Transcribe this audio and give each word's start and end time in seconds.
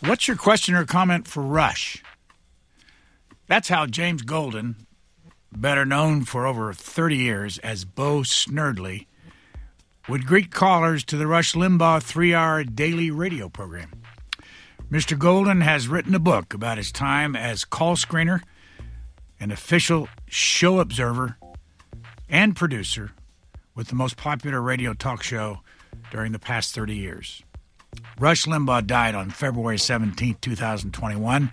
What's 0.00 0.28
your 0.28 0.36
question 0.36 0.74
or 0.74 0.84
comment 0.84 1.26
for 1.26 1.42
Rush? 1.42 2.02
That's 3.46 3.68
how 3.68 3.86
James 3.86 4.20
Golden, 4.20 4.86
better 5.50 5.86
known 5.86 6.26
for 6.26 6.46
over 6.46 6.74
30 6.74 7.16
years 7.16 7.58
as 7.58 7.86
Bo 7.86 8.20
Snerdley, 8.20 9.06
would 10.06 10.26
greet 10.26 10.52
callers 10.52 11.02
to 11.04 11.16
the 11.16 11.26
Rush 11.26 11.54
Limbaugh 11.54 12.02
three 12.02 12.34
hour 12.34 12.62
daily 12.62 13.10
radio 13.10 13.48
program. 13.48 13.90
Mr. 14.90 15.18
Golden 15.18 15.62
has 15.62 15.88
written 15.88 16.14
a 16.14 16.20
book 16.20 16.52
about 16.52 16.76
his 16.76 16.92
time 16.92 17.34
as 17.34 17.64
call 17.64 17.96
screener, 17.96 18.42
an 19.40 19.50
official 19.50 20.08
show 20.26 20.78
observer, 20.78 21.38
and 22.28 22.54
producer 22.54 23.12
with 23.74 23.88
the 23.88 23.94
most 23.94 24.18
popular 24.18 24.60
radio 24.60 24.92
talk 24.92 25.22
show 25.22 25.60
during 26.10 26.32
the 26.32 26.38
past 26.38 26.74
30 26.74 26.94
years. 26.94 27.42
Rush 28.18 28.46
Limbaugh 28.46 28.86
died 28.86 29.14
on 29.14 29.30
February 29.30 29.78
17, 29.78 30.38
2021. 30.40 31.50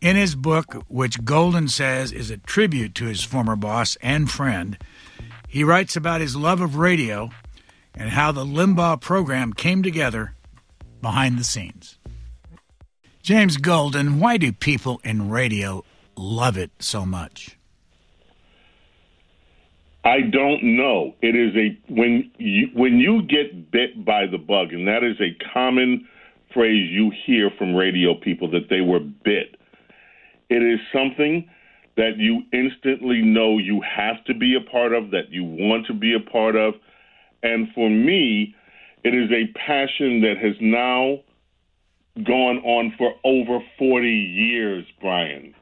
In 0.00 0.16
his 0.16 0.34
book, 0.34 0.84
which 0.88 1.24
Golden 1.24 1.68
says 1.68 2.12
is 2.12 2.30
a 2.30 2.36
tribute 2.36 2.94
to 2.96 3.06
his 3.06 3.24
former 3.24 3.56
boss 3.56 3.96
and 4.00 4.30
friend, 4.30 4.78
he 5.48 5.64
writes 5.64 5.96
about 5.96 6.20
his 6.20 6.36
love 6.36 6.60
of 6.60 6.76
radio 6.76 7.30
and 7.94 8.10
how 8.10 8.30
the 8.30 8.44
Limbaugh 8.44 9.00
program 9.00 9.52
came 9.52 9.82
together 9.82 10.34
behind 11.00 11.38
the 11.38 11.44
scenes. 11.44 11.98
James 13.22 13.56
Golden, 13.56 14.20
why 14.20 14.36
do 14.36 14.52
people 14.52 15.00
in 15.02 15.28
radio 15.28 15.82
love 16.16 16.56
it 16.56 16.70
so 16.78 17.04
much? 17.04 17.58
I 20.06 20.20
don't 20.20 20.62
know. 20.62 21.16
It 21.20 21.34
is 21.34 21.52
a 21.56 21.92
when 21.92 22.30
you 22.38 22.68
when 22.74 22.98
you 22.98 23.22
get 23.22 23.72
bit 23.72 24.04
by 24.04 24.26
the 24.30 24.38
bug, 24.38 24.72
and 24.72 24.86
that 24.86 25.02
is 25.02 25.16
a 25.20 25.36
common 25.52 26.06
phrase 26.54 26.88
you 26.92 27.10
hear 27.26 27.50
from 27.58 27.74
radio 27.74 28.14
people 28.14 28.48
that 28.52 28.68
they 28.70 28.82
were 28.82 29.00
bit. 29.00 29.56
It 30.48 30.62
is 30.62 30.78
something 30.92 31.50
that 31.96 32.18
you 32.18 32.42
instantly 32.52 33.20
know 33.20 33.58
you 33.58 33.82
have 33.82 34.24
to 34.26 34.34
be 34.34 34.54
a 34.54 34.70
part 34.70 34.92
of, 34.92 35.10
that 35.10 35.30
you 35.30 35.42
want 35.42 35.86
to 35.86 35.94
be 35.94 36.14
a 36.14 36.30
part 36.30 36.54
of, 36.54 36.74
and 37.42 37.66
for 37.74 37.90
me, 37.90 38.54
it 39.02 39.12
is 39.12 39.28
a 39.32 39.52
passion 39.58 40.20
that 40.20 40.36
has 40.40 40.54
now 40.60 41.18
gone 42.24 42.58
on 42.58 42.94
for 42.96 43.12
over 43.24 43.58
40 43.76 44.08
years, 44.08 44.84
Brian 45.00 45.55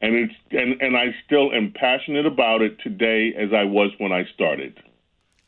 and 0.00 0.14
it's 0.14 0.34
and, 0.50 0.80
and 0.80 0.96
I 0.96 1.14
still 1.26 1.52
am 1.52 1.72
passionate 1.74 2.26
about 2.26 2.62
it 2.62 2.78
today 2.80 3.34
as 3.36 3.52
I 3.52 3.64
was 3.64 3.90
when 3.98 4.12
I 4.12 4.24
started. 4.34 4.78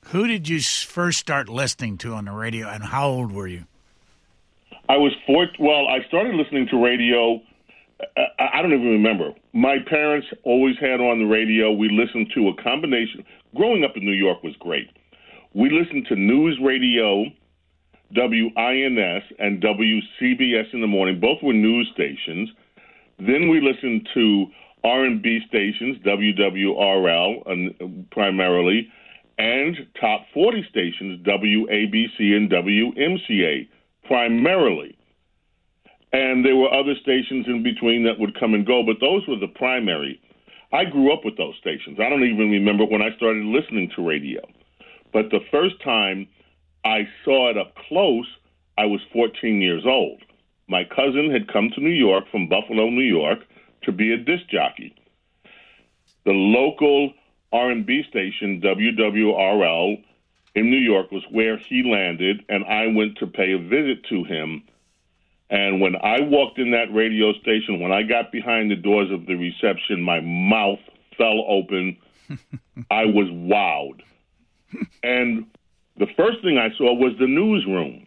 Who 0.07 0.27
did 0.27 0.49
you 0.49 0.61
first 0.61 1.19
start 1.19 1.49
listening 1.49 1.99
to 1.99 2.15
on 2.15 2.25
the 2.27 2.33
radio, 2.33 2.69
and 2.69 2.83
how 2.85 3.09
old 3.09 3.33
were 3.33 3.47
you? 3.47 3.65
I 4.89 4.97
was 4.97 5.13
four. 5.27 5.47
Well, 5.59 5.89
I 5.89 6.07
started 6.09 6.35
listening 6.35 6.69
to 6.71 6.83
radio. 6.83 7.41
Uh, 8.01 8.23
I 8.39 8.61
don't 8.63 8.73
even 8.73 8.89
remember. 8.89 9.31
My 9.53 9.77
parents 9.89 10.27
always 10.43 10.77
had 10.81 11.01
on 11.01 11.21
the 11.21 11.25
radio. 11.25 11.71
We 11.71 11.89
listened 11.89 12.33
to 12.35 12.49
a 12.49 12.63
combination. 12.63 13.25
Growing 13.55 13.85
up 13.85 13.97
in 13.97 14.05
New 14.05 14.13
York 14.13 14.43
was 14.43 14.55
great. 14.59 14.91
We 15.55 15.71
listened 15.71 16.07
to 16.09 16.17
news 16.17 16.59
radio, 16.61 17.27
WINS 18.15 19.23
and 19.39 19.63
WCBS 19.63 20.75
in 20.75 20.81
the 20.81 20.87
morning. 20.87 21.21
Both 21.21 21.43
were 21.43 21.53
news 21.53 21.89
stations. 21.95 22.51
Then 23.27 23.49
we 23.49 23.61
listened 23.61 24.09
to 24.15 24.47
R&B 24.83 25.41
stations, 25.49 25.99
WWRL 26.05 27.47
uh, 27.47 27.87
primarily, 28.11 28.89
and 29.39 29.77
top 30.01 30.23
40 30.35 30.67
stations, 30.69 31.25
WABC 31.25 32.19
and 32.19 32.51
WMCA 32.51 33.69
primarily. 34.05 34.99
And 36.13 36.45
there 36.45 36.57
were 36.57 36.73
other 36.75 36.95
stations 37.01 37.47
in 37.47 37.63
between 37.63 38.05
that 38.05 38.19
would 38.19 38.39
come 38.39 38.55
and 38.55 38.67
go, 38.67 38.83
but 38.85 38.97
those 39.01 39.27
were 39.29 39.39
the 39.39 39.53
primary. 39.55 40.21
I 40.73 40.85
grew 40.85 41.13
up 41.13 41.25
with 41.25 41.37
those 41.37 41.55
stations. 41.61 41.99
I 42.01 42.09
don't 42.09 42.25
even 42.25 42.51
remember 42.51 42.85
when 42.85 43.03
I 43.03 43.15
started 43.17 43.45
listening 43.45 43.91
to 43.95 44.07
radio. 44.07 44.41
But 45.13 45.31
the 45.31 45.41
first 45.51 45.77
time 45.85 46.27
I 46.85 47.07
saw 47.25 47.51
it 47.51 47.57
up 47.57 47.75
close, 47.89 48.27
I 48.77 48.87
was 48.87 49.01
14 49.13 49.61
years 49.61 49.85
old 49.87 50.23
my 50.73 50.85
cousin 50.85 51.31
had 51.31 51.53
come 51.53 51.69
to 51.75 51.81
New 51.81 51.91
York 51.91 52.25
from 52.31 52.49
Buffalo, 52.49 52.89
New 52.89 53.05
York, 53.05 53.41
to 53.83 53.93
be 53.93 54.13
a 54.13 54.17
disc 54.17 54.49
jockey. 54.49 54.95
The 56.25 56.33
local 56.33 57.13
R&B 57.53 58.05
station 58.09 58.61
WWRL 58.63 60.03
in 60.55 60.71
New 60.71 60.79
York 60.79 61.13
was 61.13 61.23
where 61.31 61.59
he 61.59 61.83
landed, 61.83 62.45
and 62.49 62.65
I 62.65 62.87
went 62.87 63.19
to 63.19 63.27
pay 63.27 63.53
a 63.53 63.59
visit 63.59 64.05
to 64.09 64.25
him. 64.25 64.63
And 65.51 65.83
when 65.83 65.95
I 65.97 66.21
walked 66.21 66.59
in 66.59 66.71
that 66.71 66.93
radio 66.95 67.35
station, 67.35 67.79
when 67.79 67.93
I 67.93 68.03
got 68.03 68.33
behind 68.33 68.71
the 68.71 68.77
doors 68.77 69.11
of 69.11 69.27
the 69.27 69.35
reception, 69.35 70.01
my 70.01 70.21
mouth 70.21 70.81
fell 71.19 71.45
open. 71.47 71.99
I 72.91 73.05
was 73.05 73.29
wowed. 73.29 74.01
And 75.03 75.47
the 75.99 76.07
first 76.17 76.41
thing 76.43 76.57
I 76.57 76.75
saw 76.79 76.95
was 76.95 77.13
the 77.19 77.27
newsroom. 77.27 78.07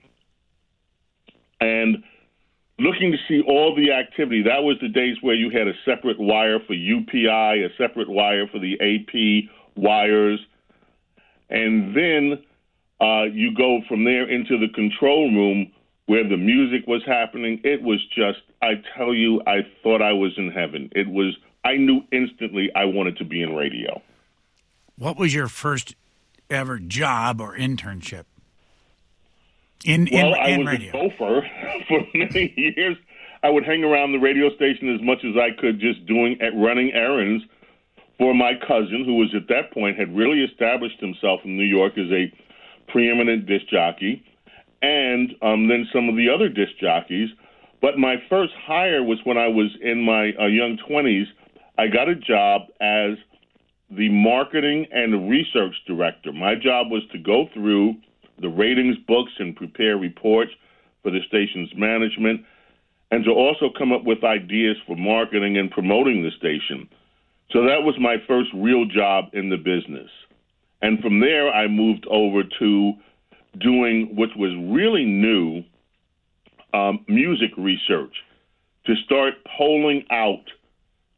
And 1.61 2.03
looking 2.79 3.11
to 3.11 3.17
see 3.27 3.41
all 3.47 3.75
the 3.75 3.91
activity. 3.91 4.43
That 4.43 4.63
was 4.63 4.77
the 4.81 4.89
days 4.89 5.17
where 5.21 5.35
you 5.35 5.49
had 5.49 5.67
a 5.67 5.73
separate 5.85 6.19
wire 6.19 6.59
for 6.65 6.73
UPI, 6.73 7.65
a 7.65 7.69
separate 7.77 8.09
wire 8.09 8.47
for 8.47 8.59
the 8.59 8.75
AP 8.81 9.49
wires, 9.75 10.39
and 11.49 11.95
then 11.95 12.43
uh, 13.01 13.23
you 13.23 13.53
go 13.55 13.81
from 13.87 14.03
there 14.03 14.29
into 14.29 14.57
the 14.57 14.69
control 14.73 15.31
room 15.31 15.71
where 16.07 16.27
the 16.27 16.37
music 16.37 16.87
was 16.87 17.01
happening. 17.05 17.59
It 17.63 17.81
was 17.81 17.99
just, 18.15 18.39
I 18.61 18.81
tell 18.97 19.13
you, 19.13 19.41
I 19.47 19.65
thought 19.81 20.01
I 20.01 20.13
was 20.13 20.33
in 20.37 20.51
heaven. 20.51 20.89
It 20.95 21.07
was, 21.07 21.35
I 21.63 21.77
knew 21.77 22.01
instantly 22.11 22.69
I 22.75 22.85
wanted 22.85 23.17
to 23.17 23.25
be 23.25 23.41
in 23.41 23.55
radio. 23.55 24.01
What 24.97 25.17
was 25.17 25.33
your 25.33 25.47
first 25.47 25.95
ever 26.49 26.79
job 26.79 27.41
or 27.41 27.57
internship? 27.57 28.25
In, 29.83 30.07
well, 30.11 30.33
in, 30.33 30.41
I 30.41 30.47
in 30.49 30.59
was 30.61 30.67
radio. 30.67 30.89
a 30.89 31.09
gopher 31.09 31.47
for 31.87 31.99
many 32.13 32.53
years. 32.55 32.97
I 33.43 33.49
would 33.49 33.65
hang 33.65 33.83
around 33.83 34.11
the 34.11 34.17
radio 34.17 34.49
station 34.55 34.93
as 34.93 35.01
much 35.01 35.19
as 35.23 35.35
I 35.37 35.49
could, 35.59 35.79
just 35.79 36.05
doing 36.07 36.39
at 36.41 36.55
running 36.55 36.91
errands 36.93 37.43
for 38.17 38.33
my 38.33 38.53
cousin, 38.67 39.03
who 39.05 39.15
was 39.15 39.33
at 39.35 39.47
that 39.49 39.71
point 39.73 39.99
had 39.99 40.15
really 40.15 40.41
established 40.43 40.99
himself 40.99 41.41
in 41.43 41.55
New 41.57 41.65
York 41.65 41.93
as 41.97 42.09
a 42.11 42.31
preeminent 42.91 43.45
disc 43.45 43.67
jockey, 43.67 44.23
and 44.81 45.35
um, 45.41 45.67
then 45.67 45.87
some 45.93 46.09
of 46.09 46.15
the 46.15 46.29
other 46.33 46.49
disc 46.49 46.71
jockeys. 46.79 47.29
But 47.81 47.97
my 47.99 48.15
first 48.29 48.53
hire 48.65 49.03
was 49.03 49.19
when 49.25 49.37
I 49.37 49.47
was 49.47 49.69
in 49.81 50.01
my 50.01 50.31
uh, 50.39 50.47
young 50.47 50.79
20s. 50.89 51.25
I 51.77 51.87
got 51.87 52.07
a 52.07 52.15
job 52.15 52.61
as 52.81 53.17
the 53.91 54.09
marketing 54.09 54.87
and 54.91 55.29
research 55.29 55.75
director. 55.85 56.31
My 56.31 56.55
job 56.55 56.89
was 56.89 57.03
to 57.11 57.19
go 57.19 57.47
through 57.53 57.95
the 58.41 58.49
ratings 58.49 58.97
books 59.07 59.31
and 59.39 59.55
prepare 59.55 59.97
reports 59.97 60.51
for 61.03 61.11
the 61.11 61.19
station's 61.27 61.69
management, 61.75 62.41
and 63.11 63.23
to 63.23 63.31
also 63.31 63.69
come 63.77 63.91
up 63.91 64.03
with 64.03 64.23
ideas 64.23 64.75
for 64.87 64.95
marketing 64.95 65.57
and 65.57 65.71
promoting 65.71 66.23
the 66.23 66.31
station. 66.37 66.89
So 67.51 67.61
that 67.61 67.83
was 67.83 67.95
my 67.99 68.17
first 68.27 68.49
real 68.55 68.85
job 68.85 69.25
in 69.33 69.49
the 69.49 69.57
business. 69.57 70.09
And 70.81 70.99
from 70.99 71.19
there, 71.19 71.53
I 71.53 71.67
moved 71.67 72.05
over 72.09 72.41
to 72.59 72.93
doing 73.59 74.15
what 74.15 74.29
was 74.35 74.51
really 74.75 75.05
new 75.05 75.63
um, 76.73 77.05
music 77.07 77.51
research 77.57 78.13
to 78.85 78.95
start 79.05 79.35
polling 79.57 80.03
out 80.11 80.43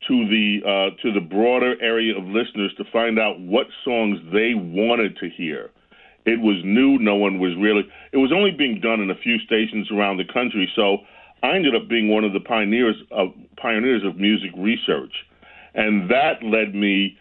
to 0.07 0.27
the 0.27 0.59
uh, 0.63 1.01
to 1.01 1.11
the 1.11 1.19
broader 1.19 1.75
area 1.81 2.15
of 2.15 2.23
listeners 2.25 2.71
to 2.77 2.83
find 2.93 3.19
out 3.19 3.39
what 3.39 3.67
songs 3.83 4.19
they 4.31 4.53
wanted 4.53 5.17
to 5.17 5.29
hear 5.29 5.71
it 6.27 6.41
was 6.41 6.57
new. 6.65 6.99
No 6.99 7.15
one 7.15 7.39
was 7.39 7.55
really. 7.57 7.87
It 8.11 8.17
was 8.17 8.31
only 8.35 8.51
being 8.51 8.81
done 8.81 8.99
in 8.99 9.09
a 9.09 9.15
few 9.15 9.39
stations 9.39 9.89
around 9.91 10.17
the 10.17 10.25
country. 10.25 10.69
So 10.75 10.97
I 11.41 11.55
ended 11.55 11.73
up 11.73 11.87
being 11.87 12.09
one 12.09 12.25
of 12.25 12.33
the 12.33 12.41
pioneers 12.41 12.97
of 13.11 13.29
pioneers 13.55 14.03
of 14.03 14.17
music 14.17 14.51
research, 14.57 15.13
and 15.73 16.11
that 16.11 16.43
led 16.43 16.75
me 16.75 17.17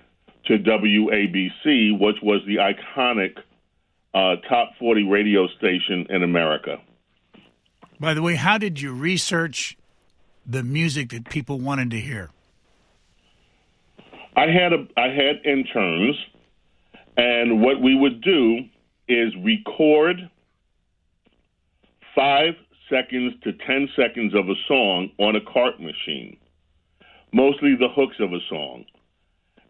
to 0.47 0.59
WABC, 0.59 1.99
which 1.99 2.17
was 2.23 2.41
the 2.47 2.57
iconic 2.57 3.37
uh, 4.13 4.37
top 4.49 4.73
40 4.79 5.05
radio 5.05 5.47
station 5.57 6.07
in 6.11 6.23
America. 6.23 6.79
By 8.01 8.13
the 8.13 8.23
way, 8.23 8.35
how 8.35 8.59
did 8.59 8.81
you 8.81 8.93
research 8.93 9.77
the 10.45 10.63
music 10.63 11.11
that 11.11 11.29
people 11.31 11.61
wanted 11.61 11.91
to 11.93 12.01
hear? 12.01 12.31
I 14.37 14.49
had 14.49 14.73
a 14.73 14.87
I 14.97 15.09
had 15.09 15.47
interns, 15.47 16.17
and 17.17 17.63
what 17.63 17.81
we 17.81 17.95
would 17.95 18.21
do 18.21 18.65
is 19.09 19.33
record 19.43 20.31
five 22.15 22.55
seconds 22.91 23.35
to 23.43 23.53
10 23.53 23.89
seconds 23.97 24.35
of 24.35 24.49
a 24.49 24.55
song 24.67 25.11
on 25.19 25.37
a 25.37 25.41
cart 25.53 25.81
machine, 25.81 26.37
mostly 27.33 27.77
the 27.77 27.89
hooks 27.95 28.17
of 28.21 28.33
a 28.33 28.41
song. 28.49 28.85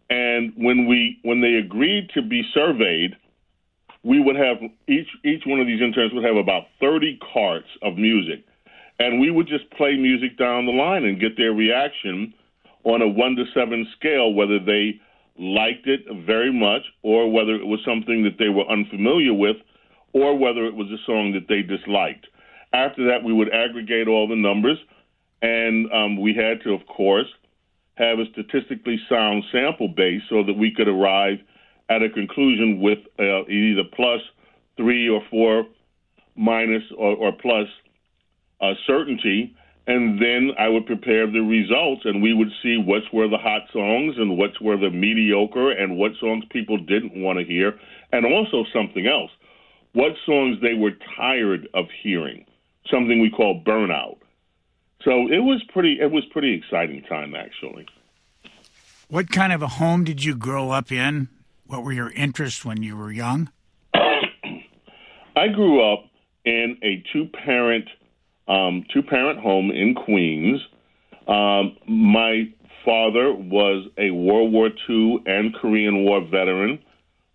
And 0.09 0.53
when 0.55 0.87
we 0.87 1.19
when 1.23 1.41
they 1.41 1.55
agreed 1.55 2.09
to 2.13 2.21
be 2.21 2.43
surveyed, 2.53 3.15
we 4.03 4.21
would 4.21 4.37
have 4.37 4.57
each 4.87 5.09
each 5.25 5.43
one 5.45 5.59
of 5.59 5.67
these 5.67 5.81
interns 5.81 6.13
would 6.13 6.23
have 6.23 6.37
about 6.37 6.63
30 6.79 7.19
carts 7.33 7.67
of 7.81 7.97
music. 7.97 8.45
and 8.99 9.19
we 9.19 9.29
would 9.29 9.47
just 9.47 9.69
play 9.71 9.95
music 9.95 10.37
down 10.37 10.65
the 10.65 10.71
line 10.71 11.05
and 11.05 11.19
get 11.19 11.37
their 11.37 11.51
reaction 11.53 12.33
on 12.83 13.01
a 13.01 13.07
one 13.07 13.35
to 13.35 13.45
seven 13.53 13.85
scale, 13.97 14.33
whether 14.33 14.59
they 14.59 14.99
liked 15.39 15.87
it 15.87 16.01
very 16.25 16.51
much 16.51 16.81
or 17.03 17.31
whether 17.31 17.55
it 17.55 17.65
was 17.65 17.79
something 17.85 18.23
that 18.23 18.37
they 18.39 18.49
were 18.49 18.67
unfamiliar 18.69 19.33
with 19.33 19.57
or 20.13 20.37
whether 20.37 20.65
it 20.65 20.75
was 20.75 20.87
a 20.87 21.03
song 21.05 21.33
that 21.33 21.47
they 21.47 21.61
disliked. 21.61 22.25
After 22.73 23.07
that, 23.07 23.23
we 23.23 23.33
would 23.33 23.53
aggregate 23.53 24.07
all 24.07 24.27
the 24.27 24.35
numbers, 24.35 24.77
and 25.41 25.91
um, 25.91 26.21
we 26.21 26.33
had 26.33 26.61
to, 26.63 26.73
of 26.73 26.85
course, 26.87 27.27
have 27.95 28.19
a 28.19 28.25
statistically 28.31 28.99
sound 29.09 29.43
sample 29.51 29.87
base 29.87 30.21
so 30.29 30.43
that 30.43 30.53
we 30.53 30.73
could 30.75 30.87
arrive 30.87 31.39
at 31.89 32.03
a 32.03 32.09
conclusion 32.09 32.81
with 32.81 32.99
uh, 33.19 33.45
either 33.47 33.83
plus 33.95 34.21
three 34.75 35.07
or 35.09 35.21
four 35.29 35.65
minus 36.35 36.83
or, 36.97 37.15
or 37.15 37.31
plus 37.31 37.67
uh, 38.61 38.73
certainty. 38.85 39.55
And 39.87 40.21
then 40.21 40.51
I 40.59 40.67
would 40.67 40.85
prepare 40.85 41.25
the 41.27 41.39
results, 41.39 42.01
and 42.03 42.21
we 42.21 42.33
would 42.33 42.51
see 42.61 42.77
which 42.77 43.05
were 43.13 43.29
the 43.29 43.37
hot 43.37 43.63
songs 43.71 44.15
and 44.17 44.37
which 44.37 44.59
were 44.59 44.77
the 44.77 44.89
mediocre, 44.89 45.71
and 45.71 45.97
what 45.97 46.11
songs 46.19 46.43
people 46.51 46.77
didn't 46.77 47.15
want 47.15 47.39
to 47.39 47.45
hear, 47.45 47.79
and 48.11 48.25
also 48.25 48.65
something 48.73 49.07
else 49.07 49.31
what 49.97 50.13
songs 50.27 50.57
they 50.61 50.75
were 50.75 50.91
tired 51.15 51.67
of 51.73 51.85
hearing, 52.03 52.45
something 52.89 53.19
we 53.19 53.31
call 53.31 53.63
burnout. 53.65 54.17
So 55.03 55.27
it 55.27 55.39
was 55.39 55.63
pretty. 55.73 55.99
It 55.99 56.11
was 56.11 56.23
pretty 56.25 56.53
exciting 56.53 57.01
time 57.03 57.33
actually. 57.35 57.87
What 59.09 59.29
kind 59.29 59.53
of 59.53 59.61
a 59.61 59.67
home 59.67 60.03
did 60.03 60.23
you 60.23 60.35
grow 60.35 60.69
up 60.69 60.91
in? 60.91 61.29
What 61.65 61.83
were 61.83 61.93
your 61.93 62.11
interests 62.11 62.63
when 62.63 62.83
you 62.83 62.95
were 62.95 63.11
young? 63.11 63.49
I 63.93 65.47
grew 65.47 65.81
up 65.81 66.05
in 66.45 66.77
a 66.83 67.03
two 67.11 67.27
parent 67.45 67.87
um, 68.47 68.85
two 68.93 69.01
parent 69.01 69.39
home 69.39 69.71
in 69.71 69.95
Queens. 69.95 70.61
Um, 71.27 71.77
my 71.87 72.43
father 72.85 73.33
was 73.33 73.87
a 73.97 74.11
World 74.11 74.53
War 74.53 74.69
II 74.89 75.17
and 75.25 75.53
Korean 75.55 76.05
War 76.05 76.21
veteran. 76.21 76.79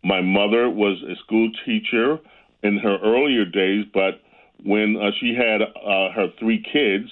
My 0.03 0.21
mother 0.21 0.69
was 0.71 1.03
a 1.03 1.15
school 1.25 1.51
teacher 1.67 2.19
in 2.63 2.79
her 2.79 2.99
earlier 3.05 3.45
days, 3.45 3.85
but 3.93 4.21
when 4.65 4.97
uh, 4.97 5.11
she 5.21 5.35
had 5.37 5.61
uh, 5.63 6.13
her 6.13 6.29
three 6.39 6.65
kids, 6.73 7.11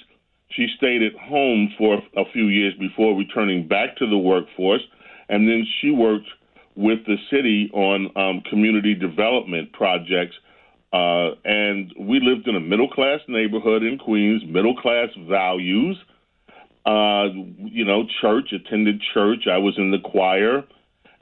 she 0.49 0.67
stayed 0.77 1.01
at 1.01 1.13
home 1.19 1.73
for 1.77 2.01
a 2.17 2.23
few 2.33 2.47
years 2.47 2.73
before 2.79 3.17
returning 3.17 3.67
back 3.67 3.95
to 3.97 4.09
the 4.09 4.17
workforce, 4.17 4.81
and 5.29 5.47
then 5.47 5.65
she 5.79 5.91
worked 5.91 6.27
with 6.75 6.99
the 7.05 7.17
city 7.29 7.69
on 7.73 8.09
um, 8.15 8.41
community 8.49 8.93
development 8.93 9.71
projects. 9.73 10.35
Uh, 10.93 11.35
and 11.45 11.93
we 11.99 12.19
lived 12.19 12.47
in 12.47 12.55
a 12.55 12.59
middle 12.59 12.89
class 12.89 13.19
neighborhood 13.27 13.83
in 13.83 13.97
Queens, 13.97 14.43
middle 14.45 14.75
class 14.75 15.09
values. 15.29 15.97
Uh, 16.85 17.25
you 17.57 17.85
know, 17.85 18.03
church, 18.21 18.51
attended 18.51 19.01
church. 19.13 19.45
I 19.49 19.57
was 19.57 19.75
in 19.77 19.91
the 19.91 19.99
choir. 19.99 20.63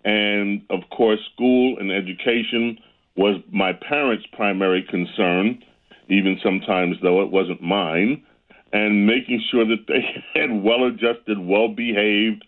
And 0.06 0.62
of 0.70 0.82
course, 0.90 1.20
school 1.34 1.78
and 1.80 1.92
education 1.92 2.80
was 3.16 3.42
my 3.52 3.74
parents' 3.74 4.26
primary 4.32 4.86
concern, 4.90 5.62
even 6.08 6.40
sometimes 6.42 6.96
though 7.04 7.22
it 7.22 7.30
wasn't 7.30 7.62
mine, 7.62 8.24
and 8.72 9.06
making 9.06 9.44
sure 9.52 9.66
that 9.66 9.86
they 9.88 10.24
had 10.40 10.64
well 10.64 10.86
adjusted, 10.86 11.38
well 11.38 11.68
behaved, 11.68 12.46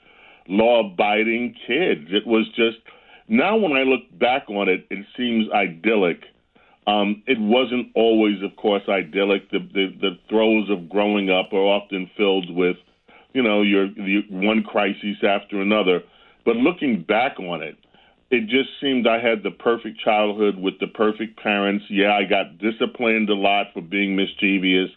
law 0.48 0.92
abiding 0.92 1.56
kids. 1.68 2.08
It 2.10 2.26
was 2.26 2.48
just, 2.56 2.78
now 3.28 3.58
when 3.58 3.74
I 3.74 3.84
look 3.84 4.02
back 4.18 4.50
on 4.50 4.70
it, 4.70 4.86
it 4.90 5.06
seems 5.18 5.52
idyllic. 5.52 6.22
Um, 6.88 7.22
it 7.28 7.40
wasn't 7.40 7.90
always, 7.96 8.42
of 8.44 8.56
course, 8.56 8.84
idyllic. 8.90 9.52
The, 9.52 9.60
the, 9.60 9.88
the 10.02 10.18
throes 10.30 10.70
of 10.70 10.90
growing 10.90 11.30
up 11.30 11.54
are 11.54 11.58
often 11.58 12.10
filled 12.18 12.50
with, 12.50 12.78
you 13.34 13.44
know, 13.44 13.62
your, 13.62 13.86
your 13.86 14.24
one 14.30 14.64
crisis 14.64 15.18
after 15.24 15.62
another. 15.62 16.02
But 16.44 16.56
looking 16.56 17.04
back 17.04 17.40
on 17.40 17.62
it, 17.62 17.78
it 18.32 18.48
just 18.48 18.70
seemed 18.80 19.08
I 19.08 19.20
had 19.20 19.44
the 19.44 19.52
perfect 19.52 20.00
childhood 20.00 20.58
with 20.58 20.80
the 20.80 20.88
perfect 20.88 21.38
parents. 21.38 21.86
Yeah, 21.90 22.14
I 22.14 22.24
got 22.24 22.58
disciplined 22.58 23.30
a 23.30 23.36
lot 23.36 23.68
for 23.74 23.82
being 23.82 24.16
mischievous, 24.16 24.90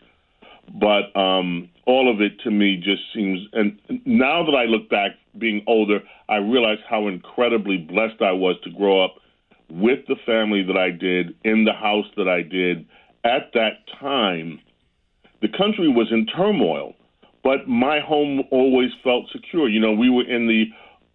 but 0.80 1.14
um, 1.18 1.68
all 1.84 2.10
of 2.10 2.22
it 2.22 2.40
to 2.44 2.50
me 2.50 2.76
just 2.76 3.02
seems. 3.12 3.40
And 3.52 3.78
now 4.06 4.44
that 4.46 4.54
I 4.56 4.64
look 4.64 4.88
back, 4.88 5.12
being 5.36 5.64
older, 5.66 5.98
I 6.28 6.36
realize 6.36 6.78
how 6.88 7.08
incredibly 7.08 7.76
blessed 7.76 8.22
I 8.22 8.32
was 8.32 8.56
to 8.62 8.70
grow 8.70 9.04
up 9.04 9.16
with 9.70 10.06
the 10.08 10.16
family 10.26 10.62
that 10.62 10.76
I 10.76 10.90
did, 10.90 11.34
in 11.44 11.64
the 11.64 11.72
house 11.72 12.06
that 12.16 12.28
I 12.28 12.42
did. 12.42 12.86
At 13.24 13.52
that 13.54 13.86
time, 14.00 14.60
the 15.40 15.48
country 15.48 15.88
was 15.88 16.08
in 16.10 16.26
turmoil, 16.26 16.94
but 17.42 17.68
my 17.68 18.00
home 18.00 18.42
always 18.50 18.90
felt 19.02 19.30
secure. 19.32 19.68
You 19.68 19.80
know, 19.80 19.92
we 19.92 20.10
were 20.10 20.28
in 20.28 20.46
the 20.46 20.64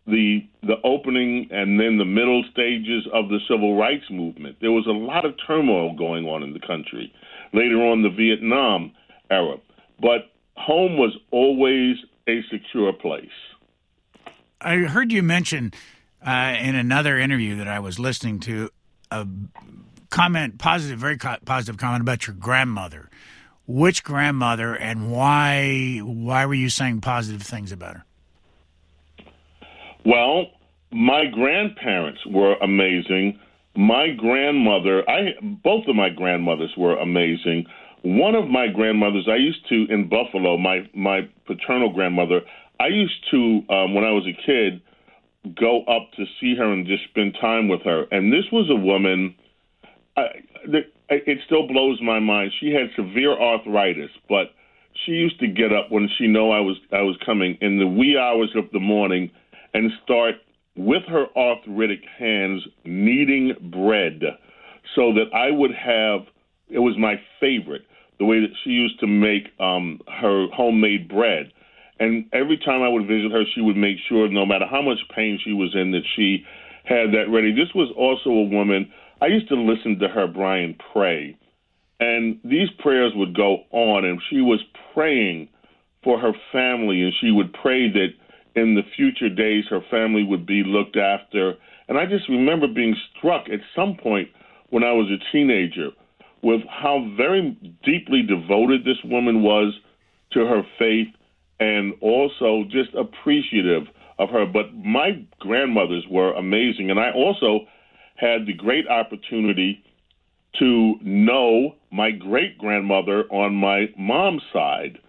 the 0.08 0.40
the 0.64 0.76
opening 0.84 1.48
and 1.52 1.80
then 1.80 1.98
the 1.98 2.06
middle 2.06 2.44
stages 2.52 3.08
of 3.14 3.30
the 3.30 3.40
civil 3.48 3.78
rights 3.78 4.06
movement. 4.10 4.58
There 4.60 4.72
was 4.72 4.88
a 4.88 4.92
lot 4.92 5.26
of 5.26 5.36
turmoil 5.46 5.96
going 5.96 6.26
on 6.26 6.44
in 6.44 6.54
the 6.54 6.60
country. 6.60 7.14
Later 7.54 7.78
on, 7.78 8.02
the 8.02 8.10
Vietnam 8.10 8.92
era, 9.30 9.58
but 10.02 10.32
home 10.56 10.98
was 10.98 11.16
always 11.32 11.96
a 12.28 12.42
secure 12.52 12.94
place. 12.94 13.28
I 14.62 14.76
heard 14.78 15.12
you 15.12 15.24
mention 15.24 15.72
uh, 16.26 16.56
in 16.60 16.76
another 16.76 17.18
interview 17.18 17.56
that 17.58 17.68
I 17.68 17.80
was 17.80 18.00
listening 18.00 18.40
to 18.42 18.70
a 19.12 19.28
comment, 20.10 20.58
positive, 20.58 21.00
very 21.00 21.18
positive 21.18 21.78
comment 21.78 22.02
about 22.02 22.28
your 22.28 22.36
grandmother. 22.36 23.10
Which 23.68 24.04
grandmother 24.04 24.74
and 24.74 25.12
why? 25.12 26.00
Why 26.00 26.46
were 26.46 26.56
you 26.56 26.70
saying 26.70 27.02
positive 27.02 27.44
things 27.44 27.72
about 27.72 27.98
her? 27.98 28.06
Well, 30.06 30.48
my 30.92 31.26
grandparents 31.26 32.20
were 32.26 32.56
amazing. 32.56 33.40
My 33.76 34.10
grandmother, 34.18 35.08
I 35.08 35.36
both 35.42 35.88
of 35.88 35.96
my 35.96 36.10
grandmothers 36.10 36.74
were 36.78 36.98
amazing. 36.98 37.66
One 38.02 38.34
of 38.34 38.48
my 38.48 38.68
grandmothers, 38.68 39.28
I 39.30 39.36
used 39.36 39.68
to 39.70 39.86
in 39.90 40.10
Buffalo, 40.10 40.58
my 40.58 40.90
my 40.96 41.30
paternal 41.46 41.94
grandmother, 41.94 42.42
I 42.80 42.88
used 42.88 43.30
to 43.32 43.62
um, 43.70 43.94
when 43.94 44.04
I 44.04 44.12
was 44.12 44.26
a 44.26 44.46
kid 44.46 44.82
go 45.60 45.84
up 45.84 46.12
to 46.18 46.26
see 46.40 46.56
her 46.56 46.72
and 46.72 46.86
just 46.86 47.04
spend 47.10 47.38
time 47.40 47.68
with 47.68 47.82
her. 47.84 48.06
And 48.12 48.32
this 48.32 48.46
was 48.52 48.70
a 48.70 48.76
woman. 48.76 49.36
I, 50.18 50.26
it 51.10 51.40
still 51.46 51.68
blows 51.68 52.00
my 52.02 52.20
mind. 52.20 52.52
She 52.60 52.72
had 52.72 52.90
severe 52.96 53.34
arthritis, 53.34 54.12
but 54.28 54.54
she 55.06 55.14
used 55.14 55.40
to 55.40 55.48
get 55.48 55.72
up 55.72 55.92
when 55.92 56.10
she 56.18 56.28
know 56.28 56.52
I 56.52 56.60
was 56.60 56.78
I 56.92 57.02
was 57.02 57.18
coming 57.26 57.58
in 57.62 57.80
the 57.80 57.88
wee 57.88 58.18
hours 58.18 58.52
of 58.56 58.66
the 58.72 58.80
morning 58.80 59.32
and 59.74 59.92
start 60.04 60.36
with 60.76 61.04
her 61.08 61.26
arthritic 61.36 62.02
hands 62.18 62.64
kneading 62.86 63.54
bread 63.72 64.22
so 64.96 65.14
that 65.14 65.34
I 65.34 65.52
would 65.52 65.74
have 65.74 66.22
it 66.70 66.80
was 66.80 66.96
my 66.98 67.16
favorite 67.40 67.84
the 68.20 68.26
way 68.26 68.42
that 68.42 68.52
she 68.64 68.72
used 68.72 69.00
to 69.00 69.08
make 69.08 69.48
um, 69.60 70.02
her 70.08 70.48
homemade 70.54 71.08
bread. 71.08 71.52
And 72.00 72.26
every 72.32 72.58
time 72.58 72.82
I 72.82 72.90
would 72.90 73.08
visit 73.08 73.32
her, 73.32 73.44
she 73.54 73.62
would 73.62 73.76
make 73.76 73.98
sure, 74.08 74.28
no 74.30 74.46
matter 74.46 74.66
how 74.70 74.82
much 74.82 75.00
pain 75.14 75.40
she 75.44 75.54
was 75.54 75.76
in, 75.76 75.92
that 75.92 76.04
she 76.16 76.46
had 76.86 77.12
that 77.12 77.30
ready. 77.30 77.52
This 77.52 77.74
was 77.76 77.92
also 77.98 78.30
a 78.30 78.44
woman. 78.44 78.92
I 79.22 79.28
used 79.28 79.50
to 79.50 79.56
listen 79.56 80.00
to 80.00 80.08
her, 80.08 80.28
Brian, 80.28 80.76
pray. 80.94 81.38
And 82.00 82.40
these 82.44 82.70
prayers 82.80 83.12
would 83.16 83.36
go 83.36 83.64
on, 83.72 84.06
and 84.06 84.22
she 84.30 84.40
was 84.40 84.64
praying 84.94 85.50
for 86.04 86.18
her 86.18 86.32
family, 86.54 87.04
and 87.04 87.14
she 87.20 87.32
would 87.32 87.54
pray 87.54 87.92
that 87.92 88.08
in 88.56 88.76
the 88.76 88.84
future 88.96 89.30
days 89.30 89.66
her 89.70 89.82
family 89.92 90.24
would 90.24 90.46
be 90.46 90.64
looked 90.66 90.96
after. 90.96 91.56
And 91.90 91.98
I 91.98 92.06
just 92.06 92.30
remember 92.30 92.68
being 92.68 92.96
struck 93.18 93.50
at 93.50 93.60
some 93.76 93.98
point 94.02 94.30
when 94.70 94.84
I 94.84 94.94
was 94.94 95.12
a 95.12 95.32
teenager 95.32 95.90
with 96.42 96.62
how 96.70 97.06
very 97.18 97.58
deeply 97.84 98.22
devoted 98.22 98.86
this 98.86 99.04
woman 99.04 99.44
was 99.44 99.74
to 100.32 100.46
her 100.46 100.62
faith 100.78 101.08
and 101.60 101.94
also 102.02 102.64
just 102.70 102.94
appreciative 102.96 103.84
of 104.18 104.30
her. 104.30 104.46
But 104.46 104.74
my 104.76 105.26
grandmothers 105.40 106.06
were 106.10 106.34
amazing. 106.34 106.90
And 106.92 107.00
I 107.00 107.12
also 107.12 107.66
had 108.16 108.46
the 108.46 108.54
great 108.54 108.88
opportunity 108.88 109.84
to 110.60 110.96
know 111.02 111.76
my 111.92 112.12
great 112.12 112.58
grandmother 112.58 113.24
on 113.32 113.56
my 113.56 113.86
mom's 113.98 114.44
side. 114.52 115.00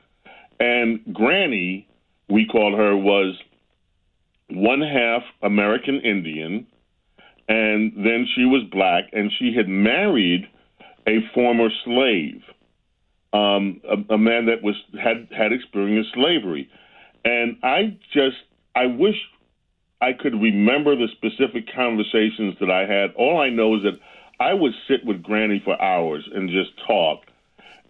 And 0.59 1.01
Granny 1.13 1.89
we 2.31 2.47
called 2.47 2.79
her 2.79 2.97
was 2.97 3.37
one 4.51 4.81
half 4.81 5.23
American 5.43 6.01
Indian, 6.01 6.67
and 7.49 7.93
then 7.97 8.27
she 8.35 8.45
was 8.45 8.63
black, 8.71 9.05
and 9.13 9.31
she 9.39 9.53
had 9.55 9.69
married 9.69 10.47
a 11.07 11.19
former 11.35 11.69
slave, 11.85 12.43
um, 13.33 13.81
a, 13.89 14.15
a 14.15 14.19
man 14.19 14.47
that 14.47 14.63
was 14.63 14.75
had 15.03 15.29
had 15.37 15.53
experienced 15.53 16.11
slavery, 16.15 16.69
and 17.25 17.57
I 17.63 17.97
just 18.13 18.37
I 18.75 18.87
wish 18.87 19.17
I 20.01 20.13
could 20.13 20.41
remember 20.41 20.97
the 20.97 21.09
specific 21.13 21.65
conversations 21.75 22.57
that 22.61 22.71
I 22.71 22.87
had. 22.87 23.15
All 23.17 23.41
I 23.41 23.51
know 23.51 23.77
is 23.77 23.83
that 23.83 24.01
I 24.41 24.55
would 24.55 24.73
sit 24.89 25.05
with 25.05 25.23
Granny 25.23 25.61
for 25.63 25.81
hours 25.81 26.27
and 26.35 26.49
just 26.49 26.71
talk, 26.87 27.21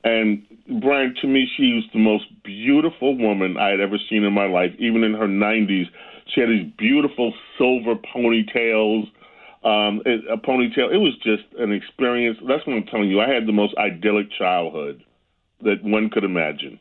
And 0.03 0.43
Brian, 0.81 1.15
to 1.21 1.29
me, 1.29 1.49
she 1.57 1.73
was 1.75 1.85
the 1.93 2.01
most 2.01 2.25
beautiful 2.43 3.17
woman 3.17 3.57
I 3.57 3.69
had 3.69 3.81
ever 3.81 3.97
seen 4.11 4.25
in 4.25 4.33
my 4.33 4.47
life. 4.47 4.73
Even 4.79 5.05
in 5.05 5.15
her 5.15 5.29
90s, 5.29 5.87
she 6.35 6.41
had 6.41 6.51
these 6.51 6.73
beautiful 6.77 7.33
silver 7.57 7.95
ponytails, 7.95 9.05
um, 9.63 10.03
a 10.05 10.37
ponytail. 10.37 10.93
It 10.93 10.99
was 10.99 11.15
just 11.23 11.45
an 11.59 11.71
experience. 11.71 12.39
That's 12.49 12.67
what 12.67 12.77
I'm 12.77 12.87
telling 12.87 13.11
you. 13.11 13.21
I 13.21 13.29
had 13.29 13.47
the 13.47 13.53
most 13.53 13.77
idyllic 13.77 14.27
childhood 14.37 15.05
that 15.63 15.83
one 15.83 16.11
could 16.11 16.25
imagine. 16.25 16.79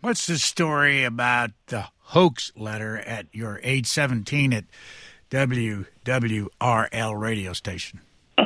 What's 0.00 0.26
the 0.26 0.38
story 0.38 1.04
about 1.04 1.50
the 1.66 1.86
hoax 1.98 2.52
letter 2.56 2.98
at 2.98 3.26
your 3.32 3.60
age 3.62 3.86
17 3.86 4.52
at 4.52 4.64
WWRL 5.30 7.20
radio 7.20 7.52
station? 7.52 8.00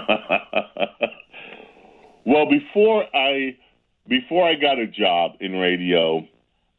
well, 2.24 2.48
before 2.48 3.04
I 3.14 3.56
before 4.06 4.48
I 4.48 4.54
got 4.54 4.78
a 4.78 4.86
job 4.86 5.32
in 5.40 5.52
radio, 5.52 6.26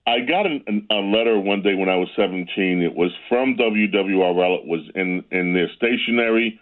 I 0.07 0.21
got 0.21 0.45
an, 0.47 0.87
a 0.89 0.95
letter 0.95 1.39
one 1.39 1.61
day 1.61 1.75
when 1.75 1.89
I 1.89 1.95
was 1.95 2.09
17. 2.15 2.81
It 2.81 2.95
was 2.95 3.11
from 3.27 3.55
WWRL. 3.55 4.59
It 4.59 4.65
was 4.65 4.89
in 4.95 5.23
in 5.31 5.53
their 5.53 5.69
stationery. 5.75 6.59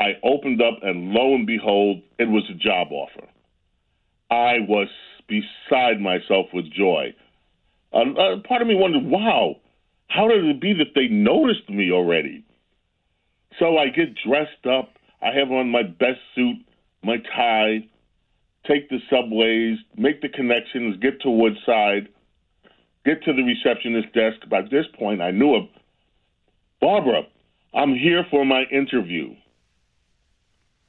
I 0.00 0.14
opened 0.24 0.60
up, 0.60 0.80
and 0.82 1.10
lo 1.10 1.34
and 1.34 1.46
behold, 1.46 2.02
it 2.18 2.28
was 2.28 2.42
a 2.50 2.54
job 2.54 2.88
offer. 2.90 3.28
I 4.30 4.60
was 4.66 4.88
beside 5.28 6.00
myself 6.00 6.46
with 6.52 6.70
joy. 6.72 7.14
Uh, 7.92 8.36
part 8.46 8.62
of 8.62 8.68
me 8.68 8.74
wondered, 8.74 9.04
wow, 9.04 9.56
how 10.08 10.28
did 10.28 10.44
it 10.44 10.60
be 10.60 10.72
that 10.74 10.94
they 10.94 11.08
noticed 11.08 11.68
me 11.68 11.90
already? 11.90 12.44
So 13.58 13.78
I 13.78 13.86
get 13.88 14.14
dressed 14.26 14.66
up. 14.66 14.90
I 15.22 15.30
have 15.38 15.50
on 15.50 15.70
my 15.70 15.82
best 15.82 16.20
suit, 16.34 16.56
my 17.02 17.16
tie, 17.34 17.86
take 18.66 18.88
the 18.90 18.98
subways, 19.08 19.78
make 19.96 20.20
the 20.20 20.28
connections, 20.28 20.96
get 21.00 21.20
to 21.22 21.30
Woodside, 21.30 22.08
get 23.04 23.22
to 23.24 23.32
the 23.32 23.42
receptionist 23.42 24.12
desk. 24.12 24.48
By 24.50 24.62
this 24.62 24.86
point, 24.98 25.22
I 25.22 25.30
knew 25.30 25.54
her. 25.54 25.68
Barbara, 26.80 27.22
I'm 27.74 27.94
here 27.94 28.24
for 28.30 28.44
my 28.44 28.64
interview. 28.70 29.34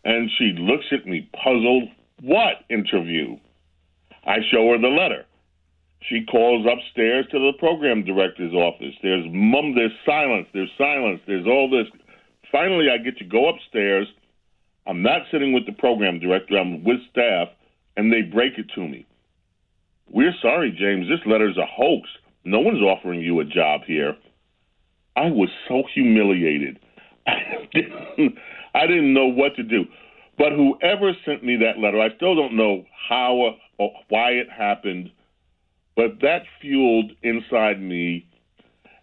And 0.03 0.29
she 0.37 0.53
looks 0.57 0.85
at 0.91 1.07
me 1.07 1.29
puzzled. 1.43 1.89
What 2.21 2.63
interview? 2.69 3.37
I 4.25 4.38
show 4.51 4.70
her 4.72 4.77
the 4.79 4.88
letter. 4.88 5.25
She 6.10 6.25
calls 6.25 6.65
upstairs 6.65 7.25
to 7.32 7.39
the 7.39 7.53
program 7.58 8.03
director's 8.03 8.53
office. 8.53 8.94
There's 9.01 9.25
mum, 9.32 9.74
there's 9.75 9.94
silence, 10.05 10.48
there's 10.53 10.72
silence, 10.77 11.20
there's 11.25 11.48
all 11.48 11.70
this. 11.70 11.88
Finally, 12.51 12.88
I 12.94 12.98
get 12.98 13.17
to 13.17 13.25
go 13.25 13.50
upstairs. 13.50 14.08
I'm 14.88 15.01
not 15.01 15.24
sitting 15.32 15.51
with 15.51 15.65
the 15.65 15.72
program 15.72 16.20
director, 16.20 16.58
I'm 16.58 16.84
with 16.84 17.00
staff, 17.12 17.48
and 17.98 18.12
they 18.12 18.22
break 18.22 18.58
it 18.58 18.67
to 18.75 18.82
me. 18.82 19.05
We're 20.10 20.36
sorry, 20.41 20.72
James, 20.77 21.08
this 21.10 21.25
letter's 21.25 21.58
a 21.58 21.65
hoax. 21.65 22.08
No 22.44 22.60
one's 22.60 22.82
offering 22.82 23.22
you 23.22 23.39
a 23.39 23.46
job 23.46 23.82
here. 23.88 24.15
I 25.15 25.32
was 25.32 25.50
so 25.67 25.84
humiliated. 25.94 26.79
I 27.27 27.67
didn't, 27.74 28.38
I 28.75 28.86
didn't 28.86 29.13
know 29.13 29.25
what 29.25 29.55
to 29.55 29.63
do. 29.63 29.86
But 30.37 30.51
whoever 30.51 31.13
sent 31.25 31.43
me 31.43 31.57
that 31.57 31.79
letter, 31.79 31.99
I 31.99 32.15
still 32.15 32.35
don't 32.35 32.57
know 32.57 32.85
how 33.09 33.55
or 33.77 33.91
why 34.09 34.31
it 34.31 34.49
happened 34.49 35.11
but 35.95 36.19
that 36.21 36.43
fueled 36.61 37.11
inside 37.23 37.81
me 37.81 38.27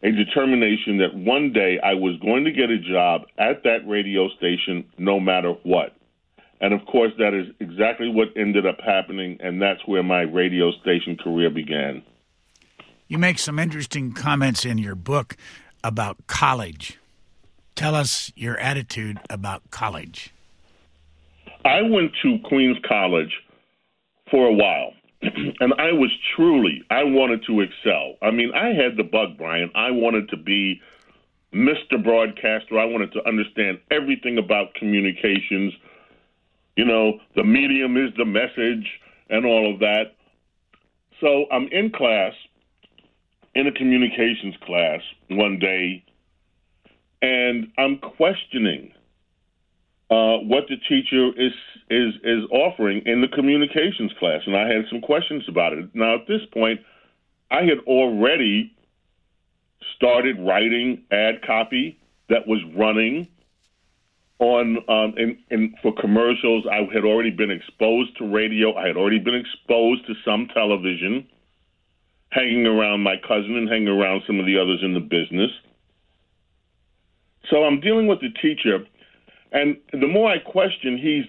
a 0.02 0.10
determination 0.10 0.98
that 0.98 1.14
one 1.14 1.52
day 1.52 1.78
I 1.82 1.94
was 1.94 2.18
going 2.20 2.44
to 2.44 2.52
get 2.52 2.70
a 2.70 2.78
job 2.78 3.22
at 3.38 3.62
that 3.64 3.86
radio 3.86 4.28
station 4.36 4.84
no 4.98 5.18
matter 5.18 5.52
what. 5.62 5.94
And 6.60 6.74
of 6.74 6.84
course, 6.86 7.12
that 7.18 7.34
is 7.34 7.46
exactly 7.60 8.08
what 8.08 8.28
ended 8.36 8.66
up 8.66 8.80
happening, 8.80 9.38
and 9.40 9.60
that's 9.60 9.80
where 9.86 10.02
my 10.02 10.22
radio 10.22 10.70
station 10.80 11.16
career 11.16 11.50
began. 11.50 12.02
You 13.08 13.18
make 13.18 13.38
some 13.38 13.58
interesting 13.58 14.12
comments 14.12 14.64
in 14.64 14.78
your 14.78 14.94
book 14.94 15.36
about 15.82 16.26
college. 16.26 16.98
Tell 17.74 17.94
us 17.94 18.32
your 18.36 18.56
attitude 18.58 19.18
about 19.28 19.70
college. 19.70 20.32
I 21.64 21.82
went 21.82 22.12
to 22.22 22.38
Queens 22.44 22.78
College 22.86 23.32
for 24.30 24.46
a 24.46 24.52
while. 24.52 24.92
and 25.22 25.72
I 25.78 25.92
was 25.92 26.10
truly, 26.34 26.82
I 26.90 27.04
wanted 27.04 27.44
to 27.46 27.60
excel. 27.60 28.16
I 28.22 28.32
mean, 28.32 28.52
I 28.54 28.68
had 28.68 28.96
the 28.96 29.04
bug, 29.04 29.38
Brian. 29.38 29.70
I 29.74 29.90
wanted 29.92 30.28
to 30.30 30.36
be 30.36 30.80
Mr. 31.54 32.02
Broadcaster. 32.02 32.78
I 32.78 32.84
wanted 32.84 33.12
to 33.12 33.26
understand 33.26 33.78
everything 33.90 34.38
about 34.38 34.74
communications. 34.74 35.72
You 36.76 36.86
know, 36.86 37.20
the 37.36 37.44
medium 37.44 37.96
is 37.96 38.12
the 38.16 38.24
message 38.24 38.88
and 39.30 39.46
all 39.46 39.72
of 39.72 39.78
that. 39.80 40.14
So 41.20 41.46
I'm 41.52 41.68
in 41.68 41.92
class, 41.92 42.32
in 43.54 43.68
a 43.68 43.72
communications 43.72 44.56
class 44.64 45.00
one 45.30 45.60
day, 45.60 46.04
and 47.20 47.68
I'm 47.78 47.98
questioning 47.98 48.92
uh, 50.12 50.38
what 50.40 50.64
the 50.68 50.76
teacher 50.88 51.30
is 51.40 51.52
is 51.88 52.14
is 52.22 52.44
offering 52.50 53.02
in 53.06 53.22
the 53.22 53.28
communications 53.28 54.12
class, 54.18 54.42
and 54.46 54.54
I 54.54 54.68
had 54.68 54.84
some 54.90 55.00
questions 55.00 55.44
about 55.48 55.72
it. 55.72 55.88
Now, 55.94 56.16
at 56.16 56.26
this 56.26 56.42
point, 56.52 56.80
I 57.50 57.62
had 57.62 57.78
already 57.86 58.76
started 59.96 60.38
writing 60.38 61.04
ad 61.10 61.40
copy 61.46 61.98
that 62.28 62.46
was 62.46 62.60
running 62.76 63.26
on 64.38 64.78
um, 64.88 65.14
in, 65.16 65.74
for 65.80 65.94
commercials. 65.94 66.66
I 66.70 66.86
had 66.92 67.04
already 67.04 67.30
been 67.30 67.50
exposed 67.50 68.16
to 68.18 68.26
radio. 68.26 68.74
I 68.74 68.88
had 68.88 68.98
already 68.98 69.18
been 69.18 69.34
exposed 69.34 70.06
to 70.08 70.14
some 70.26 70.48
television, 70.52 71.26
hanging 72.28 72.66
around 72.66 73.00
my 73.00 73.16
cousin 73.16 73.56
and 73.56 73.68
hanging 73.68 73.88
around 73.88 74.24
some 74.26 74.38
of 74.40 74.44
the 74.44 74.58
others 74.58 74.80
in 74.82 74.92
the 74.92 75.00
business. 75.00 75.50
So 77.50 77.64
I'm 77.64 77.80
dealing 77.80 78.06
with 78.06 78.20
the 78.20 78.30
teacher 78.30 78.86
and 79.52 79.76
the 79.92 80.08
more 80.08 80.30
I 80.30 80.38
question, 80.38 80.98
he's 80.98 81.24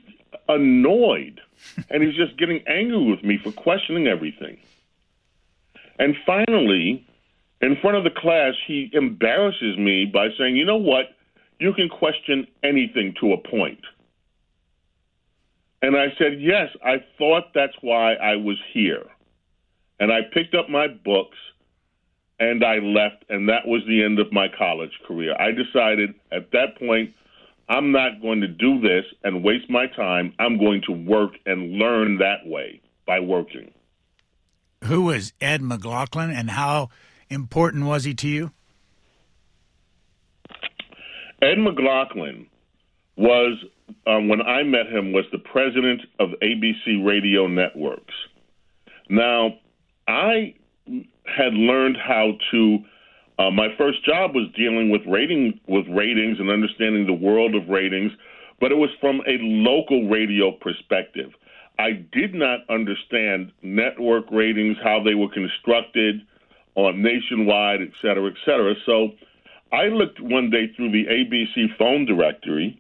annoyed 0.48 1.40
and 1.90 2.04
he's 2.04 2.16
just 2.16 2.38
getting 2.38 2.64
angry 2.68 3.04
with 3.10 3.24
me 3.24 3.38
for 3.38 3.52
questioning 3.52 4.08
everything. 4.08 4.58
And 6.00 6.16
finally, 6.26 7.06
in 7.62 7.78
front 7.82 7.98
of 7.98 8.04
the 8.04 8.10
class, 8.10 8.54
he 8.66 8.90
embarrasses 8.94 9.78
me 9.78 10.06
by 10.06 10.30
saying, 10.38 10.56
You 10.56 10.66
know 10.66 10.78
what? 10.78 11.16
You 11.60 11.74
can 11.74 11.88
question 11.88 12.48
anything 12.64 13.14
to 13.22 13.34
a 13.34 13.38
point. 13.38 13.80
And 15.82 15.96
I 15.96 16.08
said, 16.18 16.42
Yes, 16.42 16.70
I 16.84 17.04
thought 17.18 17.54
that's 17.54 17.76
why 17.82 18.14
I 18.16 18.36
was 18.36 18.58
here. 18.74 19.06
And 20.00 20.12
I 20.12 20.22
picked 20.34 20.56
up 20.56 20.70
my 20.70 20.88
books 20.88 21.38
and 22.40 22.64
I 22.64 22.80
left, 22.80 23.24
and 23.30 23.48
that 23.48 23.68
was 23.68 23.84
the 23.88 24.04
end 24.04 24.20
of 24.20 24.34
my 24.34 24.48
college 24.58 25.00
career. 25.08 25.36
I 25.40 25.52
decided 25.52 26.16
at 26.32 26.52
that 26.52 26.78
point 26.80 27.14
I'm 27.70 27.92
not 27.92 28.22
going 28.22 28.42
to 28.42 28.48
do 28.48 28.80
this 28.82 29.06
and 29.24 29.44
waste 29.44 29.70
my 29.70 29.88
time. 29.88 30.34
I'm 30.40 30.58
going 30.58 30.82
to 30.88 30.92
work 30.92 31.34
and 31.46 31.74
learn 31.74 32.18
that 32.18 32.46
way 32.46 32.82
by 33.06 33.20
working. 33.20 33.72
Who 34.84 35.04
was 35.04 35.34
Ed 35.40 35.62
McLaughlin 35.62 36.30
and 36.30 36.52
how 36.52 36.90
important 37.30 37.86
was 37.86 38.04
he 38.04 38.14
to 38.16 38.28
you? 38.28 38.52
Ed 41.42 41.58
McLaughlin 41.58 42.48
was, 43.16 43.58
um, 44.08 44.28
when 44.28 44.42
I 44.42 44.64
met 44.64 44.88
him, 44.88 45.14
was 45.14 45.26
the 45.32 45.40
president 45.40 46.02
of 46.20 46.30
ABC 46.42 47.06
Radio 47.06 47.48
Networks. 47.48 48.14
Now, 49.10 49.58
I 50.08 50.56
had 51.26 51.54
learned 51.54 51.98
how 51.98 52.32
to 52.52 52.80
uh, 53.40 53.50
my 53.50 53.68
first 53.78 54.04
job 54.06 54.36
was 54.36 54.48
dealing 54.56 54.92
with 54.92 55.02
rating 55.08 55.60
with 55.68 55.86
ratings 55.88 56.40
and 56.40 56.50
understanding 56.50 57.08
the 57.08 57.14
world 57.14 57.56
of 57.56 57.68
ratings, 57.68 58.12
but 58.60 58.72
it 58.72 58.76
was 58.76 58.90
from 59.02 59.22
a 59.28 59.38
local 59.42 60.08
radio 60.08 60.52
perspective. 60.52 61.32
I 61.80 62.06
did 62.12 62.36
not 62.36 62.60
understand 62.70 63.52
network 63.64 64.26
ratings, 64.32 64.78
how 64.84 65.02
they 65.04 65.16
were 65.16 65.30
constructed 65.30 66.22
on 66.76 67.02
nationwide, 67.02 67.82
et 67.82 67.90
cetera, 68.02 68.30
et 68.30 68.38
cetera. 68.46 68.76
So 68.86 69.10
I 69.72 69.86
looked 69.86 70.20
one 70.22 70.52
day 70.52 70.72
through 70.76 70.92
the 70.92 71.06
ABC 71.06 71.76
phone 71.78 72.06
directory, 72.06 72.80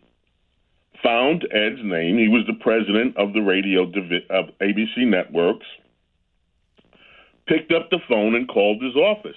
found 1.01 1.48
Ed's 1.51 1.83
name. 1.83 2.17
He 2.17 2.27
was 2.27 2.45
the 2.45 2.62
president 2.62 3.17
of 3.17 3.33
the 3.33 3.41
radio 3.41 3.86
divi- 3.86 4.27
of 4.29 4.45
ABC 4.62 5.07
Networks. 5.07 5.65
Picked 7.48 7.74
up 7.74 7.89
the 7.89 8.00
phone 8.07 8.36
and 8.36 8.48
called 8.48 8.81
his 8.81 8.95
office. 8.95 9.36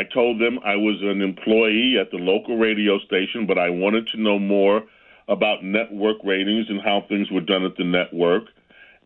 I 0.00 0.04
told 0.04 0.40
them 0.40 0.58
I 0.64 0.76
was 0.76 0.96
an 1.02 1.20
employee 1.20 1.96
at 2.00 2.10
the 2.10 2.16
local 2.16 2.56
radio 2.56 2.98
station, 3.00 3.46
but 3.46 3.58
I 3.58 3.68
wanted 3.68 4.08
to 4.14 4.20
know 4.20 4.38
more 4.38 4.80
about 5.28 5.62
network 5.62 6.16
ratings 6.24 6.70
and 6.70 6.80
how 6.80 7.04
things 7.06 7.30
were 7.30 7.42
done 7.42 7.64
at 7.64 7.76
the 7.76 7.84
network. 7.84 8.44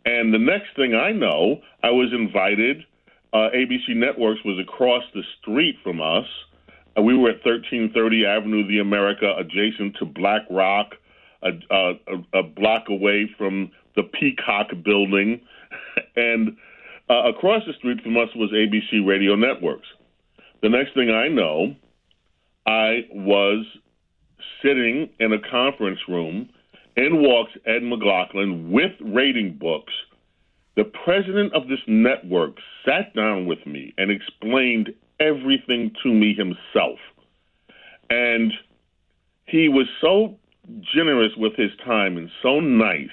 And 0.04 0.32
the 0.32 0.38
next 0.38 0.68
thing 0.76 0.94
I 0.94 1.10
know, 1.10 1.62
I 1.82 1.90
was 1.90 2.12
invited. 2.12 2.84
Uh, 3.32 3.50
ABC 3.56 3.96
Networks 3.96 4.44
was 4.44 4.60
across 4.60 5.02
the 5.14 5.22
street 5.40 5.74
from 5.82 6.00
us. 6.00 6.26
Uh, 6.96 7.02
we 7.02 7.18
were 7.18 7.30
at 7.30 7.44
1330 7.44 8.24
Avenue 8.24 8.62
of 8.62 8.68
the 8.68 8.78
America, 8.78 9.34
adjacent 9.36 9.96
to 9.96 10.04
Black 10.04 10.42
Rock, 10.48 10.94
a, 11.42 11.50
a, 11.72 12.38
a 12.38 12.42
block 12.44 12.84
away 12.88 13.28
from 13.36 13.72
the 13.96 14.04
Peacock 14.04 14.68
building, 14.84 15.40
and 16.16 16.56
uh, 17.10 17.24
across 17.34 17.62
the 17.66 17.72
street 17.78 18.00
from 18.00 18.16
us 18.16 18.28
was 18.36 18.52
ABC 18.52 19.04
Radio 19.04 19.34
Networks. 19.34 19.88
The 20.64 20.70
next 20.70 20.94
thing 20.94 21.10
I 21.10 21.28
know, 21.28 21.76
I 22.66 23.06
was 23.12 23.66
sitting 24.62 25.10
in 25.20 25.34
a 25.34 25.50
conference 25.50 25.98
room. 26.08 26.48
In 26.96 27.20
walks 27.20 27.52
Ed 27.66 27.82
McLaughlin 27.82 28.72
with 28.72 28.92
rating 29.02 29.58
books. 29.60 29.92
The 30.76 30.84
president 31.04 31.52
of 31.52 31.68
this 31.68 31.80
network 31.86 32.56
sat 32.82 33.14
down 33.14 33.44
with 33.44 33.58
me 33.66 33.92
and 33.98 34.10
explained 34.10 34.94
everything 35.20 35.90
to 36.02 36.08
me 36.08 36.34
himself. 36.34 36.98
And 38.08 38.50
he 39.44 39.68
was 39.68 39.86
so 40.00 40.38
generous 40.94 41.32
with 41.36 41.54
his 41.56 41.72
time 41.84 42.16
and 42.16 42.30
so 42.42 42.60
nice 42.60 43.08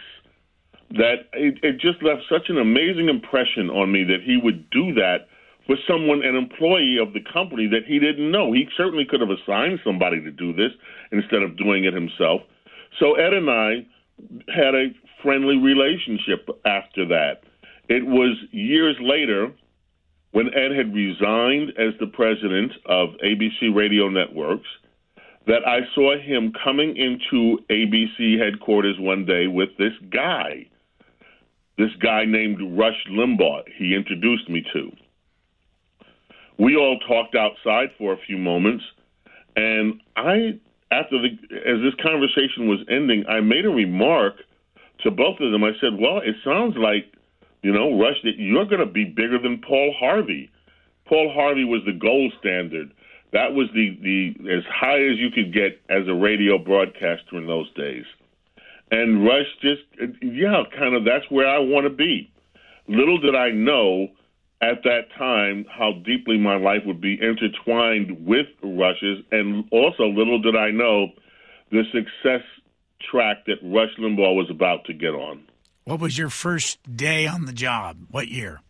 that 0.92 1.28
it, 1.34 1.60
it 1.64 1.82
just 1.82 2.02
left 2.02 2.22
such 2.30 2.48
an 2.48 2.60
amazing 2.60 3.10
impression 3.10 3.70
on 3.70 3.92
me 3.92 4.06
that 4.06 4.22
he 4.24 4.38
would 4.38 4.70
do 4.70 4.94
that 4.94 5.28
for 5.68 5.76
someone, 5.88 6.24
an 6.24 6.36
employee 6.36 6.98
of 7.02 7.14
the 7.14 7.22
company 7.32 7.68
that 7.68 7.86
he 7.88 8.00
didn't 8.00 8.32
know. 8.32 8.52
He 8.52 8.68
certainly 8.76 9.06
could 9.06 9.22
have 9.22 9.30
assigned 9.30 9.80
somebody 9.84 10.22
to 10.22 10.32
do 10.32 10.54
this 10.54 10.72
instead 11.12 11.44
of 11.44 11.58
doing 11.58 11.86
it 11.86 11.94
himself. 11.94 12.42
So 13.00 13.16
Ed 13.16 13.34
and 13.34 13.50
I 13.50 13.86
had 14.54 14.76
a 14.76 14.88
friendly 15.24 15.58
relationship 15.58 16.50
after 16.66 17.06
that. 17.08 17.42
It 17.90 18.06
was 18.06 18.38
years 18.52 18.96
later 19.02 19.52
when 20.32 20.48
Ed 20.54 20.72
had 20.76 20.94
resigned 20.94 21.72
as 21.78 21.94
the 22.00 22.08
president 22.08 22.72
of 22.86 23.10
ABC 23.24 23.76
Radio 23.76 24.10
Networks 24.10 24.68
that 25.48 25.68
I 25.68 25.80
saw 25.94 26.18
him 26.18 26.54
coming 26.64 26.96
into 26.96 27.58
ABC 27.70 28.40
headquarters 28.40 28.96
one 29.00 29.26
day 29.26 29.48
with 29.48 29.70
this 29.78 29.94
guy, 30.14 30.68
this 31.78 31.90
guy 32.02 32.26
named 32.26 32.78
Rush 32.78 33.06
Limbaugh. 33.10 33.64
He 33.78 33.96
introduced 33.96 34.50
me 34.50 34.64
to. 34.74 34.92
We 36.62 36.76
all 36.76 37.00
talked 37.08 37.34
outside 37.34 37.90
for 37.98 38.14
a 38.14 38.18
few 38.28 38.38
moments, 38.38 38.84
and 39.56 40.00
I, 40.16 40.60
after 40.92 41.18
the, 41.20 41.30
as 41.66 41.82
this 41.82 41.96
conversation 42.04 42.70
was 42.70 42.86
ending, 42.88 43.26
I 43.28 43.40
made 43.42 43.66
a 43.66 43.70
remark 43.70 44.36
to 45.04 45.10
both 45.10 45.40
of 45.40 45.52
them. 45.52 45.64
I 45.64 45.72
said, 45.82 45.98
"Well, 46.00 46.20
it 46.20 46.36
sounds 46.46 46.76
like, 46.78 47.12
you 47.64 47.74
know, 47.74 47.98
Rush, 48.00 48.22
that 48.26 48.38
you're 48.38 48.66
going 48.66 48.86
to 48.86 48.86
be 48.86 49.06
bigger 49.06 49.40
than 49.40 49.58
Paul 49.68 49.96
Harvey. 50.00 50.52
Paul 51.08 51.34
Harvey 51.34 51.66
was 51.66 51.82
the 51.88 51.94
gold 51.94 52.32
standard." 52.40 52.92
That 53.34 53.54
was 53.54 53.68
the, 53.74 53.98
the 54.04 54.54
as 54.54 54.64
high 54.70 55.02
as 55.02 55.18
you 55.18 55.32
could 55.32 55.52
get 55.54 55.82
as 55.90 56.08
a 56.08 56.14
radio 56.14 56.60
broadcaster 56.60 57.38
in 57.38 57.48
those 57.48 57.74
days. 57.74 58.06
And 58.92 59.26
Rush 59.26 59.48
just, 59.62 59.82
yeah, 60.22 60.62
kind 60.78 60.94
of 60.94 61.06
that's 61.06 61.26
where 61.32 61.48
I 61.48 61.58
want 61.58 61.86
to 61.86 61.90
be. 61.90 62.30
Little 62.88 63.18
did 63.18 63.34
I 63.34 63.50
know 63.50 64.10
at 64.62 64.84
that 64.84 65.08
time 65.18 65.66
how 65.70 65.94
deeply 66.06 66.38
my 66.38 66.56
life 66.56 66.82
would 66.86 67.02
be 67.02 67.18
intertwined 67.20 68.26
with 68.26 68.48
Rush's, 68.64 69.24
and 69.32 69.66
also 69.72 70.04
little 70.04 70.42
did 70.42 70.56
I 70.56 70.72
know 70.72 71.08
the 71.72 71.84
success 71.92 72.46
track 73.10 73.46
that 73.48 73.58
Rush 73.64 73.90
Limbaugh 74.00 74.36
was 74.36 74.50
about 74.50 74.86
to 74.86 74.94
get 74.94 75.10
on. 75.10 75.44
What 75.86 76.00
was 76.00 76.18
your 76.18 76.30
first 76.30 76.80
day 76.96 77.26
on 77.26 77.46
the 77.46 77.54
job? 77.54 77.98
What 78.12 78.28
year? 78.28 78.62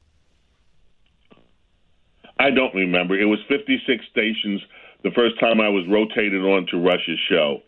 I 2.39 2.49
don't 2.49 2.73
remember. 2.73 3.19
It 3.19 3.25
was 3.25 3.39
56 3.49 4.05
stations 4.09 4.61
the 5.03 5.11
first 5.11 5.39
time 5.39 5.59
I 5.59 5.69
was 5.69 5.85
rotated 5.89 6.41
on 6.41 6.65
to 6.71 6.77
Rush's 6.77 7.19
show. 7.29 7.61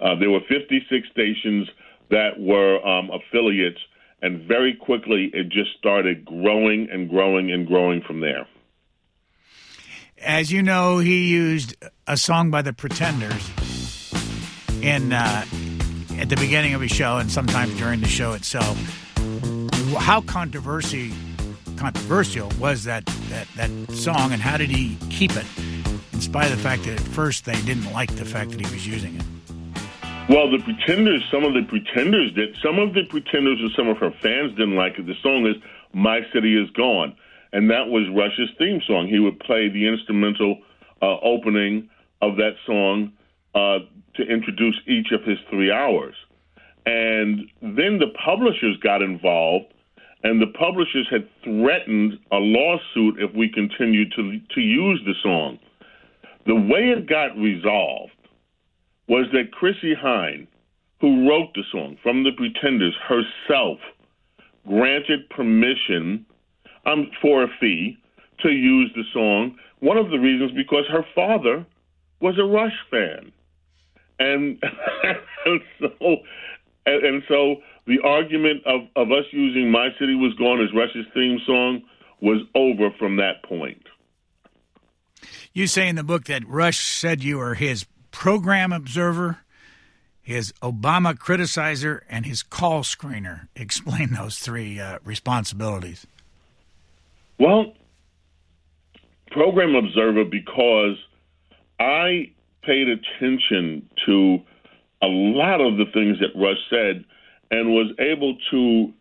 Uh, 0.00 0.14
there 0.18 0.30
were 0.30 0.40
56 0.48 1.08
stations 1.10 1.68
that 2.10 2.38
were 2.38 2.84
um, 2.86 3.10
affiliates, 3.10 3.78
and 4.22 4.46
very 4.46 4.74
quickly 4.74 5.30
it 5.32 5.48
just 5.48 5.76
started 5.78 6.24
growing 6.24 6.88
and 6.90 7.08
growing 7.08 7.52
and 7.52 7.66
growing 7.66 8.02
from 8.02 8.20
there. 8.20 8.46
As 10.18 10.50
you 10.50 10.62
know, 10.62 10.98
he 10.98 11.28
used 11.28 11.76
a 12.06 12.16
song 12.16 12.50
by 12.50 12.62
the 12.62 12.72
Pretenders 12.72 13.50
in 14.82 15.12
uh, 15.12 15.44
at 16.18 16.28
the 16.28 16.36
beginning 16.36 16.74
of 16.74 16.80
his 16.80 16.90
show 16.90 17.18
and 17.18 17.30
sometimes 17.30 17.76
during 17.76 18.00
the 18.00 18.08
show 18.08 18.32
itself. 18.32 18.78
How 19.98 20.22
controversy 20.22 21.12
controversial 21.76 22.50
was 22.58 22.84
that, 22.84 23.04
that, 23.28 23.46
that 23.56 23.70
song, 23.92 24.32
and 24.32 24.40
how 24.40 24.56
did 24.56 24.70
he 24.70 24.96
keep 25.10 25.36
it, 25.36 25.44
in 26.12 26.20
spite 26.20 26.50
of 26.50 26.56
the 26.56 26.62
fact 26.62 26.84
that 26.84 26.94
at 26.94 27.00
first 27.00 27.44
they 27.44 27.60
didn't 27.62 27.92
like 27.92 28.14
the 28.16 28.24
fact 28.24 28.50
that 28.52 28.60
he 28.60 28.72
was 28.72 28.86
using 28.86 29.16
it? 29.16 29.35
Well, 30.28 30.50
the 30.50 30.58
Pretenders, 30.58 31.22
some 31.30 31.44
of 31.44 31.54
the 31.54 31.62
Pretenders 31.62 32.32
did. 32.32 32.56
Some 32.60 32.80
of 32.80 32.94
the 32.94 33.04
Pretenders 33.04 33.60
and 33.60 33.70
some 33.76 33.86
of 33.86 33.98
her 33.98 34.10
fans 34.10 34.50
didn't 34.56 34.74
like 34.74 34.98
it. 34.98 35.06
The 35.06 35.14
song 35.22 35.46
is 35.46 35.54
My 35.92 36.20
City 36.34 36.60
Is 36.60 36.68
Gone. 36.70 37.14
And 37.52 37.70
that 37.70 37.86
was 37.86 38.08
Rush's 38.12 38.50
theme 38.58 38.80
song. 38.88 39.06
He 39.06 39.20
would 39.20 39.38
play 39.38 39.68
the 39.68 39.86
instrumental 39.86 40.58
uh, 41.00 41.18
opening 41.22 41.88
of 42.20 42.36
that 42.38 42.54
song 42.66 43.12
uh, 43.54 43.78
to 44.16 44.22
introduce 44.22 44.74
each 44.88 45.12
of 45.12 45.22
his 45.22 45.38
three 45.48 45.70
hours. 45.70 46.16
And 46.86 47.48
then 47.62 48.00
the 48.00 48.12
publishers 48.24 48.76
got 48.82 49.02
involved 49.02 49.72
and 50.24 50.42
the 50.42 50.52
publishers 50.58 51.06
had 51.08 51.28
threatened 51.44 52.18
a 52.32 52.36
lawsuit 52.36 53.20
if 53.20 53.32
we 53.32 53.48
continued 53.48 54.12
to 54.16 54.40
to 54.54 54.60
use 54.60 55.00
the 55.04 55.14
song. 55.22 55.58
The 56.46 56.56
way 56.56 56.90
it 56.90 57.08
got 57.08 57.36
resolved 57.36 58.12
was 59.08 59.26
that 59.32 59.52
Chrissie 59.52 59.94
Hynde, 59.94 60.46
who 61.00 61.28
wrote 61.28 61.54
the 61.54 61.62
song 61.70 61.96
from 62.02 62.24
the 62.24 62.32
Pretenders 62.32 62.94
herself, 63.06 63.78
granted 64.66 65.28
permission 65.30 66.26
um, 66.84 67.10
for 67.20 67.44
a 67.44 67.48
fee 67.60 67.98
to 68.42 68.50
use 68.50 68.90
the 68.94 69.04
song. 69.12 69.56
One 69.80 69.98
of 69.98 70.10
the 70.10 70.18
reasons 70.18 70.52
because 70.52 70.84
her 70.90 71.04
father 71.14 71.64
was 72.20 72.38
a 72.38 72.44
Rush 72.44 72.72
fan, 72.90 73.32
and, 74.18 74.62
and 75.44 75.60
so 75.78 76.16
and, 76.86 77.04
and 77.04 77.22
so 77.28 77.56
the 77.86 77.98
argument 78.02 78.62
of, 78.66 78.82
of 78.96 79.12
us 79.12 79.24
using 79.32 79.70
My 79.70 79.88
City 79.98 80.14
Was 80.14 80.34
Gone 80.34 80.62
as 80.62 80.72
Rush's 80.74 81.06
theme 81.14 81.38
song 81.46 81.82
was 82.20 82.40
over 82.54 82.90
from 82.98 83.16
that 83.16 83.42
point. 83.44 83.82
You 85.52 85.66
say 85.66 85.88
in 85.88 85.96
the 85.96 86.04
book 86.04 86.24
that 86.24 86.46
Rush 86.46 86.78
said 86.78 87.22
you 87.22 87.38
were 87.38 87.54
his 87.54 87.86
program 88.16 88.72
observer, 88.72 89.40
his 90.22 90.50
Obama 90.62 91.14
criticizer, 91.14 92.00
and 92.08 92.24
his 92.24 92.42
call 92.42 92.82
screener. 92.82 93.48
Explain 93.56 94.14
those 94.14 94.38
three 94.38 94.80
uh, 94.80 94.98
responsibilities. 95.04 96.06
Well, 97.38 97.74
program 99.30 99.74
observer 99.74 100.24
because 100.24 100.96
I 101.78 102.32
paid 102.62 102.88
attention 102.88 103.86
to 104.06 104.38
a 105.02 105.06
lot 105.06 105.60
of 105.60 105.76
the 105.76 105.84
things 105.92 106.18
that 106.20 106.30
Rush 106.34 106.56
said 106.70 107.04
and 107.50 107.68
was 107.68 107.92
able 107.98 108.38
to 108.50 108.94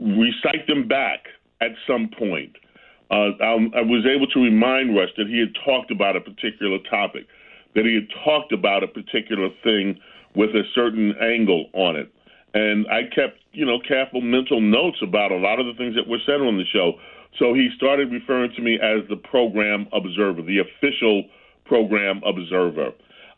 recite 0.00 0.66
them 0.66 0.88
back 0.88 1.20
at 1.60 1.70
some 1.86 2.10
point. 2.18 2.56
Uh, 3.12 3.30
um, 3.40 3.70
I 3.76 3.82
was 3.82 4.04
able 4.04 4.26
to 4.26 4.40
remind 4.40 4.96
Rush 4.96 5.10
that 5.18 5.28
he 5.28 5.38
had 5.38 5.54
talked 5.64 5.92
about 5.92 6.16
a 6.16 6.20
particular 6.20 6.78
topic, 6.90 7.26
that 7.74 7.84
he 7.84 7.94
had 7.94 8.08
talked 8.24 8.52
about 8.52 8.82
a 8.82 8.88
particular 8.88 9.48
thing 9.62 9.98
with 10.34 10.50
a 10.50 10.62
certain 10.74 11.14
angle 11.20 11.66
on 11.72 11.96
it. 11.96 12.12
And 12.54 12.86
I 12.88 13.02
kept, 13.14 13.38
you 13.52 13.66
know, 13.66 13.78
careful 13.86 14.20
mental 14.20 14.60
notes 14.60 14.98
about 15.02 15.32
a 15.32 15.36
lot 15.36 15.58
of 15.58 15.66
the 15.66 15.74
things 15.74 15.94
that 15.96 16.08
were 16.08 16.22
said 16.24 16.40
on 16.40 16.56
the 16.56 16.64
show. 16.72 16.94
So 17.38 17.52
he 17.52 17.68
started 17.76 18.12
referring 18.12 18.52
to 18.54 18.62
me 18.62 18.78
as 18.78 19.08
the 19.08 19.16
program 19.16 19.86
observer, 19.92 20.42
the 20.42 20.60
official 20.60 21.24
program 21.64 22.22
observer. 22.24 22.90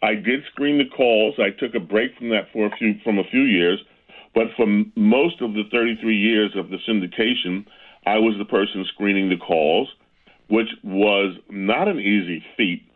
I 0.03 0.15
did 0.15 0.45
screen 0.53 0.77
the 0.77 0.89
calls. 0.95 1.35
I 1.39 1.51
took 1.59 1.75
a 1.75 1.81
break 1.81 2.17
from 2.19 2.29
that 2.29 2.53
for 2.53 2.67
a 2.67 2.77
few 2.77 3.01
from 3.03 3.19
a 3.19 3.25
few 3.31 3.43
years 3.43 3.81
but 4.37 4.49
for 4.55 4.67
most 4.97 5.41
of 5.41 5.55
the 5.55 5.63
33 5.73 6.15
years 6.15 6.53
of 6.57 6.69
the 6.69 6.77
syndication, 6.87 7.65
I 8.05 8.19
was 8.19 8.35
the 8.37 8.45
person 8.45 8.85
screening 8.93 9.31
the 9.31 9.39
calls, 9.39 9.89
which 10.49 10.69
was 10.85 11.35
not 11.49 11.89
an 11.89 11.99
easy 11.99 12.45
feat. 12.55 12.87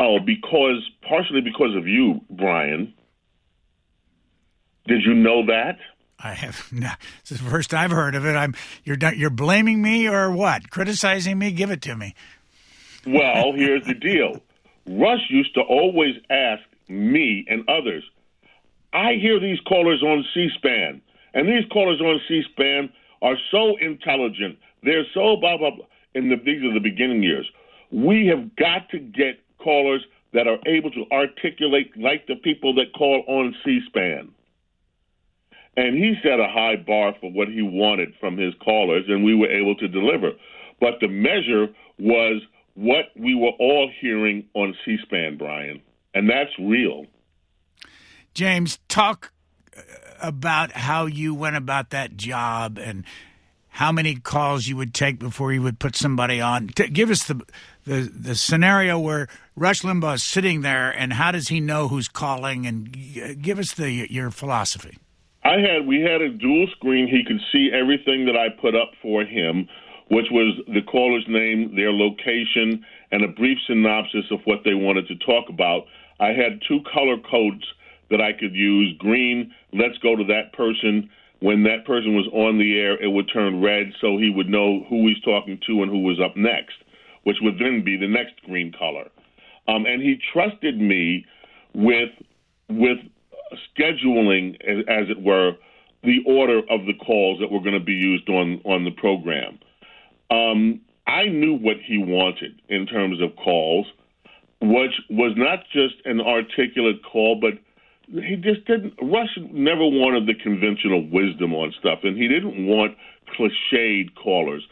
Oh, 0.00 0.18
because 0.18 0.88
partially 1.06 1.42
because 1.42 1.76
of 1.76 1.86
you, 1.86 2.22
Brian. 2.30 2.94
Did 4.86 5.02
you 5.04 5.14
know 5.14 5.44
that? 5.46 5.76
I 6.18 6.32
have. 6.32 6.66
No, 6.72 6.90
this 7.22 7.32
is 7.32 7.44
the 7.44 7.50
first 7.50 7.74
I've 7.74 7.90
heard 7.90 8.14
of 8.14 8.24
it. 8.24 8.34
I'm. 8.34 8.54
You're 8.84 8.96
you're 9.14 9.30
blaming 9.30 9.82
me 9.82 10.08
or 10.08 10.30
what? 10.30 10.70
Criticizing 10.70 11.38
me? 11.38 11.52
Give 11.52 11.70
it 11.70 11.82
to 11.82 11.94
me. 11.94 12.14
Well, 13.06 13.52
here's 13.56 13.84
the 13.84 13.94
deal. 13.94 14.40
Rush 14.86 15.20
used 15.28 15.54
to 15.54 15.60
always 15.60 16.14
ask 16.30 16.62
me 16.88 17.44
and 17.48 17.68
others 17.68 18.02
I 18.92 19.14
hear 19.20 19.38
these 19.38 19.60
callers 19.68 20.02
on 20.02 20.24
C-SPAN, 20.34 21.00
and 21.34 21.48
these 21.48 21.64
callers 21.72 22.00
on 22.00 22.20
C-SPAN 22.26 22.90
are 23.22 23.36
so 23.50 23.76
intelligent. 23.76 24.58
They're 24.82 25.04
so 25.14 25.36
blah 25.36 25.58
blah 25.58 25.70
blah. 25.70 25.84
In 26.14 26.28
the 26.28 26.36
these 26.36 26.64
are 26.64 26.72
the 26.72 26.80
beginning 26.80 27.22
years. 27.22 27.48
We 27.92 28.26
have 28.26 28.56
got 28.56 28.88
to 28.90 28.98
get 28.98 29.38
callers 29.62 30.04
that 30.32 30.46
are 30.46 30.58
able 30.66 30.90
to 30.92 31.04
articulate 31.12 31.96
like 31.96 32.26
the 32.26 32.36
people 32.36 32.74
that 32.74 32.92
call 32.96 33.24
on 33.26 33.54
C-SPAN. 33.64 34.30
And 35.76 35.96
he 35.96 36.14
set 36.22 36.40
a 36.40 36.48
high 36.48 36.76
bar 36.76 37.14
for 37.20 37.30
what 37.30 37.48
he 37.48 37.62
wanted 37.62 38.14
from 38.20 38.36
his 38.36 38.54
callers, 38.64 39.04
and 39.08 39.24
we 39.24 39.34
were 39.34 39.50
able 39.50 39.74
to 39.76 39.88
deliver. 39.88 40.32
But 40.80 40.94
the 41.00 41.08
measure 41.08 41.68
was 41.98 42.42
what 42.74 43.06
we 43.16 43.34
were 43.34 43.52
all 43.58 43.90
hearing 44.00 44.46
on 44.54 44.74
C 44.84 44.96
SPAN, 45.04 45.36
Brian. 45.36 45.82
And 46.14 46.28
that's 46.28 46.50
real. 46.58 47.06
James, 48.34 48.78
talk 48.88 49.32
uh, 49.76 49.82
about 50.20 50.72
how 50.72 51.06
you 51.06 51.34
went 51.34 51.56
about 51.56 51.90
that 51.90 52.16
job 52.16 52.78
and 52.78 53.04
how 53.68 53.92
many 53.92 54.16
calls 54.16 54.66
you 54.66 54.76
would 54.76 54.92
take 54.92 55.18
before 55.18 55.52
you 55.52 55.62
would 55.62 55.78
put 55.78 55.94
somebody 55.94 56.40
on. 56.40 56.66
Give 56.66 57.10
us 57.10 57.24
the, 57.24 57.40
the 57.90 58.02
the 58.02 58.34
scenario 58.36 58.98
where 58.98 59.26
Rush 59.56 59.82
Limbaugh 59.82 60.14
is 60.14 60.22
sitting 60.22 60.62
there, 60.62 60.90
and 60.90 61.12
how 61.12 61.32
does 61.32 61.48
he 61.48 61.60
know 61.60 61.88
who's 61.88 62.08
calling? 62.08 62.66
And 62.66 62.92
give 63.42 63.58
us 63.58 63.74
the 63.74 63.90
your 63.90 64.30
philosophy. 64.30 64.96
I 65.42 65.58
had 65.58 65.86
we 65.86 66.00
had 66.00 66.22
a 66.22 66.30
dual 66.30 66.68
screen. 66.76 67.08
He 67.08 67.24
could 67.26 67.40
see 67.52 67.70
everything 67.72 68.26
that 68.26 68.36
I 68.36 68.48
put 68.60 68.76
up 68.76 68.92
for 69.02 69.24
him, 69.24 69.68
which 70.08 70.26
was 70.30 70.54
the 70.68 70.82
caller's 70.82 71.26
name, 71.28 71.74
their 71.74 71.92
location, 71.92 72.84
and 73.10 73.24
a 73.24 73.28
brief 73.28 73.58
synopsis 73.66 74.30
of 74.30 74.38
what 74.44 74.60
they 74.64 74.74
wanted 74.74 75.08
to 75.08 75.16
talk 75.16 75.48
about. 75.48 75.82
I 76.20 76.28
had 76.28 76.62
two 76.68 76.80
color 76.92 77.16
codes 77.28 77.64
that 78.10 78.20
I 78.20 78.32
could 78.32 78.54
use. 78.54 78.96
Green, 78.98 79.52
let's 79.72 79.98
go 79.98 80.14
to 80.14 80.24
that 80.24 80.52
person 80.52 81.10
when 81.40 81.62
that 81.64 81.86
person 81.86 82.14
was 82.14 82.28
on 82.32 82.58
the 82.58 82.78
air, 82.78 83.02
it 83.02 83.08
would 83.08 83.30
turn 83.32 83.62
red 83.62 83.92
so 84.00 84.18
he 84.18 84.30
would 84.30 84.48
know 84.48 84.84
who 84.88 85.08
he's 85.08 85.20
talking 85.22 85.58
to 85.66 85.82
and 85.82 85.90
who 85.90 86.00
was 86.00 86.20
up 86.20 86.36
next, 86.36 86.76
which 87.24 87.36
would 87.42 87.58
then 87.58 87.84
be 87.84 87.96
the 87.96 88.08
next 88.08 88.40
green 88.46 88.72
color. 88.72 89.08
Um, 89.68 89.86
and 89.86 90.02
he 90.02 90.18
trusted 90.32 90.80
me 90.80 91.24
with 91.74 92.10
with 92.68 92.98
scheduling, 93.76 94.54
as, 94.66 94.84
as 94.88 95.10
it 95.10 95.20
were, 95.20 95.52
the 96.02 96.18
order 96.26 96.58
of 96.70 96.86
the 96.86 96.94
calls 97.04 97.40
that 97.40 97.50
were 97.50 97.60
going 97.60 97.78
to 97.78 97.84
be 97.84 97.92
used 97.92 98.28
on 98.28 98.60
on 98.64 98.84
the 98.84 98.90
program. 98.92 99.58
Um, 100.30 100.80
I 101.06 101.24
knew 101.24 101.54
what 101.54 101.76
he 101.84 101.98
wanted 101.98 102.60
in 102.68 102.86
terms 102.86 103.20
of 103.20 103.34
calls, 103.36 103.86
which 104.60 104.92
was 105.10 105.34
not 105.36 105.64
just 105.72 105.94
an 106.04 106.20
articulate 106.20 107.02
call, 107.04 107.40
but 107.40 107.54
he 108.22 108.36
just 108.36 108.64
didn't. 108.66 108.94
Rush 109.02 109.36
never 109.50 109.84
wanted 109.84 110.26
the 110.26 110.34
conventional 110.34 111.08
wisdom 111.10 111.54
on 111.54 111.72
stuff, 111.78 112.00
and 112.02 112.16
he 112.16 112.28
didn't 112.28 112.66
want 112.66 112.96
cliched 113.36 114.14
callers. 114.14 114.62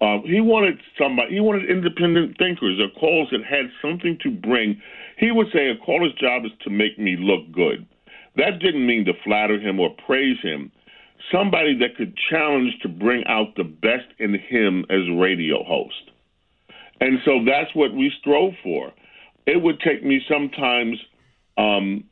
Uh, 0.00 0.18
he 0.24 0.40
wanted 0.40 0.78
somebody. 0.96 1.34
He 1.34 1.40
wanted 1.40 1.68
independent 1.68 2.38
thinkers 2.38 2.78
or 2.78 2.88
callers 3.00 3.28
that 3.32 3.44
had 3.44 3.66
something 3.82 4.18
to 4.22 4.30
bring. 4.30 4.80
He 5.18 5.32
would 5.32 5.48
say 5.52 5.68
a 5.68 5.76
caller's 5.84 6.14
job 6.14 6.44
is 6.44 6.52
to 6.62 6.70
make 6.70 6.98
me 6.98 7.16
look 7.18 7.50
good. 7.52 7.86
That 8.36 8.60
didn't 8.60 8.86
mean 8.86 9.04
to 9.06 9.12
flatter 9.24 9.58
him 9.58 9.80
or 9.80 9.90
praise 10.06 10.38
him. 10.40 10.70
Somebody 11.32 11.76
that 11.78 11.96
could 11.96 12.16
challenge 12.30 12.74
to 12.82 12.88
bring 12.88 13.24
out 13.26 13.56
the 13.56 13.64
best 13.64 14.06
in 14.18 14.34
him 14.34 14.86
as 14.88 15.00
radio 15.18 15.64
host. 15.64 16.12
And 17.00 17.18
so 17.24 17.44
that's 17.44 17.74
what 17.74 17.92
we 17.92 18.12
strove 18.20 18.54
for. 18.62 18.92
It 19.46 19.60
would 19.60 19.80
take 19.80 20.04
me 20.04 20.20
sometimes 20.28 20.96
um, 21.56 22.04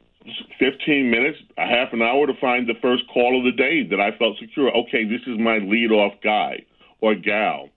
15 0.59 1.11
minutes, 1.11 1.39
a 1.57 1.67
half 1.67 1.93
an 1.93 2.03
hour 2.03 2.27
to 2.27 2.35
find 2.41 2.69
the 2.69 2.75
first 2.83 3.05
call 3.13 3.39
of 3.39 3.45
the 3.45 3.57
day 3.57 3.87
that 3.89 4.01
I 4.01 4.17
felt 4.19 4.39
secure. 4.39 4.75
Okay, 4.77 5.05
this 5.05 5.21
is 5.27 5.39
my 5.39 5.59
lead 5.59 5.93
off 5.93 6.15
guy 6.23 6.65
or 7.01 7.15
gal. 7.15 7.69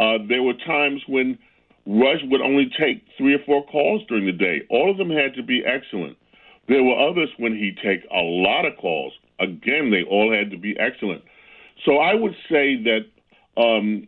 Uh, 0.00 0.18
there 0.28 0.42
were 0.42 0.54
times 0.66 1.02
when 1.06 1.38
Rush 1.86 2.22
would 2.24 2.40
only 2.40 2.70
take 2.78 3.04
three 3.18 3.34
or 3.34 3.40
four 3.44 3.66
calls 3.66 4.02
during 4.08 4.24
the 4.24 4.32
day. 4.32 4.62
All 4.70 4.90
of 4.90 4.96
them 4.96 5.10
had 5.10 5.34
to 5.34 5.42
be 5.42 5.62
excellent. 5.64 6.16
There 6.68 6.82
were 6.82 6.98
others 6.98 7.28
when 7.38 7.52
he'd 7.52 7.76
take 7.84 8.04
a 8.10 8.22
lot 8.22 8.64
of 8.64 8.78
calls. 8.78 9.12
Again, 9.38 9.90
they 9.90 10.02
all 10.08 10.32
had 10.32 10.50
to 10.52 10.56
be 10.56 10.74
excellent. 10.78 11.22
So 11.84 11.98
I 11.98 12.14
would 12.14 12.34
say 12.50 12.82
that 12.84 13.00
um, 13.60 14.06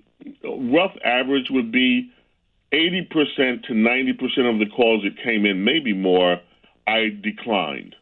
rough 0.72 0.96
average 1.04 1.48
would 1.50 1.70
be 1.72 2.10
80% 2.72 3.64
to 3.64 3.72
90% 3.74 4.52
of 4.52 4.58
the 4.58 4.70
calls 4.74 5.02
that 5.02 5.22
came 5.22 5.44
in, 5.44 5.62
maybe 5.62 5.92
more– 5.92 6.38
I 6.86 7.10
declined. 7.22 7.94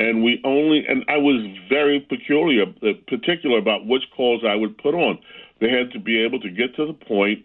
And 0.00 0.24
we 0.24 0.40
only, 0.44 0.86
and 0.88 1.04
I 1.08 1.18
was 1.18 1.46
very 1.68 2.00
peculiar, 2.00 2.62
uh, 2.62 2.94
particular 3.06 3.58
about 3.58 3.86
which 3.86 4.02
calls 4.16 4.42
I 4.48 4.54
would 4.54 4.78
put 4.78 4.94
on. 4.94 5.18
They 5.60 5.68
had 5.68 5.92
to 5.92 6.00
be 6.00 6.24
able 6.24 6.40
to 6.40 6.48
get 6.50 6.74
to 6.76 6.86
the 6.86 6.94
point 6.94 7.44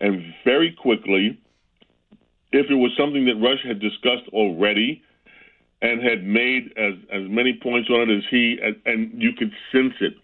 and 0.00 0.32
very 0.44 0.70
quickly, 0.70 1.36
if 2.52 2.70
it 2.70 2.74
was 2.74 2.92
something 2.96 3.24
that 3.26 3.34
Rush 3.36 3.58
had 3.66 3.80
discussed 3.80 4.28
already 4.32 5.02
and 5.82 6.00
had 6.00 6.24
made 6.24 6.72
as, 6.76 6.94
as 7.10 7.28
many 7.28 7.58
points 7.60 7.90
on 7.90 8.08
it 8.08 8.18
as 8.18 8.22
he, 8.30 8.56
and, 8.62 8.76
and 8.86 9.20
you 9.20 9.32
could 9.32 9.50
sense 9.72 9.94
it, 10.00 10.14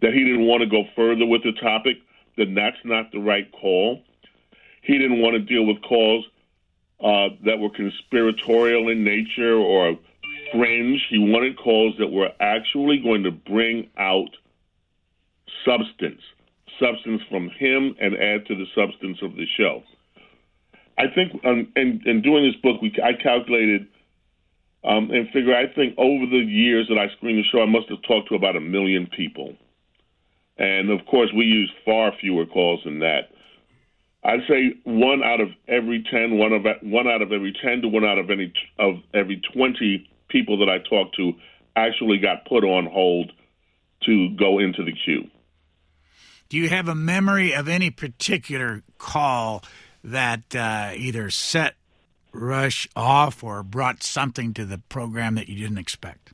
that 0.00 0.12
he 0.12 0.20
didn't 0.20 0.46
want 0.46 0.60
to 0.60 0.68
go 0.68 0.84
further 0.94 1.26
with 1.26 1.42
the 1.42 1.52
topic, 1.60 1.96
then 2.36 2.54
that's 2.54 2.76
not 2.84 3.10
the 3.10 3.18
right 3.18 3.50
call. 3.52 4.02
He 4.82 4.98
didn't 4.98 5.20
want 5.20 5.34
to 5.34 5.40
deal 5.40 5.66
with 5.66 5.82
calls 5.82 6.24
uh, 7.02 7.34
that 7.44 7.58
were 7.58 7.70
conspiratorial 7.70 8.88
in 8.88 9.02
nature 9.02 9.54
or 9.54 9.98
fringe. 10.52 11.00
He 11.10 11.18
wanted 11.18 11.56
calls 11.58 11.94
that 11.98 12.08
were 12.08 12.30
actually 12.40 12.98
going 12.98 13.24
to 13.24 13.30
bring 13.30 13.88
out 13.98 14.30
substance, 15.64 16.20
substance 16.80 17.22
from 17.30 17.50
him, 17.58 17.94
and 18.00 18.14
add 18.14 18.46
to 18.46 18.54
the 18.54 18.66
substance 18.74 19.18
of 19.22 19.34
the 19.34 19.46
show. 19.56 19.82
I 20.98 21.04
think, 21.14 21.32
um, 21.44 21.72
in, 21.76 22.02
in 22.06 22.22
doing 22.22 22.44
this 22.44 22.60
book, 22.60 22.82
we 22.82 22.92
I 23.02 23.12
calculated 23.22 23.86
um, 24.84 25.10
and 25.10 25.28
figured 25.32 25.54
I 25.54 25.72
think 25.74 25.94
over 25.98 26.26
the 26.26 26.38
years 26.38 26.86
that 26.88 26.98
I 26.98 27.08
screened 27.16 27.38
the 27.38 27.48
show, 27.50 27.62
I 27.62 27.66
must 27.66 27.88
have 27.88 28.02
talked 28.02 28.28
to 28.30 28.34
about 28.34 28.56
a 28.56 28.60
million 28.60 29.08
people, 29.16 29.54
and 30.56 30.90
of 30.90 31.04
course, 31.06 31.30
we 31.36 31.44
use 31.44 31.70
far 31.84 32.12
fewer 32.20 32.46
calls 32.46 32.80
than 32.84 33.00
that. 33.00 33.30
I'd 34.24 34.40
say 34.48 34.74
one 34.84 35.22
out 35.22 35.40
of 35.40 35.48
every 35.68 36.04
10, 36.10 36.38
one, 36.38 36.52
of, 36.52 36.66
one 36.82 37.06
out 37.06 37.22
of 37.22 37.32
every 37.32 37.54
10 37.62 37.82
to 37.82 37.88
one 37.88 38.04
out 38.04 38.18
of 38.18 38.30
any 38.30 38.52
of 38.78 38.96
every 39.14 39.40
20 39.54 40.08
people 40.28 40.58
that 40.58 40.68
I 40.68 40.78
talked 40.78 41.16
to 41.16 41.32
actually 41.76 42.18
got 42.18 42.46
put 42.46 42.64
on 42.64 42.86
hold 42.86 43.32
to 44.06 44.30
go 44.36 44.58
into 44.58 44.84
the 44.84 44.92
queue. 44.92 45.28
Do 46.48 46.56
you 46.56 46.68
have 46.68 46.88
a 46.88 46.94
memory 46.94 47.54
of 47.54 47.68
any 47.68 47.90
particular 47.90 48.82
call 48.96 49.62
that 50.02 50.54
uh, 50.54 50.92
either 50.96 51.30
set 51.30 51.74
Rush 52.32 52.86
off 52.94 53.42
or 53.42 53.62
brought 53.62 54.02
something 54.02 54.54
to 54.54 54.64
the 54.64 54.78
program 54.78 55.34
that 55.34 55.48
you 55.48 55.56
didn't 55.56 55.78
expect? 55.78 56.32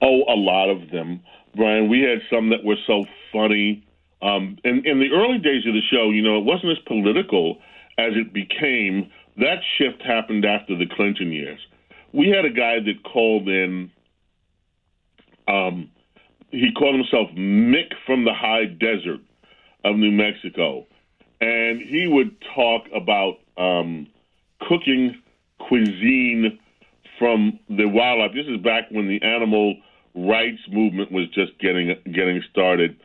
Oh, 0.00 0.22
a 0.28 0.36
lot 0.36 0.70
of 0.70 0.90
them, 0.90 1.20
Brian. 1.56 1.88
We 1.88 2.02
had 2.02 2.20
some 2.30 2.50
that 2.50 2.64
were 2.64 2.76
so 2.86 3.04
funny 3.32 3.88
um, 4.20 4.58
in, 4.64 4.82
in 4.84 4.98
the 4.98 5.10
early 5.12 5.38
days 5.38 5.64
of 5.66 5.74
the 5.74 5.82
show, 5.90 6.10
you 6.10 6.22
know, 6.22 6.38
it 6.38 6.44
wasn't 6.44 6.72
as 6.72 6.78
political 6.86 7.58
as 7.98 8.12
it 8.14 8.32
became. 8.32 9.10
That 9.36 9.58
shift 9.76 10.02
happened 10.02 10.44
after 10.44 10.76
the 10.76 10.86
Clinton 10.86 11.30
years. 11.32 11.60
We 12.12 12.28
had 12.28 12.44
a 12.44 12.50
guy 12.50 12.80
that 12.80 13.02
called 13.04 13.48
in. 13.48 13.90
Um, 15.46 15.90
he 16.50 16.72
called 16.72 16.94
himself 16.94 17.28
Mick 17.36 17.92
from 18.06 18.24
the 18.24 18.32
high 18.34 18.64
desert 18.64 19.20
of 19.84 19.96
New 19.96 20.10
Mexico, 20.10 20.86
and 21.40 21.80
he 21.80 22.06
would 22.08 22.36
talk 22.54 22.82
about 22.94 23.38
um, 23.56 24.06
cooking 24.68 25.20
cuisine 25.58 26.58
from 27.18 27.58
the 27.68 27.86
wildlife. 27.86 28.32
This 28.34 28.46
is 28.46 28.58
back 28.62 28.84
when 28.90 29.08
the 29.08 29.22
animal 29.22 29.76
rights 30.14 30.60
movement 30.70 31.12
was 31.12 31.28
just 31.30 31.58
getting 31.60 31.94
getting 32.12 32.42
started 32.50 32.96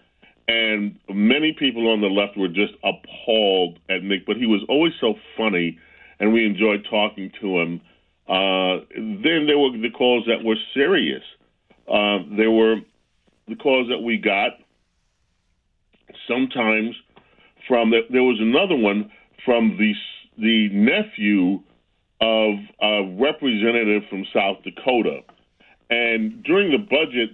and 0.47 0.99
many 1.09 1.55
people 1.57 1.89
on 1.89 2.01
the 2.01 2.07
left 2.07 2.37
were 2.37 2.47
just 2.47 2.73
appalled 2.83 3.79
at 3.89 4.01
Mick. 4.01 4.25
but 4.25 4.37
he 4.37 4.45
was 4.45 4.61
always 4.67 4.93
so 4.99 5.15
funny, 5.37 5.79
and 6.19 6.33
we 6.33 6.45
enjoyed 6.45 6.85
talking 6.89 7.31
to 7.41 7.59
him. 7.59 7.81
Uh, 8.27 8.85
then 8.95 9.45
there 9.47 9.59
were 9.59 9.71
the 9.71 9.89
calls 9.95 10.25
that 10.27 10.43
were 10.43 10.55
serious. 10.73 11.23
Uh, 11.87 12.19
there 12.37 12.51
were 12.51 12.77
the 13.47 13.55
calls 13.55 13.89
that 13.89 13.99
we 13.99 14.17
got 14.17 14.51
sometimes 16.27 16.95
from 17.67 17.89
the, 17.89 18.01
there 18.09 18.23
was 18.23 18.39
another 18.39 18.75
one 18.75 19.11
from 19.45 19.77
the 19.77 19.93
the 20.37 20.69
nephew 20.71 21.59
of 22.21 22.55
a 22.81 23.15
representative 23.19 24.03
from 24.09 24.25
South 24.33 24.57
Dakota, 24.63 25.19
and 25.89 26.41
during 26.43 26.71
the 26.71 26.77
budget 26.77 27.31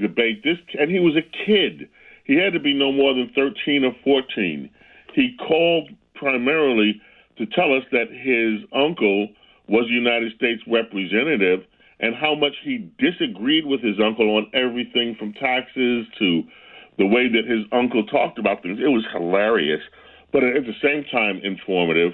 debate, 0.00 0.42
this 0.44 0.56
and 0.78 0.90
he 0.90 1.00
was 1.00 1.16
a 1.16 1.44
kid 1.44 1.88
he 2.30 2.36
had 2.36 2.52
to 2.52 2.60
be 2.60 2.72
no 2.72 2.92
more 2.92 3.12
than 3.12 3.32
13 3.34 3.84
or 3.84 3.92
14. 4.04 4.70
He 5.14 5.36
called 5.48 5.90
primarily 6.14 7.00
to 7.38 7.46
tell 7.46 7.76
us 7.76 7.82
that 7.90 8.06
his 8.08 8.62
uncle 8.72 9.28
was 9.70 9.86
a 9.86 9.94
United 9.94 10.34
States 10.34 10.60
representative 10.66 11.60
and 12.00 12.16
how 12.16 12.34
much 12.34 12.56
he 12.66 12.90
disagreed 12.98 13.64
with 13.64 13.80
his 13.80 13.96
uncle 14.02 14.36
on 14.36 14.50
everything 14.52 15.14
from 15.18 15.32
taxes 15.34 16.06
to 16.18 16.42
the 16.98 17.06
way 17.06 17.28
that 17.28 17.46
his 17.46 17.62
uncle 17.70 18.04
talked 18.06 18.38
about 18.38 18.62
things. 18.62 18.78
It 18.82 18.88
was 18.88 19.06
hilarious, 19.12 19.82
but 20.32 20.42
at 20.42 20.64
the 20.66 20.78
same 20.82 21.04
time 21.12 21.40
informative. 21.44 22.12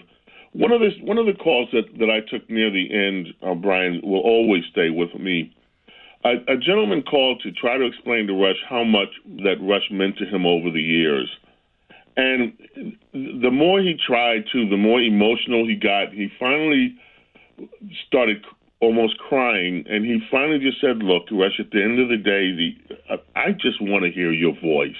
One 0.52 0.72
of 0.72 0.80
the 0.80 0.90
one 1.00 1.18
of 1.18 1.26
the 1.26 1.34
calls 1.34 1.68
that, 1.72 1.86
that 1.98 2.10
I 2.10 2.20
took 2.30 2.48
near 2.50 2.70
the 2.70 2.88
end, 2.92 3.28
uh, 3.42 3.54
Brian, 3.54 4.00
will 4.02 4.20
always 4.20 4.64
stay 4.70 4.90
with 4.90 5.12
me. 5.14 5.52
a, 6.26 6.54
a 6.54 6.56
gentleman 6.56 7.02
called 7.02 7.40
to 7.42 7.52
try 7.52 7.76
to 7.78 7.84
explain 7.84 8.26
to 8.26 8.34
Rush 8.34 8.60
how 8.68 8.84
much 8.84 9.08
that 9.44 9.56
Rush 9.60 9.88
meant 9.90 10.18
to 10.18 10.26
him 10.26 10.46
over 10.46 10.70
the 10.70 10.82
years. 10.82 11.28
And 12.16 12.54
the 13.12 13.50
more 13.50 13.80
he 13.80 13.94
tried 14.06 14.44
to, 14.52 14.68
the 14.68 14.76
more 14.76 15.00
emotional 15.00 15.66
he 15.66 15.76
got. 15.76 16.12
He 16.12 16.28
finally 16.40 16.96
started 18.06 18.44
almost 18.80 19.18
crying, 19.18 19.84
and 19.88 20.04
he 20.04 20.20
finally 20.30 20.58
just 20.58 20.80
said, 20.80 20.98
"Look, 20.98 21.24
Rush. 21.30 21.58
At 21.58 21.70
the 21.70 21.82
end 21.82 21.98
of 21.98 22.08
the 22.08 22.16
day, 22.16 22.52
the 22.52 23.14
uh, 23.14 23.16
I 23.34 23.52
just 23.52 23.80
want 23.80 24.04
to 24.04 24.10
hear 24.10 24.32
your 24.32 24.54
voice." 24.60 24.94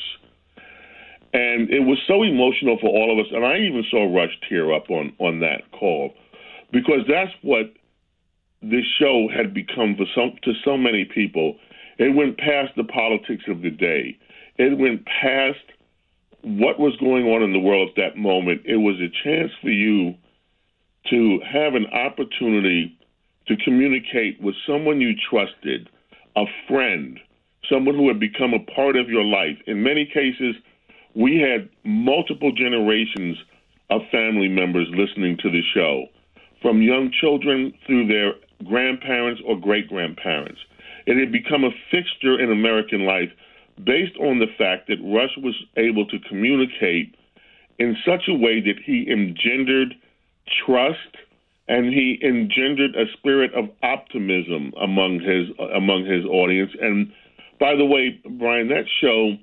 And 1.32 1.68
it 1.70 1.80
was 1.80 1.98
so 2.06 2.22
emotional 2.22 2.78
for 2.80 2.88
all 2.88 3.12
of 3.12 3.24
us, 3.24 3.30
and 3.32 3.44
I 3.44 3.58
even 3.58 3.84
saw 3.90 4.04
Rush 4.14 4.38
tear 4.48 4.72
up 4.72 4.90
on 4.90 5.12
on 5.18 5.40
that 5.40 5.70
call 5.72 6.14
because 6.72 7.00
that's 7.08 7.32
what 7.42 7.72
this 8.62 8.84
show 8.98 9.28
had 9.28 9.52
become 9.52 9.96
for 9.96 10.06
some 10.14 10.36
to 10.42 10.52
so 10.64 10.76
many 10.76 11.04
people. 11.04 11.56
It 11.98 12.14
went 12.14 12.38
past 12.38 12.72
the 12.76 12.84
politics 12.84 13.44
of 13.48 13.62
the 13.62 13.70
day. 13.70 14.16
It 14.56 14.78
went 14.78 15.06
past 15.06 15.60
what 16.42 16.78
was 16.78 16.96
going 16.96 17.26
on 17.26 17.42
in 17.42 17.52
the 17.52 17.58
world 17.58 17.90
at 17.90 17.96
that 17.96 18.16
moment. 18.16 18.62
It 18.64 18.76
was 18.76 18.96
a 19.00 19.10
chance 19.24 19.52
for 19.60 19.70
you 19.70 20.14
to 21.10 21.40
have 21.50 21.74
an 21.74 21.86
opportunity 21.86 22.96
to 23.48 23.56
communicate 23.64 24.40
with 24.40 24.54
someone 24.66 25.00
you 25.00 25.14
trusted, 25.30 25.88
a 26.36 26.44
friend, 26.68 27.18
someone 27.70 27.96
who 27.96 28.08
had 28.08 28.20
become 28.20 28.54
a 28.54 28.72
part 28.74 28.96
of 28.96 29.08
your 29.08 29.24
life. 29.24 29.56
In 29.66 29.82
many 29.82 30.04
cases, 30.04 30.56
we 31.14 31.40
had 31.40 31.68
multiple 31.84 32.52
generations 32.52 33.36
of 33.90 34.02
family 34.10 34.48
members 34.48 34.88
listening 34.90 35.36
to 35.42 35.50
the 35.50 35.62
show, 35.74 36.06
from 36.60 36.82
young 36.82 37.10
children 37.20 37.72
through 37.86 38.08
their 38.08 38.32
grandparents 38.64 39.40
or 39.46 39.58
great 39.58 39.88
grandparents. 39.88 40.58
It 41.06 41.16
had 41.16 41.30
become 41.30 41.64
a 41.64 41.70
fixture 41.90 42.40
in 42.40 42.50
American 42.50 43.04
life 43.04 43.30
based 43.84 44.16
on 44.18 44.38
the 44.38 44.50
fact 44.58 44.88
that 44.88 44.96
Rush 45.02 45.36
was 45.38 45.54
able 45.76 46.06
to 46.06 46.18
communicate 46.28 47.14
in 47.78 47.96
such 48.04 48.22
a 48.28 48.34
way 48.34 48.60
that 48.60 48.78
he 48.84 49.06
engendered 49.10 49.94
trust 50.64 51.16
and 51.68 51.92
he 51.92 52.18
engendered 52.22 52.94
a 52.94 53.10
spirit 53.16 53.52
of 53.54 53.68
optimism 53.82 54.72
among 54.80 55.20
his 55.20 55.48
among 55.74 56.04
his 56.04 56.24
audience. 56.24 56.70
And 56.80 57.12
by 57.58 57.74
the 57.74 57.84
way, 57.84 58.20
Brian, 58.38 58.68
that 58.68 58.84
show 59.00 59.36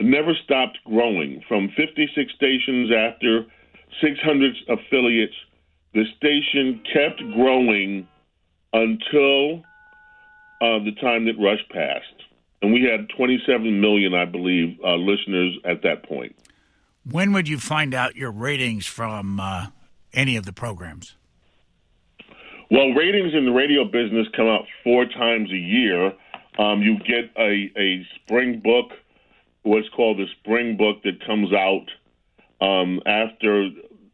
never 0.00 0.34
stopped 0.44 0.78
growing 0.84 1.42
from 1.48 1.68
56 1.76 2.32
stations 2.34 2.90
after 2.92 3.46
600 4.02 4.54
affiliates 4.68 5.34
the 5.94 6.04
station 6.16 6.82
kept 6.92 7.18
growing 7.34 8.06
until 8.72 9.60
uh, 10.60 10.82
the 10.82 10.92
time 11.00 11.24
that 11.26 11.34
Rush 11.38 11.64
passed. 11.70 12.24
And 12.60 12.72
we 12.72 12.82
had 12.82 13.08
27 13.16 13.80
million, 13.80 14.12
I 14.12 14.24
believe, 14.24 14.78
uh, 14.84 14.96
listeners 14.96 15.56
at 15.64 15.82
that 15.82 16.02
point. 16.08 16.34
When 17.08 17.32
would 17.32 17.48
you 17.48 17.58
find 17.58 17.94
out 17.94 18.16
your 18.16 18.32
ratings 18.32 18.86
from 18.86 19.38
uh, 19.38 19.66
any 20.14 20.36
of 20.36 20.44
the 20.44 20.52
programs? 20.52 21.16
Well, 22.70 22.90
ratings 22.92 23.34
in 23.34 23.44
the 23.44 23.52
radio 23.52 23.84
business 23.84 24.26
come 24.34 24.46
out 24.46 24.64
four 24.82 25.04
times 25.04 25.50
a 25.50 25.56
year. 25.56 26.12
Um, 26.58 26.80
you 26.80 26.98
get 26.98 27.30
a, 27.36 27.70
a 27.76 28.06
spring 28.16 28.60
book, 28.64 28.92
what's 29.62 29.88
called 29.90 30.18
the 30.18 30.26
spring 30.40 30.76
book, 30.76 31.02
that 31.02 31.24
comes 31.26 31.52
out 31.52 31.86
um, 32.60 33.00
after 33.06 33.68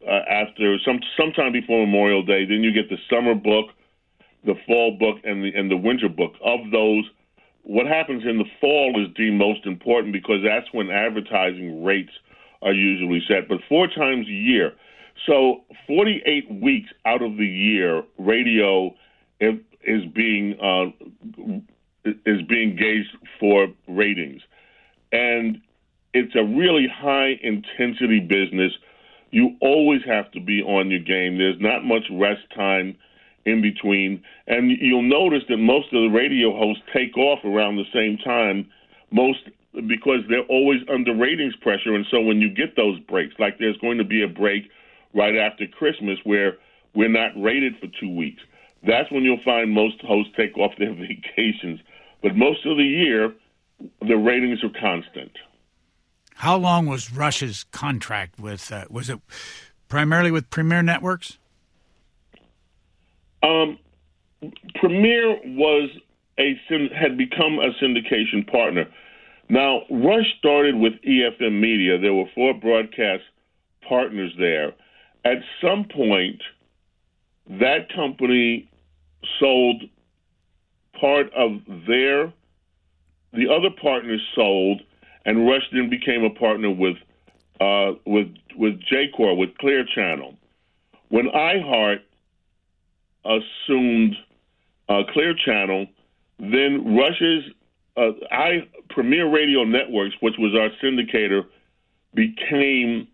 uh, 0.07 0.21
after 0.29 0.77
some 0.85 0.99
sometime 1.17 1.51
before 1.53 1.85
Memorial 1.85 2.23
Day. 2.23 2.45
Then 2.45 2.63
you 2.63 2.73
get 2.73 2.89
the 2.89 2.97
summer 3.09 3.35
book, 3.35 3.67
the 4.45 4.55
fall 4.67 4.97
book, 4.99 5.17
and 5.23 5.43
the 5.43 5.51
and 5.57 5.71
the 5.71 5.77
winter 5.77 6.09
book. 6.09 6.33
Of 6.43 6.71
those, 6.71 7.05
what 7.63 7.85
happens 7.85 8.23
in 8.25 8.37
the 8.37 8.49
fall 8.59 9.01
is 9.01 9.13
the 9.15 9.31
most 9.31 9.65
important 9.65 10.13
because 10.13 10.43
that's 10.43 10.71
when 10.73 10.89
advertising 10.89 11.83
rates 11.83 12.11
are 12.61 12.73
usually 12.73 13.21
set. 13.27 13.47
But 13.47 13.59
four 13.69 13.87
times 13.87 14.27
a 14.27 14.31
year, 14.31 14.73
so 15.25 15.61
48 15.87 16.61
weeks 16.61 16.89
out 17.05 17.21
of 17.21 17.37
the 17.37 17.45
year, 17.45 18.03
radio 18.17 18.93
is 19.39 20.05
being 20.13 20.57
uh, 20.61 20.87
is 22.25 22.41
being 22.47 22.75
gauged 22.75 23.15
for 23.39 23.67
ratings, 23.87 24.41
and 25.11 25.61
it's 26.13 26.35
a 26.35 26.43
really 26.43 26.87
high 26.87 27.39
intensity 27.41 28.19
business 28.19 28.73
you 29.31 29.55
always 29.61 30.01
have 30.05 30.29
to 30.31 30.39
be 30.39 30.61
on 30.61 30.91
your 30.91 30.99
game. 30.99 31.37
There's 31.37 31.59
not 31.59 31.83
much 31.83 32.03
rest 32.11 32.41
time 32.53 32.97
in 33.45 33.61
between. 33.61 34.21
And 34.47 34.71
you'll 34.79 35.01
notice 35.01 35.43
that 35.49 35.57
most 35.57 35.87
of 35.93 36.01
the 36.03 36.15
radio 36.15 36.55
hosts 36.55 36.83
take 36.93 37.17
off 37.17 37.39
around 37.43 37.77
the 37.77 37.89
same 37.93 38.17
time, 38.17 38.69
most 39.09 39.39
because 39.87 40.19
they're 40.29 40.45
always 40.49 40.81
under 40.93 41.15
ratings 41.15 41.55
pressure. 41.61 41.95
And 41.95 42.05
so 42.11 42.19
when 42.19 42.41
you 42.41 42.49
get 42.49 42.75
those 42.75 42.99
breaks, 42.99 43.33
like 43.39 43.57
there's 43.57 43.77
going 43.77 43.97
to 43.97 44.03
be 44.03 44.21
a 44.21 44.27
break 44.27 44.69
right 45.13 45.35
after 45.35 45.67
Christmas 45.67 46.17
where 46.23 46.57
we're 46.93 47.09
not 47.09 47.31
rated 47.41 47.77
for 47.79 47.87
two 47.99 48.13
weeks, 48.13 48.41
that's 48.85 49.11
when 49.11 49.23
you'll 49.23 49.43
find 49.43 49.71
most 49.71 50.01
hosts 50.01 50.33
take 50.35 50.57
off 50.57 50.71
their 50.77 50.93
vacations. 50.93 51.79
But 52.21 52.35
most 52.35 52.65
of 52.65 52.77
the 52.77 52.83
year, 52.83 53.33
the 54.01 54.15
ratings 54.15 54.63
are 54.63 54.69
constant. 54.79 55.31
How 56.35 56.57
long 56.57 56.87
was 56.87 57.11
Rush's 57.11 57.65
contract 57.71 58.39
with? 58.39 58.71
Uh, 58.71 58.85
was 58.89 59.09
it 59.09 59.19
primarily 59.87 60.31
with 60.31 60.49
Premier 60.49 60.81
Networks? 60.81 61.37
Um, 63.43 63.77
Premier 64.75 65.37
was 65.45 65.89
a 66.39 66.59
had 66.95 67.17
become 67.17 67.59
a 67.59 67.71
syndication 67.83 68.49
partner. 68.51 68.85
Now 69.49 69.81
Rush 69.89 70.25
started 70.39 70.75
with 70.75 70.93
EFM 71.07 71.59
Media. 71.59 71.99
There 71.99 72.13
were 72.13 72.25
four 72.33 72.53
broadcast 72.53 73.23
partners 73.87 74.33
there. 74.39 74.73
At 75.23 75.37
some 75.61 75.85
point, 75.85 76.41
that 77.47 77.93
company 77.93 78.69
sold 79.39 79.83
part 80.99 81.27
of 81.33 81.61
their. 81.87 82.33
The 83.33 83.47
other 83.49 83.69
partners 83.81 84.21
sold 84.35 84.81
and 85.25 85.47
Rush 85.47 85.63
then 85.71 85.89
became 85.89 86.23
a 86.23 86.29
partner 86.29 86.71
with 86.71 86.97
uh, 87.59 87.93
with 88.05 88.27
with 88.55 88.79
Jacor 88.81 89.35
with 89.35 89.55
Clear 89.59 89.85
Channel. 89.93 90.35
When 91.09 91.27
iHeart 91.27 91.99
assumed 93.25 94.15
uh, 94.89 95.03
Clear 95.13 95.35
Channel, 95.45 95.85
then 96.39 96.95
Rush's 96.95 97.51
uh, 97.97 98.11
I 98.31 98.67
Premier 98.89 99.29
Radio 99.29 99.63
Networks, 99.63 100.15
which 100.21 100.35
was 100.39 100.55
our 100.55 100.69
syndicator, 100.83 101.43
became 102.13 103.07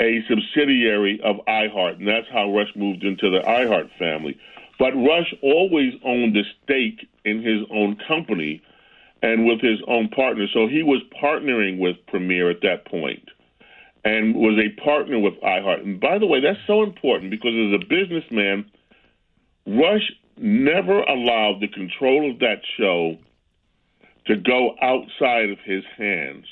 a 0.00 0.24
subsidiary 0.28 1.20
of 1.22 1.36
iHeart, 1.46 1.98
and 1.98 2.08
that's 2.08 2.26
how 2.32 2.52
Rush 2.52 2.74
moved 2.74 3.04
into 3.04 3.30
the 3.30 3.40
iHeart 3.40 3.90
family. 3.98 4.38
But 4.78 4.94
Rush 4.94 5.32
always 5.42 5.94
owned 6.04 6.36
a 6.36 6.42
stake 6.62 7.08
in 7.24 7.42
his 7.42 7.66
own 7.70 7.96
company 8.08 8.62
and 9.22 9.46
with 9.46 9.60
his 9.60 9.78
own 9.86 10.08
partner. 10.08 10.46
So 10.52 10.66
he 10.66 10.82
was 10.82 11.02
partnering 11.22 11.78
with 11.78 11.96
Premier 12.08 12.50
at 12.50 12.62
that 12.62 12.84
point 12.86 13.28
and 14.04 14.34
was 14.34 14.58
a 14.58 14.80
partner 14.80 15.18
with 15.18 15.34
iHeart. 15.42 15.82
And 15.82 16.00
by 16.00 16.18
the 16.18 16.26
way, 16.26 16.40
that's 16.40 16.58
so 16.66 16.82
important 16.82 17.30
because 17.30 17.54
as 17.54 17.80
a 17.80 17.86
businessman, 17.86 18.70
Rush 19.66 20.10
never 20.36 21.02
allowed 21.02 21.60
the 21.60 21.68
control 21.68 22.30
of 22.30 22.40
that 22.40 22.62
show 22.76 23.16
to 24.26 24.36
go 24.36 24.74
outside 24.80 25.50
of 25.50 25.58
his 25.64 25.84
hands. 25.96 26.46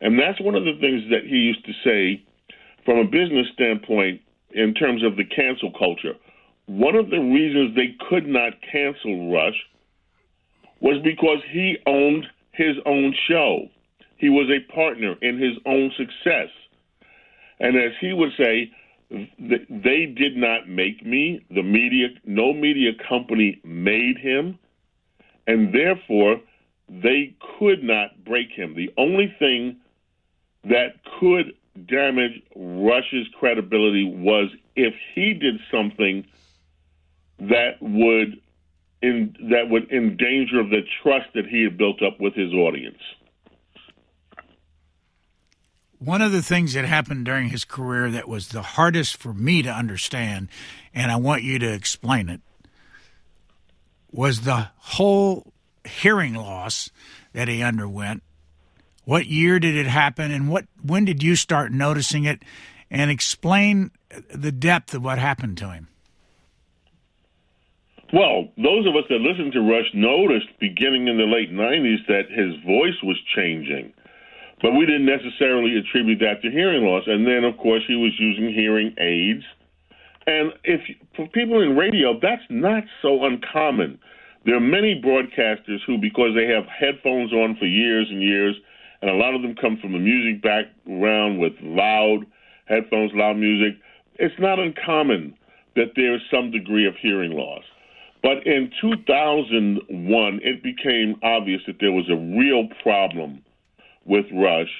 And 0.00 0.18
that's 0.18 0.40
one 0.40 0.54
of 0.54 0.64
the 0.64 0.78
things 0.80 1.10
that 1.10 1.24
he 1.24 1.36
used 1.36 1.64
to 1.66 1.72
say 1.84 2.24
from 2.84 2.98
a 2.98 3.04
business 3.04 3.46
standpoint 3.54 4.20
in 4.50 4.74
terms 4.74 5.02
of 5.04 5.16
the 5.16 5.24
cancel 5.24 5.72
culture. 5.78 6.14
One 6.66 6.94
of 6.94 7.10
the 7.10 7.18
reasons 7.18 7.74
they 7.74 7.96
could 8.08 8.26
not 8.26 8.54
cancel 8.70 9.32
Rush 9.32 9.56
was 10.80 11.00
because 11.02 11.38
he 11.50 11.76
owned 11.86 12.26
his 12.52 12.76
own 12.86 13.14
show. 13.28 13.68
He 14.16 14.28
was 14.28 14.48
a 14.50 14.72
partner 14.72 15.16
in 15.20 15.38
his 15.38 15.56
own 15.66 15.90
success. 15.96 16.48
And 17.60 17.76
as 17.76 17.92
he 18.00 18.12
would 18.12 18.30
say, 18.38 18.70
they 19.10 20.06
did 20.06 20.36
not 20.36 20.68
make 20.68 21.04
me. 21.04 21.44
The 21.50 21.62
media, 21.62 22.08
no 22.24 22.52
media 22.52 22.92
company 23.08 23.60
made 23.64 24.18
him. 24.18 24.58
And 25.46 25.74
therefore, 25.74 26.40
they 26.88 27.34
could 27.58 27.82
not 27.82 28.24
break 28.24 28.50
him. 28.50 28.74
The 28.74 28.90
only 28.96 29.34
thing 29.38 29.76
that 30.64 30.94
could 31.20 31.52
damage 31.86 32.42
Rush's 32.54 33.26
credibility 33.38 34.04
was 34.04 34.50
if 34.76 34.94
he 35.14 35.34
did 35.34 35.60
something 35.70 36.24
that 37.38 37.80
would 37.80 38.40
in, 39.02 39.36
that 39.50 39.68
would 39.68 39.90
endanger 39.90 40.62
the 40.62 40.82
trust 41.02 41.26
that 41.34 41.46
he 41.46 41.62
had 41.62 41.76
built 41.76 42.02
up 42.02 42.20
with 42.20 42.34
his 42.34 42.52
audience. 42.52 42.98
One 45.98 46.22
of 46.22 46.32
the 46.32 46.42
things 46.42 46.74
that 46.74 46.84
happened 46.84 47.24
during 47.24 47.48
his 47.48 47.64
career 47.64 48.10
that 48.10 48.28
was 48.28 48.48
the 48.48 48.62
hardest 48.62 49.16
for 49.16 49.32
me 49.32 49.62
to 49.62 49.70
understand, 49.70 50.48
and 50.94 51.10
I 51.10 51.16
want 51.16 51.42
you 51.42 51.58
to 51.58 51.72
explain 51.72 52.28
it, 52.28 52.40
was 54.10 54.42
the 54.42 54.68
whole 54.76 55.52
hearing 55.84 56.34
loss 56.34 56.90
that 57.32 57.48
he 57.48 57.62
underwent. 57.62 58.22
What 59.04 59.26
year 59.26 59.58
did 59.58 59.76
it 59.76 59.86
happen, 59.86 60.30
and 60.30 60.48
what 60.48 60.66
when 60.82 61.04
did 61.04 61.22
you 61.22 61.36
start 61.36 61.72
noticing 61.72 62.24
it? 62.24 62.42
And 62.90 63.10
explain 63.10 63.90
the 64.32 64.52
depth 64.52 64.94
of 64.94 65.02
what 65.02 65.18
happened 65.18 65.58
to 65.58 65.70
him. 65.70 65.88
Well, 68.12 68.46
those 68.56 68.86
of 68.86 68.94
us 68.94 69.04
that 69.08 69.18
listened 69.18 69.52
to 69.54 69.60
Rush 69.60 69.90
noticed 69.92 70.46
beginning 70.60 71.08
in 71.08 71.16
the 71.16 71.24
late 71.24 71.50
90s 71.50 72.06
that 72.06 72.30
his 72.30 72.54
voice 72.62 72.94
was 73.02 73.18
changing. 73.34 73.92
But 74.62 74.72
we 74.72 74.86
didn't 74.86 75.06
necessarily 75.06 75.76
attribute 75.76 76.20
that 76.20 76.40
to 76.42 76.50
hearing 76.50 76.84
loss. 76.84 77.02
And 77.06 77.26
then, 77.26 77.42
of 77.42 77.56
course, 77.58 77.82
he 77.88 77.96
was 77.96 78.12
using 78.18 78.54
hearing 78.54 78.94
aids. 78.98 79.42
And 80.26 80.52
if 80.62 80.80
for 81.16 81.26
people 81.28 81.60
in 81.60 81.76
radio, 81.76 82.18
that's 82.20 82.46
not 82.48 82.84
so 83.02 83.24
uncommon. 83.24 83.98
There 84.44 84.54
are 84.54 84.60
many 84.60 85.00
broadcasters 85.02 85.80
who, 85.86 85.98
because 85.98 86.36
they 86.36 86.46
have 86.46 86.64
headphones 86.66 87.32
on 87.32 87.56
for 87.56 87.66
years 87.66 88.06
and 88.10 88.22
years, 88.22 88.54
and 89.04 89.12
a 89.12 89.16
lot 89.16 89.34
of 89.34 89.42
them 89.42 89.54
come 89.54 89.76
from 89.82 89.94
a 89.94 89.98
music 89.98 90.40
background 90.40 91.38
with 91.38 91.52
loud 91.60 92.24
headphones, 92.64 93.12
loud 93.12 93.36
music, 93.36 93.78
it's 94.14 94.34
not 94.38 94.58
uncommon 94.58 95.36
that 95.76 95.92
there 95.94 96.14
is 96.14 96.22
some 96.32 96.50
degree 96.50 96.86
of 96.86 96.94
hearing 97.02 97.32
loss. 97.32 97.64
But 98.22 98.46
in 98.46 98.70
2001, 98.80 100.40
it 100.42 100.62
became 100.62 101.16
obvious 101.22 101.60
that 101.66 101.76
there 101.80 101.92
was 101.92 102.08
a 102.08 102.16
real 102.16 102.66
problem 102.82 103.42
with 104.06 104.24
Rush. 104.32 104.72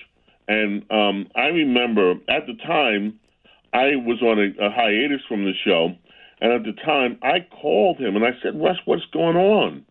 And 0.48 0.90
um, 0.90 1.28
I 1.36 1.48
remember 1.48 2.12
at 2.26 2.46
the 2.46 2.54
time, 2.66 3.20
I 3.74 3.96
was 3.96 4.22
on 4.22 4.38
a, 4.38 4.66
a 4.66 4.70
hiatus 4.70 5.20
from 5.28 5.44
the 5.44 5.52
show. 5.66 5.88
And 6.40 6.50
at 6.50 6.62
the 6.62 6.80
time, 6.82 7.18
I 7.22 7.46
called 7.60 7.98
him 7.98 8.16
and 8.16 8.24
I 8.24 8.30
said, 8.42 8.58
Rush, 8.58 8.78
what's 8.86 9.04
going 9.12 9.36
on? 9.36 9.84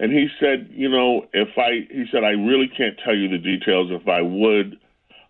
And 0.00 0.10
he 0.10 0.28
said, 0.40 0.70
you 0.70 0.88
know, 0.88 1.26
if 1.34 1.50
I, 1.58 1.86
he 1.92 2.04
said, 2.10 2.24
I 2.24 2.30
really 2.30 2.68
can't 2.74 2.98
tell 3.04 3.14
you 3.14 3.28
the 3.28 3.36
details. 3.36 3.90
If 3.90 4.08
I 4.08 4.22
would, 4.22 4.78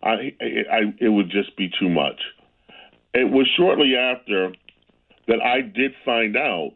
I, 0.01 0.33
I, 0.71 0.95
it 1.01 1.09
would 1.09 1.29
just 1.29 1.57
be 1.57 1.69
too 1.81 1.89
much. 1.89 2.21
It 3.13 3.29
was 3.29 3.49
shortly 3.57 3.97
after 3.97 4.53
that 5.27 5.43
I 5.43 5.63
did 5.63 5.91
find 6.05 6.37
out 6.37 6.75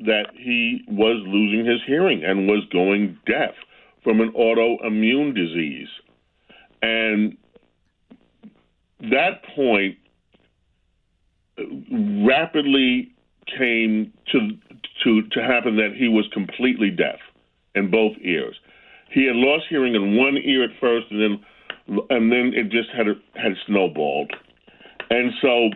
that 0.00 0.26
he 0.34 0.82
was 0.88 1.22
losing 1.24 1.64
his 1.64 1.80
hearing 1.86 2.24
and 2.24 2.48
was 2.48 2.64
going 2.72 3.16
deaf 3.26 3.54
from 4.02 4.20
an 4.20 4.32
autoimmune 4.32 5.32
disease. 5.32 5.88
And 6.82 7.36
that 9.02 9.44
point 9.54 9.98
rapidly 12.26 13.12
came 13.56 14.12
to 14.32 14.50
to 15.04 15.22
to 15.22 15.42
happen 15.42 15.76
that 15.76 15.94
he 15.96 16.08
was 16.08 16.26
completely 16.32 16.90
deaf 16.90 17.18
in 17.74 17.90
both 17.90 18.16
ears. 18.22 18.56
He 19.10 19.26
had 19.26 19.36
lost 19.36 19.64
hearing 19.68 19.94
in 19.94 20.16
one 20.16 20.36
ear 20.36 20.64
at 20.64 20.70
first, 20.80 21.06
and 21.10 21.20
then 21.20 22.04
and 22.10 22.30
then 22.30 22.52
it 22.54 22.70
just 22.70 22.90
had 22.90 23.06
had 23.34 23.52
snowballed. 23.66 24.32
And 25.10 25.32
so 25.42 25.70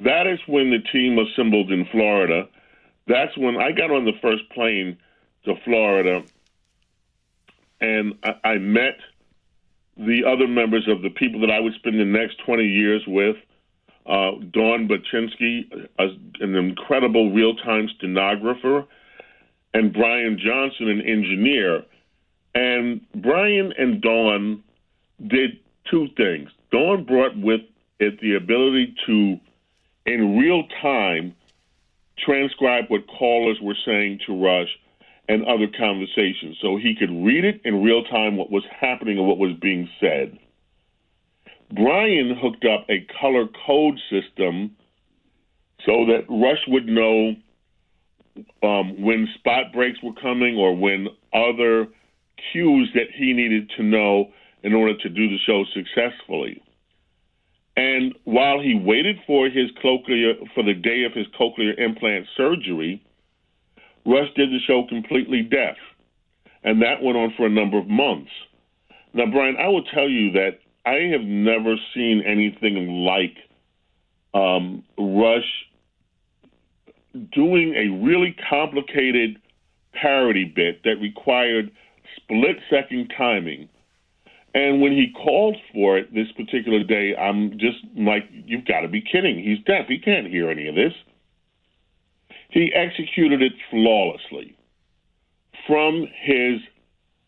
that 0.00 0.26
is 0.26 0.38
when 0.46 0.70
the 0.70 0.78
team 0.92 1.18
assembled 1.18 1.72
in 1.72 1.86
Florida. 1.90 2.48
That's 3.08 3.36
when 3.36 3.56
I 3.56 3.72
got 3.72 3.90
on 3.90 4.04
the 4.04 4.12
first 4.22 4.48
plane 4.50 4.96
to 5.44 5.54
Florida, 5.64 6.22
and 7.80 8.14
I, 8.22 8.50
I 8.50 8.58
met 8.58 8.96
the 9.96 10.22
other 10.24 10.46
members 10.46 10.88
of 10.88 11.02
the 11.02 11.10
people 11.10 11.40
that 11.40 11.50
I 11.50 11.60
would 11.60 11.74
spend 11.74 11.98
the 11.98 12.04
next 12.04 12.38
20 12.46 12.64
years 12.64 13.02
with. 13.06 13.36
Uh, 14.04 14.32
Dawn 14.52 14.88
Baczynski, 14.88 15.88
an 15.98 16.54
incredible 16.54 17.32
real 17.32 17.54
time 17.54 17.88
stenographer, 17.96 18.84
and 19.74 19.92
Brian 19.92 20.38
Johnson, 20.38 20.88
an 20.88 21.00
engineer. 21.00 21.84
And 22.54 23.00
Brian 23.14 23.72
and 23.78 24.02
Dawn 24.02 24.62
did 25.26 25.58
two 25.90 26.08
things. 26.16 26.50
Dawn 26.70 27.04
brought 27.04 27.36
with 27.36 27.60
it 28.00 28.20
the 28.20 28.34
ability 28.34 28.94
to, 29.06 29.38
in 30.04 30.38
real 30.38 30.64
time, 30.82 31.34
transcribe 32.18 32.84
what 32.88 33.06
callers 33.06 33.58
were 33.62 33.76
saying 33.86 34.20
to 34.26 34.34
Rush 34.34 34.68
and 35.28 35.44
other 35.44 35.66
conversations. 35.78 36.58
So 36.60 36.76
he 36.76 36.94
could 36.98 37.10
read 37.10 37.44
it 37.44 37.60
in 37.64 37.82
real 37.82 38.02
time 38.04 38.36
what 38.36 38.50
was 38.50 38.64
happening 38.78 39.18
and 39.18 39.26
what 39.26 39.38
was 39.38 39.52
being 39.60 39.88
said. 40.00 40.38
Brian 41.74 42.36
hooked 42.40 42.64
up 42.64 42.86
a 42.90 43.06
color 43.20 43.46
code 43.66 43.98
system 44.10 44.76
so 45.86 46.06
that 46.06 46.26
Rush 46.28 46.62
would 46.68 46.86
know 46.86 47.34
um, 48.62 49.02
when 49.02 49.28
spot 49.38 49.72
breaks 49.72 49.98
were 50.02 50.14
coming 50.20 50.56
or 50.56 50.76
when 50.76 51.08
other 51.32 51.86
cues 52.52 52.90
that 52.94 53.08
he 53.16 53.32
needed 53.32 53.70
to 53.76 53.82
know 53.82 54.30
in 54.62 54.74
order 54.74 54.96
to 54.98 55.08
do 55.08 55.28
the 55.28 55.38
show 55.46 55.64
successfully. 55.74 56.62
And 57.76 58.14
while 58.24 58.60
he 58.60 58.74
waited 58.74 59.16
for 59.26 59.46
his 59.46 59.70
cochlear 59.82 60.34
for 60.54 60.62
the 60.62 60.74
day 60.74 61.04
of 61.04 61.12
his 61.12 61.26
cochlear 61.38 61.78
implant 61.78 62.26
surgery, 62.36 63.02
Rush 64.04 64.28
did 64.36 64.50
the 64.50 64.58
show 64.66 64.84
completely 64.88 65.42
deaf, 65.42 65.76
and 66.64 66.82
that 66.82 67.02
went 67.02 67.16
on 67.16 67.32
for 67.36 67.46
a 67.46 67.50
number 67.50 67.78
of 67.78 67.86
months. 67.86 68.30
Now, 69.14 69.26
Brian, 69.26 69.56
I 69.58 69.68
will 69.68 69.84
tell 69.84 70.08
you 70.08 70.32
that 70.32 70.58
I 70.84 71.10
have 71.12 71.22
never 71.22 71.76
seen 71.94 72.22
anything 72.26 73.04
like 73.06 73.36
um, 74.34 74.82
Rush 74.98 75.66
doing 77.32 77.74
a 77.74 78.04
really 78.04 78.34
complicated 78.48 79.36
parody 79.92 80.44
bit 80.44 80.82
that 80.84 80.96
required 81.00 81.70
split 82.16 82.56
second 82.70 83.12
timing 83.16 83.68
and 84.54 84.82
when 84.82 84.92
he 84.92 85.12
called 85.12 85.56
for 85.72 85.96
it 85.96 86.12
this 86.12 86.30
particular 86.32 86.84
day, 86.84 87.16
I'm 87.16 87.52
just 87.52 87.78
like, 87.96 88.28
you've 88.30 88.66
got 88.66 88.80
to 88.80 88.88
be 88.88 89.00
kidding. 89.00 89.42
He's 89.42 89.64
deaf. 89.64 89.86
He 89.88 89.98
can't 89.98 90.26
hear 90.26 90.50
any 90.50 90.68
of 90.68 90.74
this. 90.74 90.92
He 92.50 92.70
executed 92.74 93.40
it 93.40 93.52
flawlessly 93.70 94.54
from 95.66 96.06
his 96.22 96.60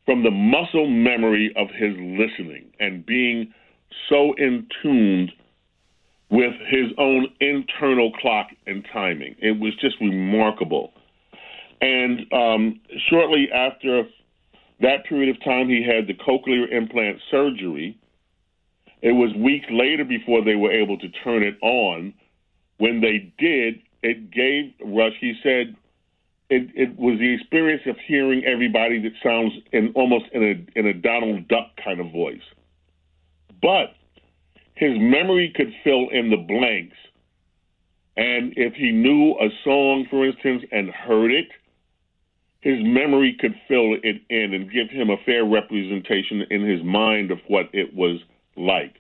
from 0.04 0.22
the 0.22 0.30
muscle 0.30 0.88
memory 0.88 1.52
of 1.56 1.68
his 1.68 1.94
listening 1.98 2.66
and 2.78 3.04
being 3.06 3.52
so 4.08 4.34
in 4.36 4.66
tuned 4.82 5.32
with 6.30 6.52
his 6.68 6.90
own 6.98 7.28
internal 7.40 8.12
clock 8.20 8.48
and 8.66 8.84
timing. 8.92 9.36
It 9.38 9.58
was 9.60 9.74
just 9.80 9.96
remarkable. 10.00 10.92
And 11.80 12.20
um, 12.32 12.80
shortly 13.08 13.48
after 13.54 14.04
that 14.80 15.04
period 15.08 15.34
of 15.34 15.42
time, 15.44 15.68
he 15.68 15.84
had 15.84 16.06
the 16.06 16.14
cochlear 16.14 16.70
implant 16.72 17.18
surgery. 17.30 17.98
It 19.02 19.12
was 19.12 19.34
weeks 19.36 19.66
later 19.70 20.04
before 20.04 20.44
they 20.44 20.54
were 20.54 20.72
able 20.72 20.98
to 20.98 21.08
turn 21.22 21.42
it 21.42 21.56
on. 21.62 22.14
When 22.78 23.00
they 23.00 23.32
did, 23.38 23.80
it 24.02 24.30
gave 24.30 24.74
Rush, 24.84 25.12
he 25.20 25.34
said, 25.42 25.76
it, 26.50 26.70
it 26.74 26.98
was 26.98 27.18
the 27.18 27.34
experience 27.34 27.82
of 27.86 27.96
hearing 28.06 28.44
everybody 28.44 29.00
that 29.02 29.12
sounds 29.22 29.52
in 29.72 29.92
almost 29.94 30.26
in 30.32 30.42
a 30.42 30.78
in 30.78 30.86
a 30.86 30.94
Donald 30.94 31.48
Duck 31.48 31.68
kind 31.82 32.00
of 32.00 32.12
voice. 32.12 32.42
But 33.62 33.94
his 34.74 34.92
memory 34.98 35.52
could 35.54 35.72
fill 35.82 36.08
in 36.10 36.30
the 36.30 36.36
blanks. 36.36 36.96
And 38.16 38.52
if 38.56 38.74
he 38.74 38.92
knew 38.92 39.32
a 39.40 39.48
song, 39.64 40.06
for 40.10 40.24
instance, 40.24 40.62
and 40.70 40.90
heard 40.90 41.32
it, 41.32 41.48
his 42.60 42.78
memory 42.80 43.36
could 43.38 43.54
fill 43.66 43.96
it 44.02 44.22
in 44.30 44.54
and 44.54 44.70
give 44.70 44.88
him 44.90 45.10
a 45.10 45.16
fair 45.24 45.44
representation 45.44 46.42
in 46.50 46.64
his 46.64 46.82
mind 46.84 47.30
of 47.30 47.38
what 47.48 47.66
it 47.72 47.94
was 47.94 48.20
like. 48.56 48.94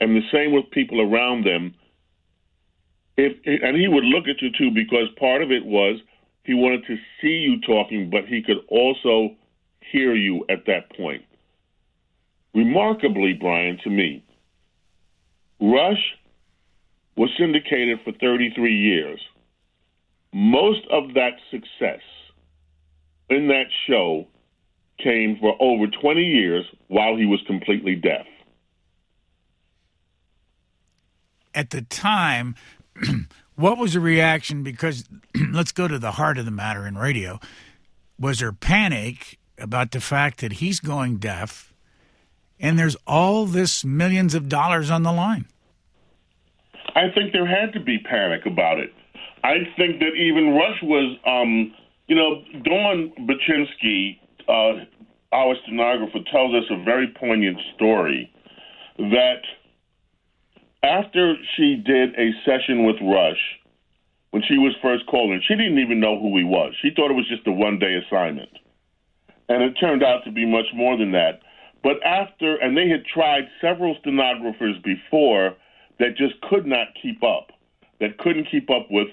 And 0.00 0.16
the 0.16 0.26
same 0.32 0.52
with 0.52 0.70
people 0.70 1.00
around 1.00 1.44
them. 1.44 1.74
If 3.16 3.36
and 3.44 3.76
he 3.76 3.88
would 3.88 4.04
look 4.04 4.28
at 4.28 4.40
you 4.40 4.50
too 4.56 4.70
because 4.72 5.08
part 5.18 5.42
of 5.42 5.50
it 5.50 5.64
was 5.64 6.00
he 6.48 6.54
wanted 6.54 6.86
to 6.86 6.96
see 7.20 7.36
you 7.36 7.60
talking, 7.60 8.08
but 8.08 8.24
he 8.26 8.42
could 8.42 8.56
also 8.70 9.36
hear 9.92 10.14
you 10.14 10.46
at 10.48 10.64
that 10.66 10.90
point. 10.96 11.22
Remarkably, 12.54 13.34
Brian, 13.34 13.78
to 13.84 13.90
me, 13.90 14.24
Rush 15.60 16.16
was 17.18 17.28
syndicated 17.38 17.98
for 18.02 18.12
33 18.12 18.74
years. 18.74 19.20
Most 20.32 20.80
of 20.90 21.12
that 21.12 21.32
success 21.50 22.00
in 23.28 23.48
that 23.48 23.66
show 23.86 24.26
came 24.98 25.36
for 25.38 25.54
over 25.60 25.86
20 25.86 26.22
years 26.22 26.64
while 26.86 27.14
he 27.14 27.26
was 27.26 27.40
completely 27.46 27.94
deaf. 27.94 28.24
At 31.54 31.68
the 31.68 31.82
time, 31.82 32.54
what 33.56 33.78
was 33.78 33.94
the 33.94 34.00
reaction? 34.00 34.62
Because 34.62 35.08
let's 35.52 35.72
go 35.72 35.88
to 35.88 35.98
the 35.98 36.12
heart 36.12 36.38
of 36.38 36.44
the 36.44 36.50
matter 36.50 36.86
in 36.86 36.96
radio. 36.96 37.38
Was 38.18 38.40
there 38.40 38.52
panic 38.52 39.38
about 39.58 39.90
the 39.90 40.00
fact 40.00 40.40
that 40.40 40.54
he's 40.54 40.80
going 40.80 41.16
deaf 41.18 41.72
and 42.60 42.78
there's 42.78 42.96
all 43.06 43.46
this 43.46 43.84
millions 43.84 44.34
of 44.34 44.48
dollars 44.48 44.90
on 44.90 45.02
the 45.02 45.12
line? 45.12 45.46
I 46.94 47.10
think 47.14 47.32
there 47.32 47.46
had 47.46 47.72
to 47.74 47.80
be 47.80 47.98
panic 47.98 48.46
about 48.46 48.78
it. 48.78 48.92
I 49.44 49.58
think 49.76 50.00
that 50.00 50.14
even 50.16 50.54
Rush 50.54 50.82
was 50.82 51.16
um, 51.26 51.72
You 52.08 52.16
know, 52.16 52.42
Dawn 52.64 53.12
Baczynski, 53.20 54.18
uh, 54.48 54.84
our 55.32 55.54
stenographer, 55.62 56.18
tells 56.32 56.54
us 56.54 56.64
a 56.70 56.82
very 56.82 57.14
poignant 57.20 57.58
story 57.76 58.32
that 58.98 59.42
after 60.82 61.34
she 61.56 61.76
did 61.76 62.14
a 62.14 62.30
session 62.44 62.84
with 62.84 62.96
Rush, 63.02 63.58
when 64.30 64.42
she 64.46 64.58
was 64.58 64.74
first 64.82 65.06
called 65.06 65.32
in, 65.32 65.40
she 65.46 65.56
didn't 65.56 65.78
even 65.78 66.00
know 66.00 66.20
who 66.20 66.36
he 66.36 66.44
was. 66.44 66.74
She 66.82 66.90
thought 66.94 67.10
it 67.10 67.14
was 67.14 67.28
just 67.28 67.46
a 67.46 67.52
one 67.52 67.78
day 67.78 67.94
assignment. 67.94 68.50
And 69.48 69.62
it 69.62 69.74
turned 69.80 70.02
out 70.02 70.24
to 70.24 70.30
be 70.30 70.44
much 70.44 70.66
more 70.74 70.96
than 70.98 71.12
that. 71.12 71.40
But 71.82 72.02
after, 72.04 72.56
and 72.56 72.76
they 72.76 72.88
had 72.88 73.04
tried 73.06 73.48
several 73.60 73.96
stenographers 74.00 74.76
before 74.84 75.54
that 75.98 76.16
just 76.16 76.40
could 76.42 76.66
not 76.66 76.88
keep 77.00 77.22
up, 77.22 77.48
that 78.00 78.18
couldn't 78.18 78.48
keep 78.50 78.68
up 78.70 78.88
with, 78.90 79.08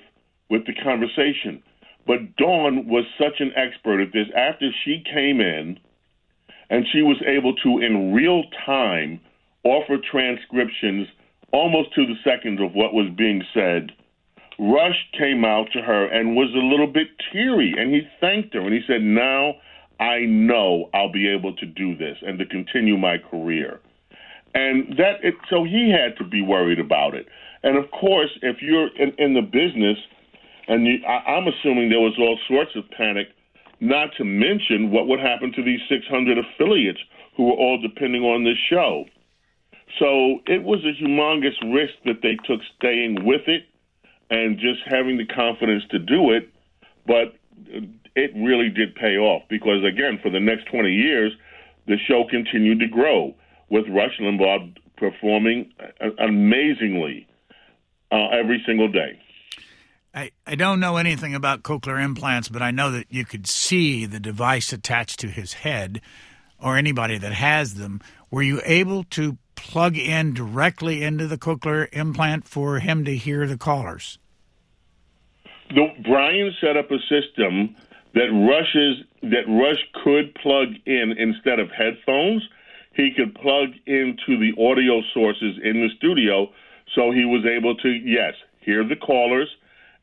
with 0.50 0.66
the 0.66 0.74
conversation. 0.74 1.64
But 2.06 2.36
Dawn 2.36 2.88
was 2.88 3.06
such 3.18 3.40
an 3.40 3.52
expert 3.56 4.02
at 4.02 4.14
this. 4.14 4.28
After 4.36 4.70
she 4.84 5.04
came 5.12 5.40
in 5.40 5.80
and 6.70 6.86
she 6.92 7.02
was 7.02 7.18
able 7.26 7.56
to, 7.64 7.80
in 7.80 8.14
real 8.14 8.44
time, 8.66 9.20
offer 9.64 9.98
transcriptions 10.12 11.08
almost 11.56 11.94
to 11.96 12.06
the 12.06 12.20
second 12.24 12.60
of 12.60 12.74
what 12.74 12.94
was 12.94 13.10
being 13.18 13.42
said, 13.54 13.92
Rush 14.60 15.08
came 15.18 15.46
out 15.46 15.68
to 15.74 15.82
her 15.82 16.06
and 16.08 16.36
was 16.36 16.54
a 16.54 16.66
little 16.66 16.88
bit 16.88 17.08
teary, 17.32 17.74
and 17.78 17.94
he 17.94 18.02
thanked 18.20 18.54
her 18.54 18.62
and 18.62 18.74
he 18.74 18.82
said, 18.86 19.02
Now 19.02 19.56
I 20.00 20.20
know 20.28 20.90
I'll 20.94 21.12
be 21.12 21.28
able 21.30 21.56
to 21.56 21.66
do 21.66 21.96
this 21.96 22.18
and 22.22 22.38
to 22.40 22.46
continue 22.46 22.98
my 22.98 23.18
career. 23.18 23.80
And 24.54 24.98
that, 24.98 25.24
it, 25.24 25.36
so 25.50 25.64
he 25.64 25.92
had 25.92 26.18
to 26.18 26.30
be 26.30 26.42
worried 26.42 26.80
about 26.80 27.14
it. 27.16 27.26
And 27.64 27.78
of 27.78 27.90
course, 27.92 28.30
if 28.42 28.62
you're 28.62 28.88
in, 28.98 29.14
in 29.18 29.34
the 29.34 29.42
business, 29.42 29.98
and 30.68 30.86
you, 30.86 30.98
I, 31.08 31.36
I'm 31.36 31.48
assuming 31.48 31.90
there 31.90 32.00
was 32.00 32.16
all 32.20 32.40
sorts 32.48 32.72
of 32.76 32.84
panic, 32.96 33.28
not 33.82 34.10
to 34.18 34.24
mention 34.24 34.92
what 34.92 35.08
would 35.08 35.20
happen 35.20 35.52
to 35.54 35.64
these 35.64 35.82
600 35.90 36.38
affiliates 36.38 37.00
who 37.36 37.44
were 37.44 37.60
all 37.60 37.80
depending 37.82 38.24
on 38.24 38.46
this 38.46 38.58
show. 38.70 39.06
So 40.00 40.40
it 40.48 40.64
was 40.64 40.84
a 40.84 41.02
humongous 41.02 41.56
risk 41.74 41.94
that 42.06 42.22
they 42.22 42.38
took 42.46 42.62
staying 42.78 43.24
with 43.26 43.48
it 43.48 43.64
and 44.30 44.58
just 44.58 44.82
having 44.86 45.18
the 45.18 45.26
confidence 45.26 45.84
to 45.92 46.00
do 46.00 46.32
it. 46.32 46.50
But 47.06 47.36
it 48.16 48.32
really 48.36 48.70
did 48.70 48.96
pay 48.96 49.18
off 49.18 49.44
because, 49.50 49.84
again, 49.84 50.20
for 50.22 50.30
the 50.30 50.40
next 50.40 50.66
20 50.66 50.92
years, 50.92 51.32
the 51.88 51.98
show 52.08 52.26
continued 52.30 52.80
to 52.80 52.88
grow 52.88 53.36
with 53.70 53.86
Rush 53.90 54.18
Limbaugh 54.20 54.76
performing 54.98 55.72
amazingly 56.20 57.28
uh, 58.12 58.28
every 58.30 58.64
single 58.66 58.92
day. 58.92 59.20
I, 60.14 60.32
I 60.48 60.56
don't 60.56 60.80
know 60.80 60.96
anything 60.96 61.36
about 61.36 61.64
cochlear 61.64 62.04
implants, 62.04 62.48
but 62.48 62.62
I 62.62 62.72
know 62.72 62.92
that 62.92 63.08
you 63.10 63.26
could 63.26 63.48
see 63.48 64.06
the 64.06 64.20
device 64.20 64.72
attached 64.72 65.20
to 65.20 65.28
his 65.28 65.54
head 65.54 66.02
or 66.58 66.78
anybody 66.78 67.18
that 67.18 67.34
has 67.34 67.76
them. 67.76 68.00
Were 68.32 68.42
you 68.42 68.62
able 68.64 69.04
to 69.04 69.38
plug 69.76 69.98
in 69.98 70.34
directly 70.34 71.04
into 71.04 71.28
the 71.28 71.38
cochlear 71.38 71.90
implant 71.92 72.48
for 72.48 72.80
him 72.80 73.04
to 73.04 73.14
hear 73.14 73.46
the 73.46 73.58
callers? 73.58 74.18
The, 75.68 75.88
Brian 76.02 76.54
set 76.62 76.78
up 76.78 76.90
a 76.92 77.00
system 77.10 77.76
that 78.14 78.32
rushes 78.32 79.04
that 79.24 79.44
Rush 79.50 79.84
could 80.02 80.34
plug 80.36 80.70
in 80.86 81.14
instead 81.18 81.60
of 81.60 81.68
headphones. 81.78 82.42
He 82.94 83.12
could 83.18 83.36
plug 83.36 83.72
into 83.86 84.40
the 84.40 84.54
audio 84.58 85.02
sources 85.14 85.60
in 85.62 85.82
the 85.82 85.90
studio, 85.98 86.48
so 86.96 87.12
he 87.12 87.26
was 87.26 87.46
able 87.46 87.76
to 87.76 87.90
yes 87.90 88.34
hear 88.62 88.88
the 88.88 88.96
callers 88.96 89.50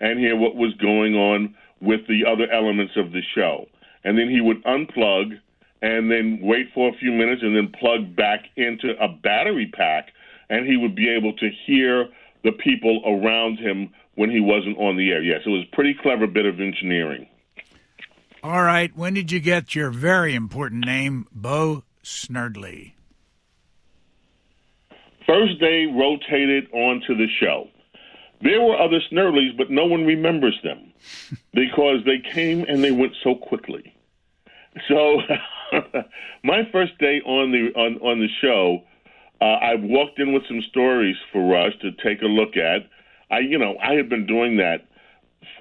and 0.00 0.18
hear 0.18 0.36
what 0.36 0.54
was 0.54 0.74
going 0.82 1.14
on 1.14 1.54
with 1.80 2.06
the 2.08 2.26
other 2.30 2.46
elements 2.52 2.92
of 2.96 3.12
the 3.12 3.22
show, 3.34 3.64
and 4.04 4.18
then 4.18 4.28
he 4.28 4.42
would 4.42 4.62
unplug 4.64 5.40
and 5.82 6.10
then 6.10 6.38
wait 6.40 6.68
for 6.72 6.88
a 6.88 6.92
few 6.98 7.10
minutes 7.10 7.42
and 7.42 7.56
then 7.56 7.72
plug 7.78 8.14
back 8.14 8.44
into 8.56 8.92
a 9.00 9.08
battery 9.08 9.70
pack, 9.76 10.12
and 10.48 10.66
he 10.66 10.76
would 10.76 10.94
be 10.94 11.10
able 11.10 11.34
to 11.34 11.50
hear 11.66 12.08
the 12.44 12.52
people 12.52 13.02
around 13.04 13.58
him 13.58 13.90
when 14.14 14.30
he 14.30 14.40
wasn't 14.40 14.78
on 14.78 14.96
the 14.96 15.10
air. 15.10 15.22
Yes, 15.22 15.40
it 15.44 15.48
was 15.48 15.64
a 15.70 15.74
pretty 15.74 15.94
clever 16.00 16.26
bit 16.26 16.46
of 16.46 16.60
engineering. 16.60 17.26
All 18.44 18.62
right. 18.62 18.96
When 18.96 19.14
did 19.14 19.30
you 19.30 19.40
get 19.40 19.74
your 19.74 19.90
very 19.90 20.34
important 20.34 20.84
name, 20.84 21.26
Bo 21.32 21.84
Snerdley? 22.02 22.92
First 25.26 25.60
day 25.60 25.86
rotated 25.86 26.68
onto 26.72 27.16
the 27.16 27.28
show. 27.40 27.68
There 28.40 28.60
were 28.60 28.76
other 28.76 29.00
Snerdleys, 29.10 29.56
but 29.56 29.70
no 29.70 29.86
one 29.86 30.04
remembers 30.04 30.58
them 30.64 30.92
because 31.54 32.04
they 32.04 32.18
came 32.18 32.64
and 32.68 32.82
they 32.82 32.90
went 32.90 33.12
so 33.22 33.36
quickly. 33.36 33.94
So 34.88 35.20
my 36.44 36.62
first 36.70 36.98
day 36.98 37.20
on 37.24 37.52
the 37.52 37.72
on 37.78 37.96
on 37.98 38.20
the 38.20 38.28
show, 38.40 38.82
uh, 39.40 39.44
I 39.44 39.74
walked 39.76 40.18
in 40.18 40.32
with 40.32 40.42
some 40.48 40.62
stories 40.70 41.16
for 41.32 41.42
Rush 41.48 41.72
to 41.80 41.92
take 41.92 42.22
a 42.22 42.26
look 42.26 42.56
at. 42.56 42.88
I 43.30 43.40
you 43.40 43.58
know 43.58 43.76
I 43.82 43.94
had 43.94 44.08
been 44.08 44.26
doing 44.26 44.56
that 44.58 44.86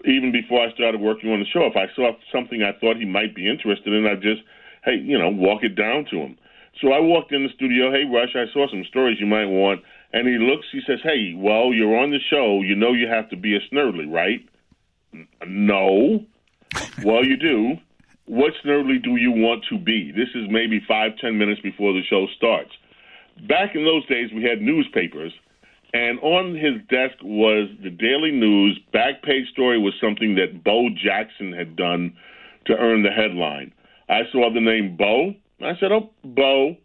even 0.05 0.31
before 0.31 0.61
I 0.61 0.71
started 0.73 1.01
working 1.01 1.31
on 1.31 1.39
the 1.39 1.45
show. 1.45 1.65
If 1.65 1.75
I 1.75 1.93
saw 1.95 2.11
something 2.31 2.61
I 2.61 2.77
thought 2.79 2.97
he 2.97 3.05
might 3.05 3.35
be 3.35 3.49
interested 3.49 3.93
in, 3.93 4.05
I 4.05 4.15
just 4.15 4.41
hey 4.83 4.95
you 4.95 5.17
know 5.17 5.29
walk 5.29 5.63
it 5.63 5.75
down 5.75 6.05
to 6.11 6.17
him. 6.17 6.37
So 6.81 6.93
I 6.93 6.99
walked 6.99 7.31
in 7.31 7.43
the 7.43 7.53
studio. 7.55 7.91
Hey 7.91 8.05
Rush, 8.05 8.35
I 8.35 8.51
saw 8.53 8.67
some 8.69 8.83
stories 8.85 9.17
you 9.19 9.27
might 9.27 9.47
want. 9.47 9.81
And 10.13 10.27
he 10.27 10.37
looks. 10.37 10.65
He 10.73 10.81
says, 10.85 10.99
"Hey, 11.01 11.33
well, 11.37 11.71
you're 11.71 11.95
on 11.97 12.11
the 12.11 12.19
show. 12.29 12.61
You 12.61 12.75
know 12.75 12.91
you 12.91 13.07
have 13.07 13.29
to 13.29 13.37
be 13.37 13.55
a 13.55 13.61
Snerdley, 13.71 14.11
right?" 14.11 14.45
No. 15.47 16.25
well, 17.03 17.23
you 17.23 17.37
do 17.37 17.77
what 18.31 18.53
Snerdley 18.63 19.03
do 19.03 19.17
you 19.17 19.29
want 19.29 19.65
to 19.69 19.77
be? 19.77 20.09
This 20.15 20.29
is 20.35 20.47
maybe 20.49 20.81
five, 20.87 21.11
ten 21.19 21.37
minutes 21.37 21.59
before 21.59 21.91
the 21.91 22.01
show 22.09 22.27
starts. 22.37 22.71
Back 23.45 23.75
in 23.75 23.83
those 23.83 24.05
days, 24.07 24.29
we 24.33 24.41
had 24.41 24.61
newspapers, 24.61 25.33
and 25.93 26.17
on 26.21 26.55
his 26.55 26.79
desk 26.87 27.21
was 27.21 27.67
the 27.83 27.89
Daily 27.89 28.31
News. 28.31 28.79
Back 28.93 29.21
page 29.23 29.49
story 29.51 29.77
was 29.77 29.93
something 29.99 30.35
that 30.35 30.63
Bo 30.63 30.87
Jackson 30.95 31.51
had 31.51 31.75
done 31.75 32.15
to 32.67 32.73
earn 32.77 33.03
the 33.03 33.11
headline. 33.11 33.73
I 34.07 34.21
saw 34.31 34.49
the 34.53 34.61
name 34.61 34.95
Bo. 34.95 35.33
I 35.61 35.77
said, 35.81 35.91
Oh, 35.91 36.11
Bo. 36.23 36.77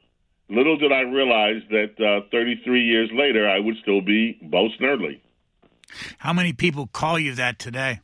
Little 0.48 0.76
did 0.76 0.90
I 0.90 1.02
realize 1.02 1.62
that 1.70 1.94
uh, 2.00 2.26
33 2.32 2.82
years 2.82 3.10
later, 3.12 3.48
I 3.48 3.60
would 3.60 3.76
still 3.82 4.00
be 4.00 4.36
Bo 4.42 4.68
Snerdley. 4.80 5.20
How 6.18 6.32
many 6.32 6.52
people 6.52 6.88
call 6.88 7.20
you 7.20 7.36
that 7.36 7.60
today? 7.60 8.00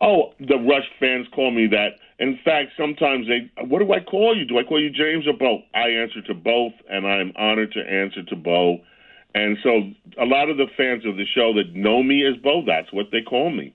Oh, 0.00 0.32
the 0.40 0.56
Rush 0.56 0.88
fans 0.98 1.26
call 1.34 1.50
me 1.50 1.66
that. 1.68 2.00
In 2.18 2.38
fact, 2.44 2.72
sometimes 2.76 3.26
they, 3.26 3.50
what 3.64 3.80
do 3.80 3.92
I 3.92 4.00
call 4.00 4.36
you? 4.36 4.46
Do 4.46 4.58
I 4.58 4.64
call 4.64 4.80
you 4.80 4.90
James 4.90 5.26
or 5.26 5.34
Bo? 5.34 5.60
I 5.74 5.88
answer 5.88 6.22
to 6.22 6.34
both, 6.34 6.72
and 6.88 7.06
I'm 7.06 7.32
honored 7.36 7.72
to 7.72 7.80
answer 7.80 8.22
to 8.22 8.36
Bo. 8.36 8.78
And 9.34 9.58
so 9.62 9.90
a 10.20 10.24
lot 10.24 10.48
of 10.48 10.56
the 10.56 10.66
fans 10.76 11.04
of 11.06 11.16
the 11.16 11.26
show 11.34 11.52
that 11.54 11.74
know 11.74 12.02
me 12.02 12.26
as 12.26 12.36
Bo, 12.42 12.62
that's 12.66 12.92
what 12.92 13.06
they 13.12 13.22
call 13.22 13.50
me. 13.50 13.74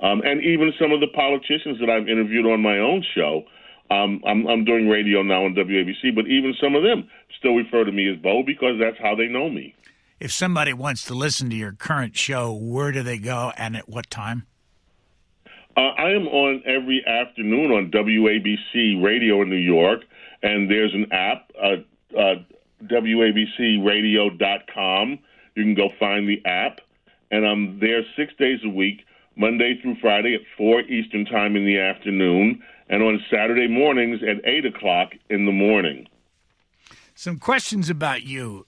Um, 0.00 0.20
and 0.24 0.42
even 0.44 0.72
some 0.78 0.92
of 0.92 1.00
the 1.00 1.08
politicians 1.08 1.80
that 1.80 1.88
I've 1.88 2.08
interviewed 2.08 2.46
on 2.46 2.60
my 2.60 2.78
own 2.78 3.02
show, 3.14 3.44
um, 3.90 4.20
I'm, 4.26 4.46
I'm 4.46 4.64
doing 4.64 4.88
radio 4.88 5.22
now 5.22 5.44
on 5.44 5.54
WABC, 5.54 6.14
but 6.14 6.26
even 6.26 6.54
some 6.60 6.74
of 6.74 6.82
them 6.82 7.08
still 7.38 7.54
refer 7.54 7.84
to 7.84 7.92
me 7.92 8.10
as 8.10 8.18
Bo 8.18 8.42
because 8.44 8.78
that's 8.78 8.98
how 9.00 9.14
they 9.14 9.26
know 9.26 9.48
me. 9.48 9.74
If 10.20 10.32
somebody 10.32 10.72
wants 10.72 11.04
to 11.06 11.14
listen 11.14 11.50
to 11.50 11.56
your 11.56 11.72
current 11.72 12.16
show, 12.16 12.52
where 12.52 12.92
do 12.92 13.02
they 13.02 13.18
go 13.18 13.52
and 13.56 13.76
at 13.76 13.88
what 13.88 14.10
time? 14.10 14.46
Uh, 15.76 15.90
I 15.98 16.12
am 16.12 16.26
on 16.28 16.62
every 16.64 17.04
afternoon 17.06 17.70
on 17.70 17.90
WABC 17.90 19.02
Radio 19.02 19.42
in 19.42 19.50
New 19.50 19.56
York, 19.56 20.00
and 20.42 20.70
there's 20.70 20.94
an 20.94 21.12
app, 21.12 21.50
uh, 21.62 21.76
uh, 22.18 22.36
WABCRadio.com. 22.84 25.18
You 25.54 25.62
can 25.62 25.74
go 25.74 25.90
find 26.00 26.26
the 26.26 26.42
app, 26.46 26.80
and 27.30 27.46
I'm 27.46 27.78
there 27.78 28.00
six 28.16 28.32
days 28.38 28.60
a 28.64 28.70
week, 28.70 29.04
Monday 29.36 29.78
through 29.82 29.96
Friday 30.00 30.34
at 30.34 30.40
4 30.56 30.80
Eastern 30.82 31.26
Time 31.26 31.56
in 31.56 31.66
the 31.66 31.78
afternoon, 31.78 32.62
and 32.88 33.02
on 33.02 33.22
Saturday 33.30 33.68
mornings 33.68 34.22
at 34.22 34.42
8 34.48 34.64
o'clock 34.64 35.10
in 35.28 35.44
the 35.44 35.52
morning. 35.52 36.08
Some 37.14 37.38
questions 37.38 37.90
about 37.90 38.22
you. 38.22 38.64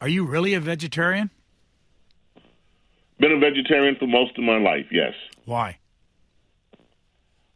Are 0.00 0.08
you 0.08 0.24
really 0.24 0.54
a 0.54 0.60
vegetarian? 0.60 1.30
Been 3.18 3.32
a 3.32 3.38
vegetarian 3.38 3.96
for 3.96 4.06
most 4.06 4.38
of 4.38 4.44
my 4.44 4.58
life, 4.58 4.86
yes. 4.92 5.14
Why? 5.46 5.78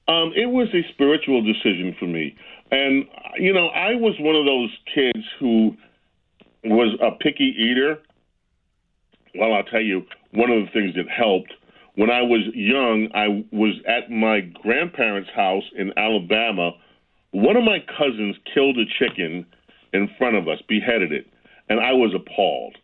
Um, 0.09 0.33
it 0.35 0.47
was 0.47 0.69
a 0.75 0.83
spiritual 0.93 1.43
decision 1.43 1.95
for 1.99 2.07
me. 2.07 2.35
And, 2.71 3.05
you 3.39 3.53
know, 3.53 3.69
I 3.69 3.95
was 3.95 4.15
one 4.21 4.35
of 4.35 4.47
those 4.47 4.71
kids 4.95 5.25
who 5.39 5.77
was 6.65 6.97
a 7.01 7.13
picky 7.23 7.55
eater. 7.57 7.99
Well, 9.35 9.53
I'll 9.53 9.65
tell 9.65 9.83
you, 9.83 10.03
one 10.33 10.51
of 10.51 10.65
the 10.65 10.71
things 10.73 10.95
that 10.97 11.05
helped 11.09 11.53
when 11.99 12.11
I 12.11 12.23
was 12.23 12.47
young, 12.55 13.09
I 13.13 13.45
was 13.51 13.75
at 13.89 14.09
my 14.09 14.39
grandparents' 14.63 15.31
house 15.35 15.65
in 15.77 15.91
Alabama. 15.99 16.71
One 17.33 17.57
of 17.57 17.65
my 17.65 17.79
cousins 17.99 18.37
killed 18.55 18.79
a 18.79 18.87
chicken 19.03 19.45
in 19.93 20.09
front 20.17 20.37
of 20.37 20.47
us, 20.47 20.63
beheaded 20.69 21.11
it, 21.11 21.27
and 21.69 21.81
I 21.81 21.91
was 21.95 22.15
appalled. 22.15 22.77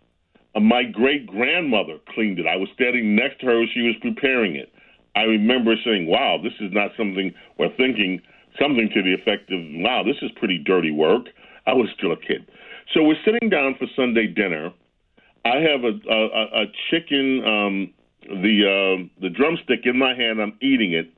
Uh, 0.56 0.58
my 0.58 0.82
great 0.82 1.28
grandmother 1.28 1.98
cleaned 2.12 2.40
it. 2.40 2.46
I 2.46 2.56
was 2.56 2.68
standing 2.74 3.14
next 3.14 3.38
to 3.38 3.46
her 3.46 3.62
as 3.62 3.68
she 3.72 3.82
was 3.82 3.94
preparing 4.02 4.56
it. 4.56 4.72
I 5.16 5.22
remember 5.22 5.74
saying, 5.84 6.06
"Wow, 6.06 6.38
this 6.42 6.54
is 6.60 6.72
not 6.72 6.90
something," 6.96 7.32
or 7.58 7.68
thinking 7.76 8.20
something 8.58 8.88
to 8.90 9.02
the 9.02 9.14
effect 9.14 9.50
of, 9.50 9.60
"Wow, 9.74 10.02
this 10.02 10.16
is 10.22 10.30
pretty 10.32 10.58
dirty 10.58 10.90
work." 10.90 11.28
I 11.66 11.72
was 11.72 11.88
still 11.96 12.12
a 12.12 12.16
kid, 12.16 12.46
so 12.92 13.02
we're 13.02 13.22
sitting 13.24 13.48
down 13.48 13.74
for 13.76 13.86
Sunday 13.96 14.26
dinner. 14.26 14.72
I 15.44 15.56
have 15.56 15.84
a 15.84 15.92
a, 16.08 16.62
a 16.62 16.66
chicken, 16.90 17.44
um, 17.44 17.90
the 18.28 18.56
uh, 18.64 19.20
the 19.20 19.30
drumstick 19.30 19.86
in 19.86 19.98
my 19.98 20.14
hand. 20.14 20.40
I'm 20.40 20.56
eating 20.60 20.92
it. 20.92 21.10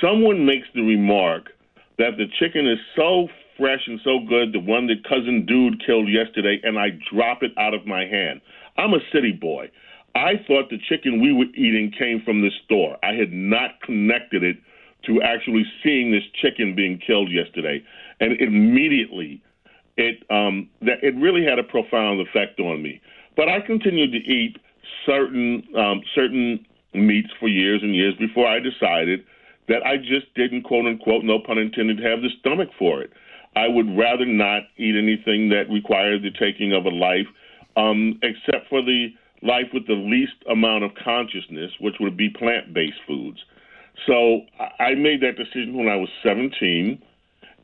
Someone 0.00 0.44
makes 0.44 0.66
the 0.74 0.82
remark 0.82 1.50
that 1.98 2.16
the 2.18 2.26
chicken 2.38 2.66
is 2.66 2.78
so 2.94 3.28
fresh 3.56 3.80
and 3.86 4.00
so 4.04 4.20
good, 4.28 4.52
the 4.52 4.60
one 4.60 4.86
that 4.86 5.02
cousin 5.08 5.46
dude 5.46 5.84
killed 5.84 6.08
yesterday, 6.08 6.60
and 6.62 6.78
I 6.78 6.88
drop 7.12 7.42
it 7.42 7.52
out 7.58 7.74
of 7.74 7.86
my 7.86 8.04
hand. 8.04 8.40
I'm 8.76 8.92
a 8.92 9.00
city 9.12 9.32
boy. 9.32 9.70
I 10.16 10.42
thought 10.46 10.70
the 10.70 10.78
chicken 10.88 11.20
we 11.20 11.32
were 11.32 11.52
eating 11.54 11.92
came 11.96 12.22
from 12.24 12.40
the 12.40 12.50
store. 12.64 12.96
I 13.02 13.12
had 13.12 13.32
not 13.32 13.80
connected 13.82 14.42
it 14.42 14.56
to 15.06 15.20
actually 15.22 15.64
seeing 15.84 16.10
this 16.10 16.24
chicken 16.40 16.74
being 16.74 16.98
killed 17.06 17.30
yesterday, 17.30 17.82
and 18.20 18.40
immediately 18.40 19.42
it 19.96 20.24
um, 20.30 20.68
that 20.80 21.02
it 21.02 21.14
really 21.16 21.44
had 21.44 21.58
a 21.58 21.62
profound 21.62 22.20
effect 22.20 22.58
on 22.60 22.82
me. 22.82 23.00
But 23.36 23.48
I 23.48 23.60
continued 23.60 24.12
to 24.12 24.18
eat 24.18 24.56
certain 25.04 25.62
um, 25.76 26.02
certain 26.14 26.64
meats 26.94 27.28
for 27.38 27.48
years 27.48 27.82
and 27.82 27.94
years 27.94 28.14
before 28.18 28.46
I 28.46 28.58
decided 28.58 29.24
that 29.68 29.84
I 29.84 29.98
just 29.98 30.32
didn't 30.34 30.62
quote 30.62 30.86
unquote, 30.86 31.24
no 31.24 31.38
pun 31.38 31.58
intended, 31.58 31.98
have 31.98 32.22
the 32.22 32.30
stomach 32.40 32.70
for 32.78 33.02
it. 33.02 33.12
I 33.54 33.68
would 33.68 33.96
rather 33.96 34.24
not 34.24 34.62
eat 34.76 34.96
anything 34.96 35.48
that 35.50 35.64
required 35.70 36.22
the 36.22 36.30
taking 36.30 36.72
of 36.72 36.86
a 36.86 36.90
life, 36.90 37.26
um, 37.76 38.18
except 38.22 38.68
for 38.68 38.82
the 38.82 39.08
life 39.46 39.66
with 39.72 39.86
the 39.86 39.94
least 39.94 40.34
amount 40.50 40.84
of 40.84 40.90
consciousness, 41.02 41.70
which 41.80 41.94
would 42.00 42.16
be 42.16 42.28
plant 42.30 42.74
based 42.74 43.00
foods. 43.06 43.38
So 44.06 44.40
I 44.78 44.94
made 44.94 45.22
that 45.22 45.36
decision 45.36 45.76
when 45.76 45.88
I 45.88 45.96
was 45.96 46.08
17, 46.22 47.00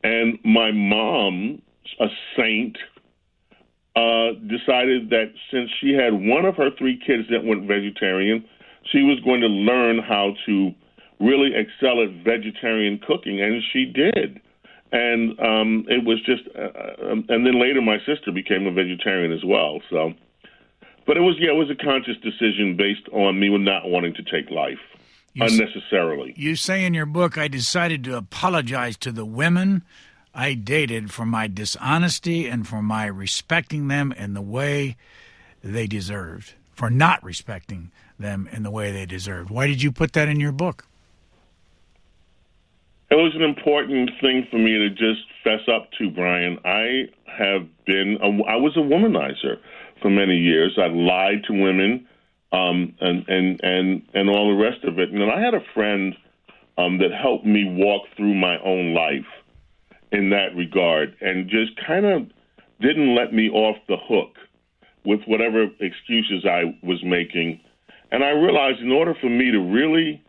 and 0.03 0.39
my 0.43 0.71
mom, 0.71 1.61
a 1.99 2.07
saint, 2.35 2.77
uh, 3.95 4.33
decided 4.49 5.11
that 5.11 5.31
since 5.51 5.69
she 5.79 5.93
had 5.93 6.13
one 6.13 6.45
of 6.45 6.55
her 6.55 6.69
three 6.77 6.99
kids 7.05 7.29
that 7.29 7.43
went 7.43 7.67
vegetarian, 7.67 8.43
she 8.91 9.03
was 9.03 9.19
going 9.23 9.41
to 9.41 9.47
learn 9.47 9.99
how 9.99 10.33
to 10.47 10.71
really 11.19 11.51
excel 11.55 12.01
at 12.01 12.09
vegetarian 12.23 12.99
cooking, 13.07 13.41
and 13.41 13.61
she 13.71 13.85
did. 13.85 14.41
And 14.91 15.39
um, 15.39 15.85
it 15.87 16.03
was 16.05 16.19
just, 16.25 16.43
uh, 16.55 16.61
uh 16.61 17.11
um, 17.11 17.25
and 17.29 17.45
then 17.45 17.59
later 17.59 17.81
my 17.81 17.97
sister 18.05 18.31
became 18.31 18.65
a 18.67 18.71
vegetarian 18.71 19.31
as 19.31 19.43
well. 19.45 19.79
So 19.89 20.13
but 21.05 21.17
it 21.17 21.21
was 21.21 21.35
yeah, 21.39 21.51
it 21.51 21.55
was 21.55 21.69
a 21.69 21.75
conscious 21.75 22.17
decision 22.17 22.75
based 22.77 23.07
on 23.11 23.39
me 23.39 23.55
not 23.57 23.89
wanting 23.89 24.13
to 24.15 24.23
take 24.23 24.49
life 24.49 24.79
you 25.33 25.43
unnecessarily. 25.43 26.33
You 26.37 26.55
say 26.55 26.85
in 26.85 26.93
your 26.93 27.05
book, 27.05 27.37
I 27.37 27.47
decided 27.47 28.03
to 28.05 28.17
apologize 28.17 28.97
to 28.97 29.11
the 29.11 29.25
women 29.25 29.83
I 30.33 30.53
dated 30.53 31.11
for 31.11 31.25
my 31.25 31.47
dishonesty 31.47 32.47
and 32.47 32.67
for 32.67 32.81
my 32.81 33.05
respecting 33.05 33.87
them 33.87 34.11
in 34.11 34.33
the 34.33 34.41
way 34.41 34.97
they 35.63 35.87
deserved, 35.87 36.53
for 36.73 36.89
not 36.89 37.23
respecting 37.23 37.91
them 38.17 38.49
in 38.51 38.63
the 38.63 38.71
way 38.71 38.91
they 38.91 39.05
deserved. 39.05 39.49
Why 39.49 39.67
did 39.67 39.81
you 39.81 39.91
put 39.91 40.13
that 40.13 40.27
in 40.27 40.39
your 40.39 40.51
book? 40.51 40.87
It 43.11 43.15
was 43.15 43.35
an 43.35 43.43
important 43.43 44.09
thing 44.21 44.47
for 44.49 44.57
me 44.57 44.71
to 44.79 44.89
just 44.89 45.21
fess 45.43 45.61
up 45.71 45.91
to, 45.99 46.09
Brian. 46.09 46.57
I 46.65 47.09
have 47.27 47.67
been, 47.85 48.17
a, 48.21 48.49
I 48.49 48.55
was 48.55 48.75
a 48.75 48.79
womanizer 48.79 49.59
for 50.03 50.11
many 50.11 50.37
years. 50.37 50.77
I 50.77 50.87
lied 50.87 51.45
to 51.47 51.53
women, 51.53 52.05
um, 52.51 52.93
and 53.01 53.27
and 53.27 53.59
and 53.63 54.03
and 54.13 54.29
all 54.29 54.55
the 54.55 54.61
rest 54.61 54.83
of 54.83 54.99
it. 54.99 55.09
And 55.09 55.19
then 55.19 55.29
I 55.29 55.41
had 55.41 55.55
a 55.55 55.65
friend 55.73 56.13
um, 56.77 56.99
that 56.99 57.09
helped 57.11 57.45
me 57.45 57.63
walk 57.65 58.03
through 58.15 58.35
my 58.35 58.59
own 58.59 58.93
life 58.93 59.25
in 60.11 60.29
that 60.29 60.55
regard, 60.55 61.15
and 61.21 61.49
just 61.49 61.71
kind 61.87 62.05
of 62.05 62.27
didn't 62.81 63.15
let 63.15 63.33
me 63.33 63.49
off 63.49 63.77
the 63.87 63.97
hook 63.97 64.35
with 65.05 65.21
whatever 65.25 65.63
excuses 65.79 66.45
I 66.45 66.77
was 66.83 67.03
making. 67.03 67.59
And 68.11 68.23
I 68.23 68.29
realized 68.29 68.79
in 68.79 68.91
order 68.91 69.15
for 69.19 69.29
me 69.29 69.51
to 69.51 69.59
really 69.59 70.21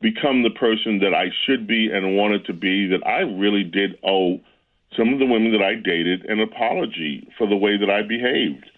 become 0.00 0.42
the 0.42 0.50
person 0.50 1.00
that 1.00 1.14
I 1.14 1.26
should 1.44 1.66
be 1.66 1.90
and 1.90 2.16
wanted 2.16 2.44
to 2.46 2.52
be, 2.52 2.86
that 2.88 3.04
I 3.06 3.20
really 3.20 3.64
did 3.64 3.98
owe 4.04 4.38
some 4.96 5.12
of 5.12 5.18
the 5.18 5.26
women 5.26 5.50
that 5.52 5.62
I 5.62 5.74
dated 5.74 6.24
an 6.26 6.40
apology 6.40 7.28
for 7.36 7.48
the 7.48 7.56
way 7.56 7.76
that 7.76 7.90
I 7.90 8.02
behaved. 8.02 8.70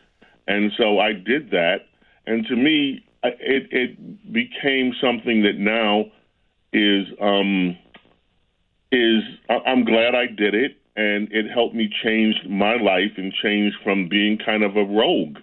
And 0.47 0.73
so 0.77 0.99
I 0.99 1.13
did 1.13 1.51
that. 1.51 1.87
And 2.27 2.47
to 2.47 2.57
me, 2.57 3.05
it, 3.23 3.69
it 3.71 4.33
became 4.33 4.93
something 5.01 5.43
that 5.43 5.59
now 5.59 6.05
is 6.73 7.07
um, 7.21 7.77
is 8.93 9.23
I'm 9.49 9.85
glad 9.85 10.15
I 10.15 10.27
did 10.27 10.55
it, 10.55 10.77
and 10.97 11.29
it 11.31 11.51
helped 11.53 11.75
me 11.75 11.89
change 12.05 12.35
my 12.49 12.77
life 12.77 13.13
and 13.17 13.33
change 13.43 13.75
from 13.83 14.09
being 14.09 14.39
kind 14.45 14.63
of 14.63 14.77
a 14.77 14.85
rogue. 14.85 15.39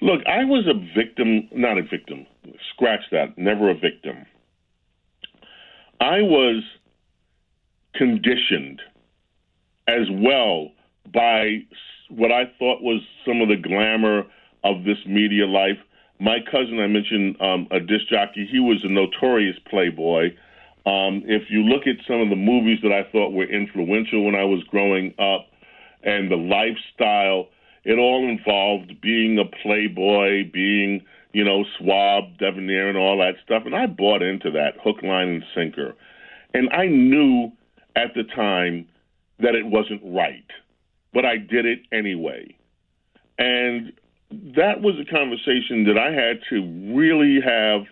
Look, 0.00 0.20
I 0.26 0.44
was 0.44 0.66
a 0.66 0.74
victim, 0.98 1.48
not 1.52 1.78
a 1.78 1.82
victim. 1.82 2.26
Scratch 2.72 3.00
that. 3.10 3.38
Never 3.38 3.70
a 3.70 3.74
victim. 3.74 4.26
I 6.00 6.20
was 6.20 6.62
conditioned 7.94 8.82
as 9.88 10.06
well 10.10 10.72
by 11.12 11.58
what 12.10 12.32
I 12.32 12.44
thought 12.58 12.82
was 12.82 13.00
some 13.26 13.40
of 13.40 13.48
the 13.48 13.56
glamour 13.56 14.24
of 14.64 14.84
this 14.84 14.98
media 15.06 15.46
life. 15.46 15.78
My 16.18 16.38
cousin, 16.50 16.80
I 16.80 16.86
mentioned 16.86 17.36
um, 17.40 17.68
a 17.70 17.80
disc 17.80 18.08
jockey, 18.10 18.48
he 18.50 18.58
was 18.58 18.78
a 18.82 18.88
notorious 18.88 19.56
playboy. 19.68 20.30
Um, 20.86 21.22
if 21.26 21.42
you 21.50 21.62
look 21.62 21.86
at 21.86 21.96
some 22.06 22.20
of 22.20 22.28
the 22.28 22.36
movies 22.36 22.78
that 22.82 22.92
I 22.92 23.10
thought 23.10 23.32
were 23.32 23.44
influential 23.44 24.24
when 24.24 24.34
I 24.34 24.44
was 24.44 24.62
growing 24.64 25.14
up 25.18 25.46
and 26.02 26.30
the 26.30 26.36
lifestyle, 26.36 27.48
it 27.84 27.98
all 27.98 28.28
involved 28.28 29.00
being 29.00 29.38
a 29.38 29.44
playboy, 29.62 30.50
being, 30.52 31.02
you 31.32 31.44
know, 31.44 31.64
suave, 31.78 32.36
debonair, 32.38 32.88
and 32.88 32.98
all 32.98 33.18
that 33.18 33.34
stuff. 33.44 33.62
And 33.66 33.74
I 33.74 33.86
bought 33.86 34.22
into 34.22 34.50
that 34.52 34.74
hook, 34.82 35.02
line, 35.02 35.28
and 35.28 35.44
sinker. 35.54 35.94
And 36.52 36.70
I 36.70 36.86
knew 36.86 37.52
at 37.96 38.14
the 38.14 38.24
time 38.24 38.86
that 39.40 39.54
it 39.54 39.66
wasn't 39.66 40.00
right, 40.04 40.46
but 41.12 41.24
I 41.24 41.36
did 41.36 41.66
it 41.66 41.80
anyway. 41.92 42.54
And 43.38 43.92
that 44.56 44.80
was 44.80 44.94
a 45.00 45.04
conversation 45.10 45.84
that 45.84 45.98
I 45.98 46.12
had 46.12 46.40
to 46.50 46.94
really 46.94 47.40
have, 47.40 47.86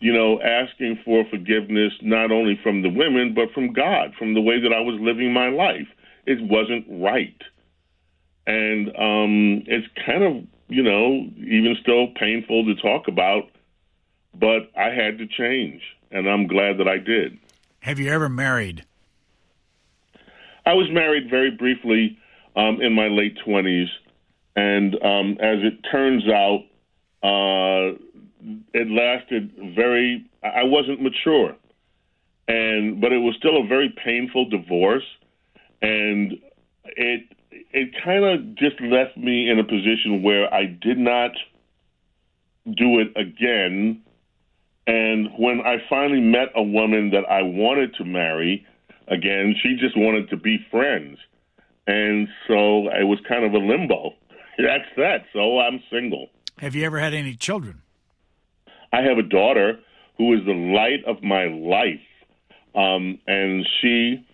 you 0.00 0.12
know, 0.12 0.40
asking 0.40 1.00
for 1.04 1.24
forgiveness 1.30 1.92
not 2.02 2.30
only 2.30 2.58
from 2.62 2.82
the 2.82 2.88
women 2.88 3.34
but 3.34 3.52
from 3.52 3.72
God, 3.72 4.14
from 4.18 4.34
the 4.34 4.40
way 4.40 4.60
that 4.60 4.72
I 4.72 4.80
was 4.80 4.98
living 5.00 5.32
my 5.32 5.48
life. 5.48 5.88
It 6.24 6.38
wasn't 6.40 6.86
right, 6.88 7.40
and 8.46 8.88
um, 8.90 9.64
it's 9.66 9.86
kind 10.06 10.22
of 10.22 10.44
you 10.68 10.82
know 10.82 11.26
even 11.38 11.76
still 11.80 12.08
painful 12.14 12.64
to 12.66 12.80
talk 12.80 13.08
about, 13.08 13.50
but 14.34 14.70
I 14.76 14.90
had 14.90 15.18
to 15.18 15.26
change, 15.26 15.82
and 16.12 16.28
I'm 16.28 16.46
glad 16.46 16.78
that 16.78 16.86
I 16.86 16.98
did. 16.98 17.38
Have 17.80 17.98
you 17.98 18.08
ever 18.10 18.28
married? 18.28 18.84
I 20.64 20.74
was 20.74 20.88
married 20.92 21.28
very 21.28 21.50
briefly 21.50 22.16
um, 22.54 22.80
in 22.80 22.92
my 22.92 23.08
late 23.08 23.36
twenties 23.44 23.88
and 24.56 24.94
um, 25.02 25.32
as 25.40 25.58
it 25.62 25.80
turns 25.90 26.24
out, 26.28 26.64
uh, 27.22 27.96
it 28.74 28.88
lasted 28.88 29.52
very. 29.74 30.26
I 30.42 30.64
wasn't 30.64 31.00
mature, 31.00 31.56
and 32.48 33.00
but 33.00 33.12
it 33.12 33.18
was 33.18 33.34
still 33.38 33.62
a 33.62 33.66
very 33.66 33.94
painful 34.04 34.48
divorce, 34.48 35.04
and 35.80 36.32
it 36.84 37.22
it 37.50 37.90
kind 38.04 38.24
of 38.24 38.54
just 38.56 38.80
left 38.80 39.16
me 39.16 39.48
in 39.48 39.58
a 39.58 39.64
position 39.64 40.22
where 40.22 40.52
I 40.52 40.66
did 40.66 40.98
not 40.98 41.32
do 42.66 43.00
it 43.00 43.08
again. 43.16 44.02
And 44.86 45.28
when 45.38 45.60
I 45.60 45.76
finally 45.88 46.20
met 46.20 46.48
a 46.56 46.62
woman 46.62 47.10
that 47.10 47.24
I 47.30 47.42
wanted 47.42 47.94
to 47.94 48.04
marry 48.04 48.66
again, 49.08 49.54
she 49.62 49.76
just 49.76 49.96
wanted 49.96 50.28
to 50.30 50.36
be 50.36 50.58
friends. 50.70 51.18
And 51.86 52.28
so 52.46 52.88
it 52.88 53.06
was 53.06 53.18
kind 53.28 53.44
of 53.44 53.52
a 53.54 53.58
limbo. 53.58 54.14
That's 54.62 54.88
that. 54.96 55.24
So 55.32 55.58
I'm 55.58 55.82
single. 55.90 56.28
Have 56.58 56.74
you 56.74 56.84
ever 56.84 57.00
had 57.00 57.14
any 57.14 57.34
children? 57.34 57.82
I 58.92 59.02
have 59.02 59.18
a 59.18 59.22
daughter 59.22 59.78
who 60.18 60.34
is 60.34 60.44
the 60.44 60.52
light 60.52 61.04
of 61.06 61.22
my 61.22 61.46
life. 61.46 62.00
Um, 62.74 63.18
and 63.26 63.66
she 63.80 64.24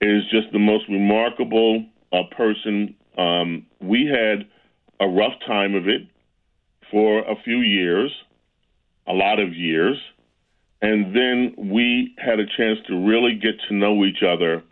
is 0.00 0.22
just 0.30 0.52
the 0.52 0.58
most 0.58 0.84
remarkable 0.88 1.84
uh, 2.12 2.22
person. 2.36 2.94
Um, 3.18 3.66
we 3.80 4.06
had 4.06 4.46
a 5.00 5.08
rough 5.08 5.34
time 5.46 5.74
of 5.74 5.88
it 5.88 6.02
for 6.90 7.20
a 7.20 7.34
few 7.42 7.58
years, 7.58 8.12
a 9.06 9.12
lot 9.12 9.40
of 9.40 9.54
years. 9.54 9.96
And 10.82 11.16
then 11.16 11.54
we 11.72 12.14
had 12.18 12.38
a 12.40 12.46
chance 12.56 12.78
to 12.88 13.06
really 13.06 13.34
get 13.34 13.54
to 13.68 13.74
know 13.74 14.04
each 14.04 14.22
other. 14.22 14.62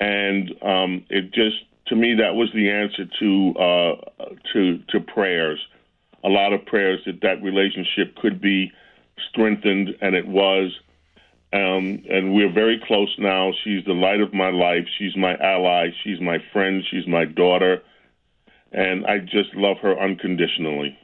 And 0.00 0.50
um, 0.62 1.04
it 1.08 1.32
just 1.32 1.56
to 1.90 1.96
me, 1.96 2.14
that 2.14 2.34
was 2.34 2.48
the 2.54 2.70
answer 2.70 3.04
to 3.18 3.54
uh, 3.58 4.24
to 4.52 4.78
to 4.88 5.00
prayers. 5.00 5.60
A 6.24 6.28
lot 6.28 6.52
of 6.52 6.64
prayers 6.64 7.00
that 7.04 7.20
that 7.22 7.42
relationship 7.42 8.16
could 8.16 8.40
be 8.40 8.72
strengthened, 9.28 9.90
and 10.00 10.14
it 10.14 10.26
was. 10.26 10.72
Um, 11.52 12.04
and 12.08 12.32
we're 12.32 12.52
very 12.52 12.80
close 12.86 13.12
now. 13.18 13.50
She's 13.64 13.84
the 13.84 13.92
light 13.92 14.20
of 14.20 14.32
my 14.32 14.50
life. 14.50 14.86
She's 14.98 15.16
my 15.16 15.34
ally. 15.36 15.88
She's 16.04 16.20
my 16.20 16.38
friend. 16.52 16.84
She's 16.88 17.08
my 17.08 17.24
daughter. 17.24 17.82
And 18.70 19.04
I 19.04 19.18
just 19.18 19.52
love 19.56 19.78
her 19.82 19.98
unconditionally. 19.98 20.96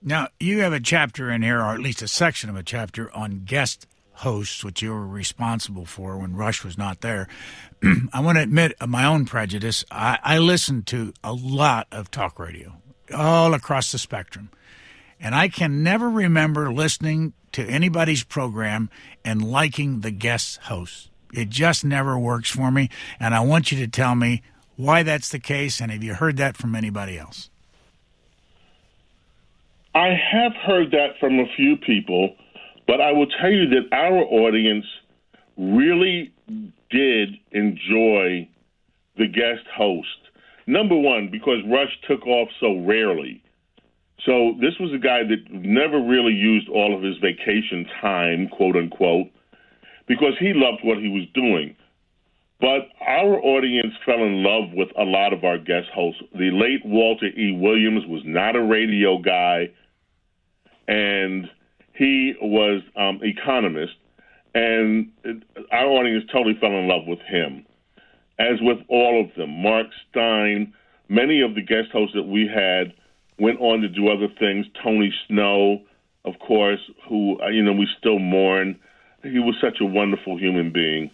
Now, 0.00 0.28
you 0.38 0.60
have 0.60 0.72
a 0.72 0.78
chapter 0.78 1.32
in 1.32 1.42
here, 1.42 1.58
or 1.58 1.74
at 1.74 1.80
least 1.80 2.00
a 2.00 2.06
section 2.06 2.48
of 2.48 2.54
a 2.54 2.62
chapter, 2.62 3.12
on 3.12 3.42
guest 3.44 3.88
hosts, 4.14 4.62
which 4.62 4.82
you 4.82 4.90
were 4.90 5.06
responsible 5.06 5.84
for 5.84 6.18
when 6.18 6.36
Rush 6.36 6.64
was 6.64 6.78
not 6.78 7.00
there. 7.00 7.28
I 8.12 8.20
want 8.20 8.38
to 8.38 8.42
admit 8.42 8.74
uh, 8.80 8.86
my 8.86 9.04
own 9.04 9.24
prejudice. 9.24 9.84
I, 9.90 10.18
I 10.22 10.38
listened 10.38 10.86
to 10.88 11.12
a 11.24 11.32
lot 11.32 11.86
of 11.90 12.10
talk 12.10 12.38
radio 12.38 12.74
all 13.14 13.54
across 13.54 13.92
the 13.92 13.98
spectrum. 13.98 14.50
And 15.20 15.34
I 15.34 15.48
can 15.48 15.82
never 15.82 16.10
remember 16.10 16.72
listening 16.72 17.32
to 17.52 17.64
anybody's 17.64 18.24
program 18.24 18.90
and 19.24 19.42
liking 19.42 20.00
the 20.00 20.10
guest 20.10 20.58
hosts. 20.62 21.10
It 21.32 21.48
just 21.48 21.84
never 21.84 22.18
works 22.18 22.50
for 22.50 22.70
me. 22.70 22.90
And 23.20 23.34
I 23.34 23.40
want 23.40 23.72
you 23.72 23.78
to 23.78 23.88
tell 23.88 24.14
me 24.14 24.42
why 24.76 25.02
that's 25.02 25.28
the 25.28 25.38
case 25.38 25.80
and 25.80 25.90
have 25.90 26.02
you 26.02 26.14
heard 26.14 26.36
that 26.38 26.56
from 26.56 26.74
anybody 26.74 27.18
else? 27.18 27.50
I 29.94 30.08
have 30.08 30.52
heard 30.54 30.90
that 30.92 31.18
from 31.20 31.38
a 31.38 31.46
few 31.54 31.76
people, 31.76 32.34
but 32.86 33.00
I 33.00 33.12
will 33.12 33.26
tell 33.40 33.50
you 33.50 33.68
that 33.68 33.94
our 33.94 34.18
audience 34.18 34.86
really 35.56 36.32
did 36.90 37.30
enjoy 37.52 38.48
the 39.16 39.26
guest 39.26 39.66
host. 39.76 40.08
Number 40.66 40.96
one, 40.96 41.28
because 41.30 41.58
Rush 41.70 41.92
took 42.08 42.26
off 42.26 42.48
so 42.60 42.80
rarely. 42.80 43.42
So 44.24 44.54
this 44.60 44.74
was 44.78 44.92
a 44.94 44.98
guy 44.98 45.22
that 45.24 45.52
never 45.52 46.00
really 46.00 46.32
used 46.32 46.68
all 46.68 46.96
of 46.96 47.02
his 47.02 47.16
vacation 47.18 47.86
time, 48.00 48.48
quote 48.48 48.76
unquote, 48.76 49.28
because 50.06 50.34
he 50.38 50.52
loved 50.54 50.84
what 50.84 50.98
he 50.98 51.08
was 51.08 51.26
doing. 51.34 51.74
But 52.60 52.88
our 53.04 53.40
audience 53.40 53.92
fell 54.06 54.22
in 54.22 54.44
love 54.44 54.70
with 54.72 54.88
a 54.96 55.02
lot 55.02 55.32
of 55.32 55.42
our 55.42 55.58
guest 55.58 55.88
hosts. 55.92 56.22
The 56.32 56.50
late 56.52 56.84
Walter 56.84 57.26
E. 57.26 57.58
Williams 57.60 58.04
was 58.06 58.22
not 58.24 58.54
a 58.54 58.62
radio 58.62 59.18
guy, 59.18 59.70
and 60.86 61.50
he 62.02 62.34
was 62.42 62.82
um, 62.96 63.20
economist, 63.22 63.94
and 64.54 65.12
our 65.70 65.86
audience 65.86 66.24
totally 66.32 66.56
fell 66.60 66.72
in 66.72 66.88
love 66.88 67.06
with 67.06 67.20
him. 67.20 67.64
As 68.40 68.60
with 68.60 68.78
all 68.88 69.24
of 69.24 69.32
them, 69.36 69.62
Mark 69.62 69.86
Steyn, 70.10 70.74
many 71.08 71.42
of 71.42 71.54
the 71.54 71.62
guest 71.62 71.90
hosts 71.92 72.14
that 72.16 72.24
we 72.24 72.50
had 72.52 72.92
went 73.38 73.60
on 73.60 73.82
to 73.82 73.88
do 73.88 74.08
other 74.08 74.26
things. 74.36 74.66
Tony 74.82 75.14
Snow, 75.28 75.82
of 76.24 76.40
course, 76.40 76.80
who 77.08 77.40
uh, 77.40 77.48
you 77.48 77.62
know 77.62 77.72
we 77.72 77.86
still 77.98 78.18
mourn. 78.18 78.80
He 79.22 79.38
was 79.38 79.54
such 79.60 79.80
a 79.80 79.84
wonderful 79.84 80.36
human 80.36 80.72
being. 80.72 81.08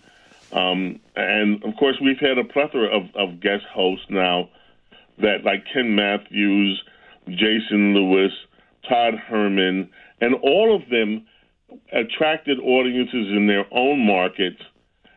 Um, 0.52 1.00
and 1.14 1.62
of 1.64 1.76
course, 1.76 1.96
we've 2.00 2.18
had 2.18 2.38
a 2.38 2.44
plethora 2.44 2.88
of, 2.88 3.14
of 3.14 3.40
guest 3.40 3.64
hosts 3.70 4.06
now 4.08 4.48
that, 5.18 5.44
like 5.44 5.64
Ken 5.70 5.94
Matthews, 5.94 6.82
Jason 7.28 7.92
Lewis, 7.92 8.32
Todd 8.88 9.16
Herman, 9.16 9.90
and 10.20 10.34
all 10.42 10.74
of 10.74 10.88
them 10.90 11.26
attracted 11.92 12.58
audiences 12.60 13.28
in 13.36 13.46
their 13.46 13.66
own 13.72 14.04
markets 14.04 14.60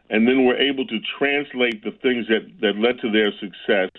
and 0.09 0.27
then 0.27 0.45
were 0.45 0.57
able 0.57 0.85
to 0.85 0.99
translate 1.17 1.83
the 1.83 1.91
things 2.03 2.27
that, 2.27 2.41
that 2.59 2.75
led 2.77 2.99
to 2.99 3.09
their 3.11 3.31
success 3.39 3.89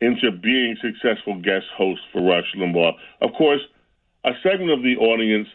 into 0.00 0.30
being 0.32 0.76
successful 0.80 1.40
guest 1.40 1.66
hosts 1.76 2.04
for 2.12 2.22
Rush 2.22 2.46
Limbaugh. 2.56 2.92
Of 3.20 3.30
course, 3.36 3.60
a 4.24 4.32
segment 4.42 4.70
of 4.70 4.82
the 4.82 4.96
audience 4.96 5.48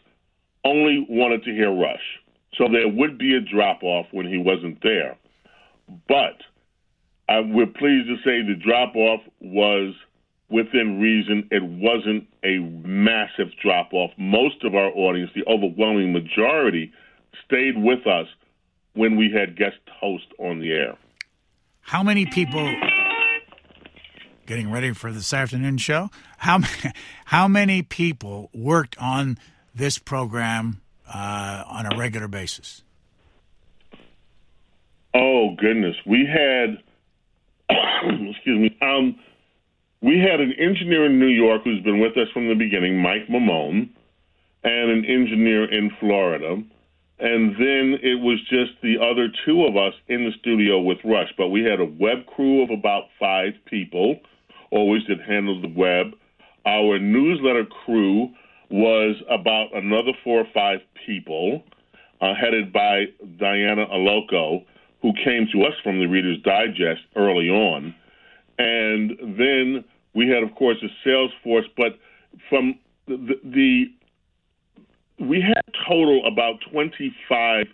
only 0.64 1.06
wanted 1.10 1.44
to 1.44 1.52
hear 1.52 1.72
Rush. 1.72 2.22
So 2.56 2.68
there 2.72 2.88
would 2.88 3.18
be 3.18 3.36
a 3.36 3.42
drop 3.42 3.82
off 3.84 4.08
when 4.12 4.28
he 4.28 4.38
wasn't 4.38 4.82
there. 4.84 5.18
But 6.08 6.38
uh, 7.28 7.42
we're 7.46 7.66
pleased 7.66 8.08
to 8.08 8.18
say 8.24 8.42
the 8.42 8.60
drop 8.64 8.96
off 8.96 9.22
was 9.40 9.94
within 10.52 11.00
reason. 11.00 11.48
It 11.52 11.64
wasn't 11.64 12.28
a 12.44 12.60
massive 12.60 13.48
drop 13.62 13.94
off. 13.94 14.12
Most 14.18 14.64
of 14.64 14.76
our 14.76 14.90
audience, 14.90 15.32
the 15.34 15.46
overwhelming 15.48 16.12
majority, 16.14 16.92
stayed 17.46 17.78
with 17.78 18.06
us 18.06 18.28
when 18.94 19.16
we 19.16 19.32
had 19.32 19.56
guest 19.58 19.78
hosts 20.00 20.28
on 20.38 20.60
the 20.60 20.72
air. 20.72 20.98
How 21.82 22.04
many 22.04 22.26
people 22.26 22.74
getting 24.46 24.72
ready 24.72 24.94
for 24.94 25.12
this 25.12 25.34
afternoon 25.34 25.78
show? 25.78 26.10
How 26.38 26.60
how 27.26 27.48
many 27.48 27.82
people 27.82 28.50
worked 28.54 28.98
on 28.98 29.38
this 29.74 29.98
program 29.98 30.82
uh, 31.08 31.64
on 31.68 31.92
a 31.92 31.98
regular 31.98 32.28
basis? 32.28 32.84
Oh 35.14 35.56
goodness, 35.58 35.96
we 36.06 36.26
had 36.26 36.78
excuse 38.30 38.60
me. 38.60 38.78
Um, 38.82 39.18
we 40.02 40.20
had 40.20 40.40
an 40.40 40.54
engineer 40.58 41.06
in 41.06 41.20
New 41.20 41.28
York 41.28 41.62
who's 41.64 41.84
been 41.84 42.00
with 42.00 42.18
us 42.18 42.28
from 42.34 42.48
the 42.48 42.56
beginning, 42.56 42.98
Mike 42.98 43.28
Maimone, 43.30 43.90
and 44.64 44.92
an 44.92 45.06
engineer 45.06 45.72
in 45.72 45.92
Florida. 46.00 46.62
And 47.20 47.54
then 47.54 48.00
it 48.02 48.20
was 48.20 48.40
just 48.50 48.72
the 48.82 48.96
other 48.98 49.28
two 49.46 49.64
of 49.66 49.78
us 49.78 49.94
in 50.08 50.26
the 50.26 50.32
studio 50.40 50.82
with 50.82 50.98
Rush. 51.06 51.30
But 51.38 51.50
we 51.50 51.64
had 51.64 51.80
a 51.80 51.86
web 51.86 52.26
crew 52.26 52.64
of 52.64 52.72
about 52.72 53.04
five 53.20 53.54
people, 53.66 54.20
always 54.72 55.04
that 55.08 55.22
handled 55.22 55.64
the 55.64 55.74
web. 55.76 56.18
Our 56.66 56.98
newsletter 56.98 57.66
crew 57.86 58.30
was 58.72 59.16
about 59.30 59.68
another 59.76 60.14
four 60.24 60.40
or 60.40 60.48
five 60.52 60.80
people, 61.06 61.64
uh, 62.22 62.34
headed 62.34 62.74
by 62.74 63.06
Diana 63.38 63.86
Aloco, 63.86 64.66
who 65.04 65.14
came 65.24 65.48
to 65.54 65.64
us 65.64 65.74
from 65.84 66.00
the 66.00 66.08
Reader's 66.08 66.42
Digest 66.42 67.02
early 67.16 67.50
on. 67.50 67.94
And 68.58 69.38
then 69.38 69.84
we 70.14 70.28
had, 70.28 70.44
of 70.44 70.56
course, 70.56 70.78
a 70.84 70.88
sales 71.04 71.32
force, 71.44 71.66
but 71.78 71.98
from 72.50 72.78
the, 73.08 73.40
the 73.44 73.86
we 75.20 75.42
had 75.42 75.62
total 75.88 76.26
about 76.26 76.56
25 76.72 77.68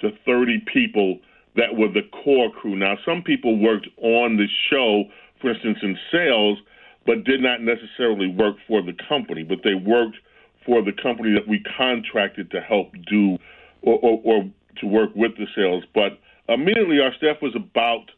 to 0.00 0.10
30 0.24 0.64
people 0.72 1.18
that 1.56 1.76
were 1.76 1.88
the 1.88 2.02
core 2.24 2.50
crew. 2.50 2.76
Now, 2.76 2.96
some 3.04 3.22
people 3.22 3.58
worked 3.58 3.88
on 3.98 4.36
the 4.36 4.46
show, 4.70 5.04
for 5.40 5.50
instance, 5.50 5.78
in 5.82 5.96
sales, 6.10 6.58
but 7.06 7.24
did 7.24 7.40
not 7.40 7.60
necessarily 7.60 8.28
work 8.28 8.56
for 8.66 8.82
the 8.82 8.94
company, 9.08 9.42
but 9.42 9.58
they 9.62 9.74
worked 9.74 10.16
for 10.64 10.82
the 10.82 10.92
company 10.92 11.32
that 11.32 11.46
we 11.46 11.62
contracted 11.76 12.50
to 12.50 12.60
help 12.60 12.92
do 13.08 13.38
or, 13.82 13.98
or, 14.02 14.20
or 14.24 14.50
to 14.80 14.86
work 14.86 15.10
with 15.14 15.32
the 15.36 15.46
sales. 15.54 15.84
But 15.94 16.18
immediately, 16.48 17.00
our 17.00 17.12
staff 17.14 17.36
was 17.42 17.54
about 17.54 18.10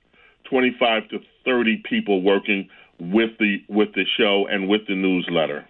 25 0.49 1.09
to 1.09 1.19
30 1.45 1.83
people 1.89 2.23
working 2.23 2.69
with 2.99 3.31
the 3.39 3.59
with 3.69 3.93
the 3.95 4.05
show 4.19 4.47
and 4.51 4.69
with 4.69 4.87
the 4.87 4.95
newsletter. 4.95 5.67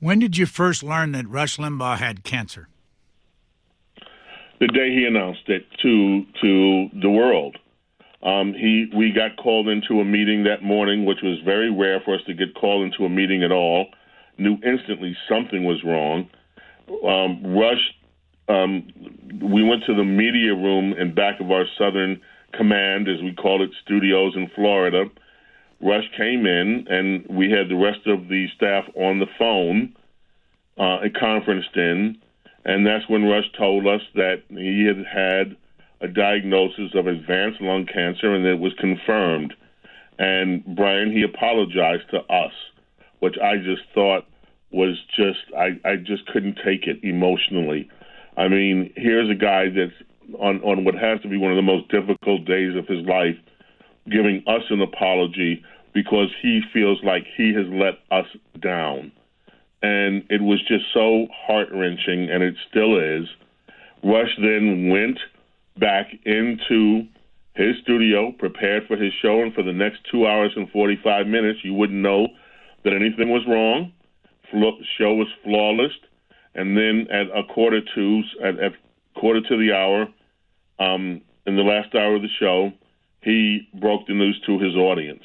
When 0.00 0.18
did 0.18 0.36
you 0.36 0.46
first 0.46 0.82
learn 0.82 1.12
that 1.12 1.28
Rush 1.28 1.56
Limbaugh 1.56 1.98
had 1.98 2.22
cancer? 2.22 2.68
The 4.60 4.68
day 4.68 4.92
he 4.92 5.04
announced 5.04 5.48
it 5.48 5.66
to 5.82 6.24
to 6.40 6.88
the 7.00 7.10
world. 7.10 7.56
Um, 8.22 8.52
he 8.52 8.90
we 8.94 9.12
got 9.12 9.36
called 9.36 9.68
into 9.68 10.00
a 10.00 10.04
meeting 10.04 10.44
that 10.44 10.62
morning, 10.62 11.04
which 11.04 11.18
was 11.22 11.38
very 11.44 11.70
rare 11.70 12.00
for 12.04 12.14
us 12.14 12.20
to 12.26 12.34
get 12.34 12.54
called 12.54 12.84
into 12.84 13.04
a 13.04 13.08
meeting 13.08 13.42
at 13.42 13.52
all. 13.52 13.86
Knew 14.38 14.56
instantly 14.64 15.16
something 15.28 15.64
was 15.64 15.82
wrong. 15.84 16.28
Um, 17.04 17.56
Rush, 17.56 17.94
um, 18.48 18.88
we 19.42 19.62
went 19.62 19.84
to 19.86 19.94
the 19.94 20.04
media 20.04 20.54
room 20.54 20.94
in 20.94 21.14
back 21.14 21.40
of 21.40 21.50
our 21.50 21.64
Southern 21.76 22.20
Command, 22.54 23.08
as 23.08 23.20
we 23.22 23.34
call 23.34 23.62
it, 23.62 23.70
studios 23.84 24.34
in 24.36 24.48
Florida 24.54 25.04
Rush 25.80 26.10
came 26.16 26.46
in, 26.46 26.86
and 26.88 27.26
we 27.28 27.50
had 27.50 27.68
the 27.68 27.76
rest 27.76 28.06
of 28.06 28.28
the 28.28 28.46
staff 28.56 28.84
on 28.94 29.20
the 29.20 29.26
phone, 29.38 29.94
uh, 30.76 30.98
conferenced 31.18 31.76
in, 31.76 32.18
and 32.64 32.86
that's 32.86 33.08
when 33.08 33.24
Rush 33.24 33.50
told 33.56 33.86
us 33.86 34.02
that 34.14 34.42
he 34.48 34.84
had 34.84 35.04
had 35.06 35.56
a 36.00 36.08
diagnosis 36.08 36.94
of 36.94 37.06
advanced 37.06 37.60
lung 37.60 37.86
cancer, 37.86 38.34
and 38.34 38.44
it 38.44 38.58
was 38.58 38.72
confirmed. 38.78 39.54
And 40.18 40.64
Brian, 40.76 41.12
he 41.12 41.22
apologized 41.22 42.10
to 42.10 42.18
us, 42.32 42.52
which 43.20 43.36
I 43.38 43.56
just 43.56 43.82
thought 43.94 44.26
was 44.70 44.98
just 45.16 45.38
I, 45.56 45.78
I 45.84 45.96
just 45.96 46.26
couldn't 46.26 46.58
take 46.64 46.86
it 46.86 47.02
emotionally. 47.02 47.88
I 48.36 48.48
mean, 48.48 48.92
here's 48.96 49.30
a 49.30 49.34
guy 49.34 49.68
that's 49.70 49.94
on 50.38 50.60
on 50.62 50.84
what 50.84 50.94
has 50.94 51.20
to 51.22 51.28
be 51.28 51.36
one 51.36 51.52
of 51.52 51.56
the 51.56 51.62
most 51.62 51.88
difficult 51.88 52.44
days 52.44 52.76
of 52.76 52.86
his 52.86 53.06
life 53.06 53.36
giving 54.10 54.42
us 54.46 54.62
an 54.70 54.80
apology 54.80 55.62
because 55.94 56.28
he 56.42 56.60
feels 56.72 56.98
like 57.02 57.24
he 57.36 57.52
has 57.54 57.66
let 57.70 57.94
us 58.10 58.26
down. 58.60 59.12
And 59.82 60.24
it 60.28 60.42
was 60.42 60.60
just 60.66 60.84
so 60.92 61.28
heart 61.46 61.68
wrenching, 61.72 62.30
and 62.30 62.42
it 62.42 62.54
still 62.68 62.98
is. 62.98 63.28
Rush 64.02 64.30
then 64.40 64.88
went 64.88 65.18
back 65.78 66.06
into 66.24 67.06
his 67.54 67.76
studio, 67.82 68.32
prepared 68.38 68.86
for 68.86 68.96
his 68.96 69.12
show, 69.20 69.42
and 69.42 69.52
for 69.52 69.62
the 69.62 69.72
next 69.72 69.98
two 70.10 70.26
hours 70.26 70.52
and 70.56 70.70
45 70.70 71.26
minutes, 71.26 71.60
you 71.64 71.74
wouldn't 71.74 72.00
know 72.00 72.28
that 72.84 72.92
anything 72.92 73.30
was 73.30 73.42
wrong. 73.48 73.92
The 74.52 74.70
show 74.96 75.14
was 75.14 75.28
flawless, 75.44 75.92
and 76.54 76.76
then 76.76 77.06
at 77.12 77.26
a 77.36 77.42
quarter 77.52 77.80
to 77.94 78.22
at, 78.42 78.58
at 78.60 78.72
quarter 79.14 79.40
to 79.40 79.56
the 79.56 79.72
hour, 79.74 80.06
um, 80.78 81.20
in 81.46 81.56
the 81.56 81.62
last 81.62 81.94
hour 81.94 82.14
of 82.14 82.22
the 82.22 82.28
show, 82.38 82.72
he 83.28 83.68
broke 83.74 84.06
the 84.06 84.14
news 84.14 84.40
to 84.46 84.58
his 84.58 84.74
audience. 84.74 85.22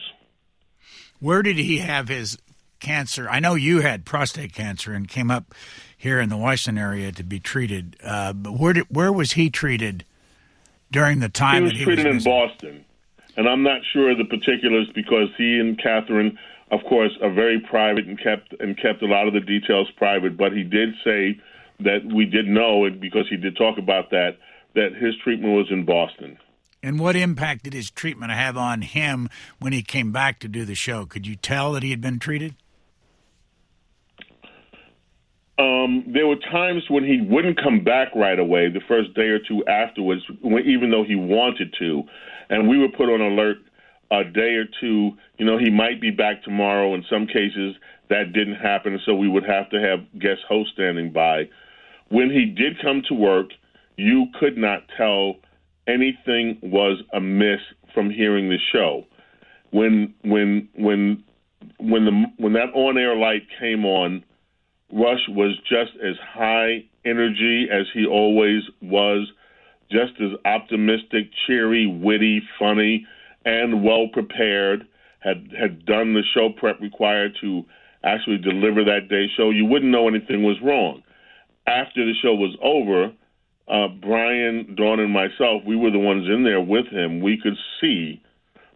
Where 1.19 1.41
did 1.41 1.55
he 1.55 1.77
have 1.77 2.09
his 2.09 2.37
cancer? 2.81 3.29
I 3.29 3.39
know 3.39 3.55
you 3.55 3.79
had 3.79 4.03
prostate 4.03 4.53
cancer 4.53 4.93
and 4.93 5.07
came 5.07 5.31
up 5.31 5.55
here 5.97 6.19
in 6.19 6.27
the 6.27 6.35
Washington 6.35 6.83
area 6.83 7.13
to 7.13 7.23
be 7.23 7.39
treated. 7.39 7.95
Uh, 8.03 8.33
but 8.33 8.59
where 8.59 8.73
did, 8.73 8.85
where 8.89 9.11
was 9.13 9.31
he 9.31 9.49
treated 9.49 10.03
during 10.91 11.19
the 11.19 11.29
time? 11.29 11.63
He 11.63 11.69
was 11.69 11.71
he 11.77 11.83
treated 11.85 12.05
was 12.05 12.25
in 12.25 12.29
Boston, 12.29 12.85
and 13.37 13.47
I'm 13.47 13.63
not 13.63 13.79
sure 13.93 14.11
of 14.11 14.17
the 14.17 14.25
particulars 14.25 14.89
because 14.93 15.29
he 15.37 15.57
and 15.59 15.79
Kathryn, 15.81 16.37
of 16.71 16.81
course, 16.89 17.17
are 17.21 17.31
very 17.31 17.61
private 17.61 18.05
and 18.05 18.21
kept 18.21 18.53
and 18.59 18.77
kept 18.77 19.01
a 19.01 19.07
lot 19.07 19.27
of 19.27 19.33
the 19.33 19.39
details 19.39 19.87
private. 19.95 20.35
But 20.35 20.51
he 20.51 20.63
did 20.63 20.89
say 21.05 21.39
that 21.79 22.03
we 22.13 22.25
did 22.25 22.47
know 22.47 22.83
it 22.83 22.99
because 22.99 23.29
he 23.29 23.37
did 23.37 23.55
talk 23.55 23.77
about 23.77 24.09
that 24.09 24.39
that 24.75 24.93
his 24.93 25.15
treatment 25.23 25.53
was 25.53 25.67
in 25.71 25.85
Boston. 25.85 26.37
And 26.83 26.99
what 26.99 27.15
impact 27.15 27.63
did 27.63 27.73
his 27.73 27.89
treatment 27.89 28.33
have 28.33 28.57
on 28.57 28.81
him 28.81 29.29
when 29.59 29.71
he 29.71 29.81
came 29.81 30.11
back 30.11 30.39
to 30.39 30.49
do 30.49 30.65
the 30.65 30.75
show? 30.75 31.05
Could 31.05 31.25
you 31.25 31.37
tell 31.37 31.71
that 31.71 31.81
he 31.81 31.91
had 31.91 32.01
been 32.01 32.19
treated? 32.19 32.55
Um, 35.57 36.03
there 36.13 36.27
were 36.27 36.35
times 36.51 36.83
when 36.89 37.05
he 37.05 37.21
wouldn't 37.21 37.61
come 37.61 37.85
back 37.85 38.09
right 38.13 38.37
away, 38.37 38.69
the 38.69 38.81
first 38.87 39.13
day 39.13 39.29
or 39.29 39.39
two 39.39 39.63
afterwards, 39.65 40.21
when, 40.41 40.65
even 40.65 40.91
though 40.91 41.05
he 41.05 41.15
wanted 41.15 41.73
to. 41.79 42.03
And 42.49 42.67
we 42.67 42.77
were 42.77 42.89
put 42.89 43.07
on 43.09 43.21
alert 43.21 43.57
a 44.11 44.25
day 44.25 44.55
or 44.55 44.65
two. 44.81 45.11
You 45.37 45.45
know, 45.45 45.57
he 45.57 45.69
might 45.69 46.01
be 46.01 46.11
back 46.11 46.43
tomorrow. 46.43 46.95
In 46.95 47.05
some 47.09 47.27
cases, 47.27 47.75
that 48.09 48.33
didn't 48.33 48.55
happen, 48.55 48.99
so 49.05 49.15
we 49.15 49.29
would 49.29 49.45
have 49.45 49.69
to 49.69 49.79
have 49.79 49.99
guest 50.19 50.41
host 50.49 50.71
standing 50.73 51.13
by. 51.13 51.49
When 52.09 52.29
he 52.29 52.45
did 52.45 52.81
come 52.81 53.03
to 53.07 53.13
work, 53.13 53.47
you 53.95 54.27
could 54.39 54.57
not 54.57 54.83
tell 54.97 55.35
anything 55.87 56.59
was 56.61 57.01
amiss 57.13 57.59
from 57.93 58.09
hearing 58.09 58.49
the 58.49 58.57
show. 58.71 59.05
When 59.71 60.13
when 60.23 60.69
when 60.75 61.23
when 61.77 62.05
the 62.05 62.25
when 62.37 62.53
that 62.53 62.73
on 62.73 62.97
air 62.97 63.15
light 63.15 63.43
came 63.59 63.85
on, 63.85 64.23
Rush 64.91 65.27
was 65.29 65.57
just 65.69 65.91
as 66.03 66.15
high 66.21 66.85
energy 67.05 67.67
as 67.71 67.85
he 67.93 68.05
always 68.05 68.61
was, 68.81 69.31
just 69.91 70.13
as 70.21 70.31
optimistic, 70.45 71.29
cheery, 71.47 71.87
witty, 71.87 72.41
funny, 72.59 73.05
and 73.45 73.83
well 73.83 74.07
prepared. 74.11 74.87
Had 75.19 75.49
had 75.57 75.85
done 75.85 76.13
the 76.13 76.23
show 76.33 76.49
prep 76.49 76.79
required 76.81 77.37
to 77.41 77.63
actually 78.03 78.37
deliver 78.37 78.83
that 78.83 79.07
day's 79.09 79.29
show. 79.37 79.49
You 79.49 79.65
wouldn't 79.65 79.91
know 79.91 80.07
anything 80.07 80.43
was 80.43 80.57
wrong. 80.61 81.01
After 81.65 82.05
the 82.05 82.13
show 82.21 82.33
was 82.33 82.55
over, 82.61 83.13
uh, 83.67 83.87
Brian, 84.01 84.75
Dawn, 84.75 84.99
and 84.99 85.11
myself, 85.11 85.63
we 85.65 85.75
were 85.75 85.91
the 85.91 85.99
ones 85.99 86.27
in 86.27 86.43
there 86.43 86.61
with 86.61 86.87
him. 86.87 87.21
We 87.21 87.39
could 87.41 87.57
see 87.79 88.21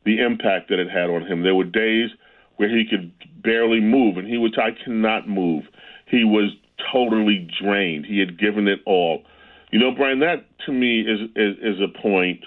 the 0.05 0.19
impact 0.19 0.69
that 0.69 0.79
it 0.79 0.89
had 0.89 1.09
on 1.09 1.25
him. 1.25 1.43
There 1.43 1.55
were 1.55 1.65
days 1.65 2.09
where 2.55 2.69
he 2.69 2.85
could 2.89 3.11
barely 3.43 3.81
move, 3.81 4.17
and 4.17 4.27
he 4.27 4.38
would, 4.38 4.57
I 4.57 4.69
cannot 4.83 5.27
move. 5.27 5.65
He 6.09 6.23
was 6.23 6.51
totally 6.91 7.47
drained. 7.61 8.05
He 8.05 8.19
had 8.19 8.39
given 8.39 8.67
it 8.67 8.79
all. 8.85 9.23
You 9.71 9.79
know, 9.79 9.91
Brian, 9.91 10.19
that 10.19 10.45
to 10.65 10.71
me 10.71 11.01
is 11.01 11.29
is, 11.35 11.57
is 11.61 11.81
a 11.81 12.01
point. 12.01 12.39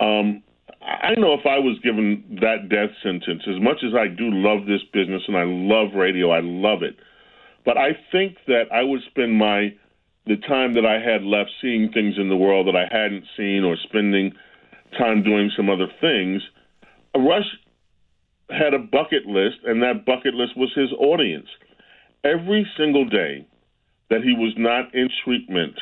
Um, 0.00 0.42
I 0.82 1.14
know 1.18 1.34
if 1.34 1.44
I 1.44 1.58
was 1.58 1.78
given 1.82 2.38
that 2.40 2.68
death 2.68 2.90
sentence, 3.02 3.42
as 3.48 3.60
much 3.60 3.78
as 3.84 3.92
I 3.94 4.08
do 4.08 4.30
love 4.30 4.66
this 4.66 4.82
business 4.92 5.22
and 5.26 5.36
I 5.36 5.44
love 5.44 5.94
radio, 5.94 6.30
I 6.30 6.40
love 6.40 6.82
it. 6.82 6.96
But 7.64 7.76
I 7.76 7.90
think 8.12 8.36
that 8.46 8.64
I 8.72 8.82
would 8.82 9.00
spend 9.10 9.36
my 9.36 9.74
the 10.26 10.36
time 10.48 10.74
that 10.74 10.84
I 10.84 10.98
had 10.98 11.22
left 11.22 11.50
seeing 11.62 11.90
things 11.92 12.16
in 12.18 12.28
the 12.28 12.36
world 12.36 12.66
that 12.66 12.76
I 12.76 12.86
hadn't 12.90 13.24
seen 13.36 13.62
or 13.64 13.76
spending 13.88 14.32
time 14.98 15.22
doing 15.22 15.50
some 15.56 15.70
other 15.70 15.86
things. 16.00 16.42
Rush 17.14 17.46
had 18.50 18.74
a 18.74 18.78
bucket 18.78 19.26
list, 19.26 19.56
and 19.64 19.82
that 19.82 20.04
bucket 20.04 20.34
list 20.34 20.56
was 20.56 20.72
his 20.74 20.92
audience. 20.98 21.46
Every 22.24 22.66
single 22.76 23.04
day 23.08 23.46
that 24.10 24.22
he 24.22 24.32
was 24.32 24.52
not 24.56 24.94
in 24.94 25.08
treatment 25.24 25.74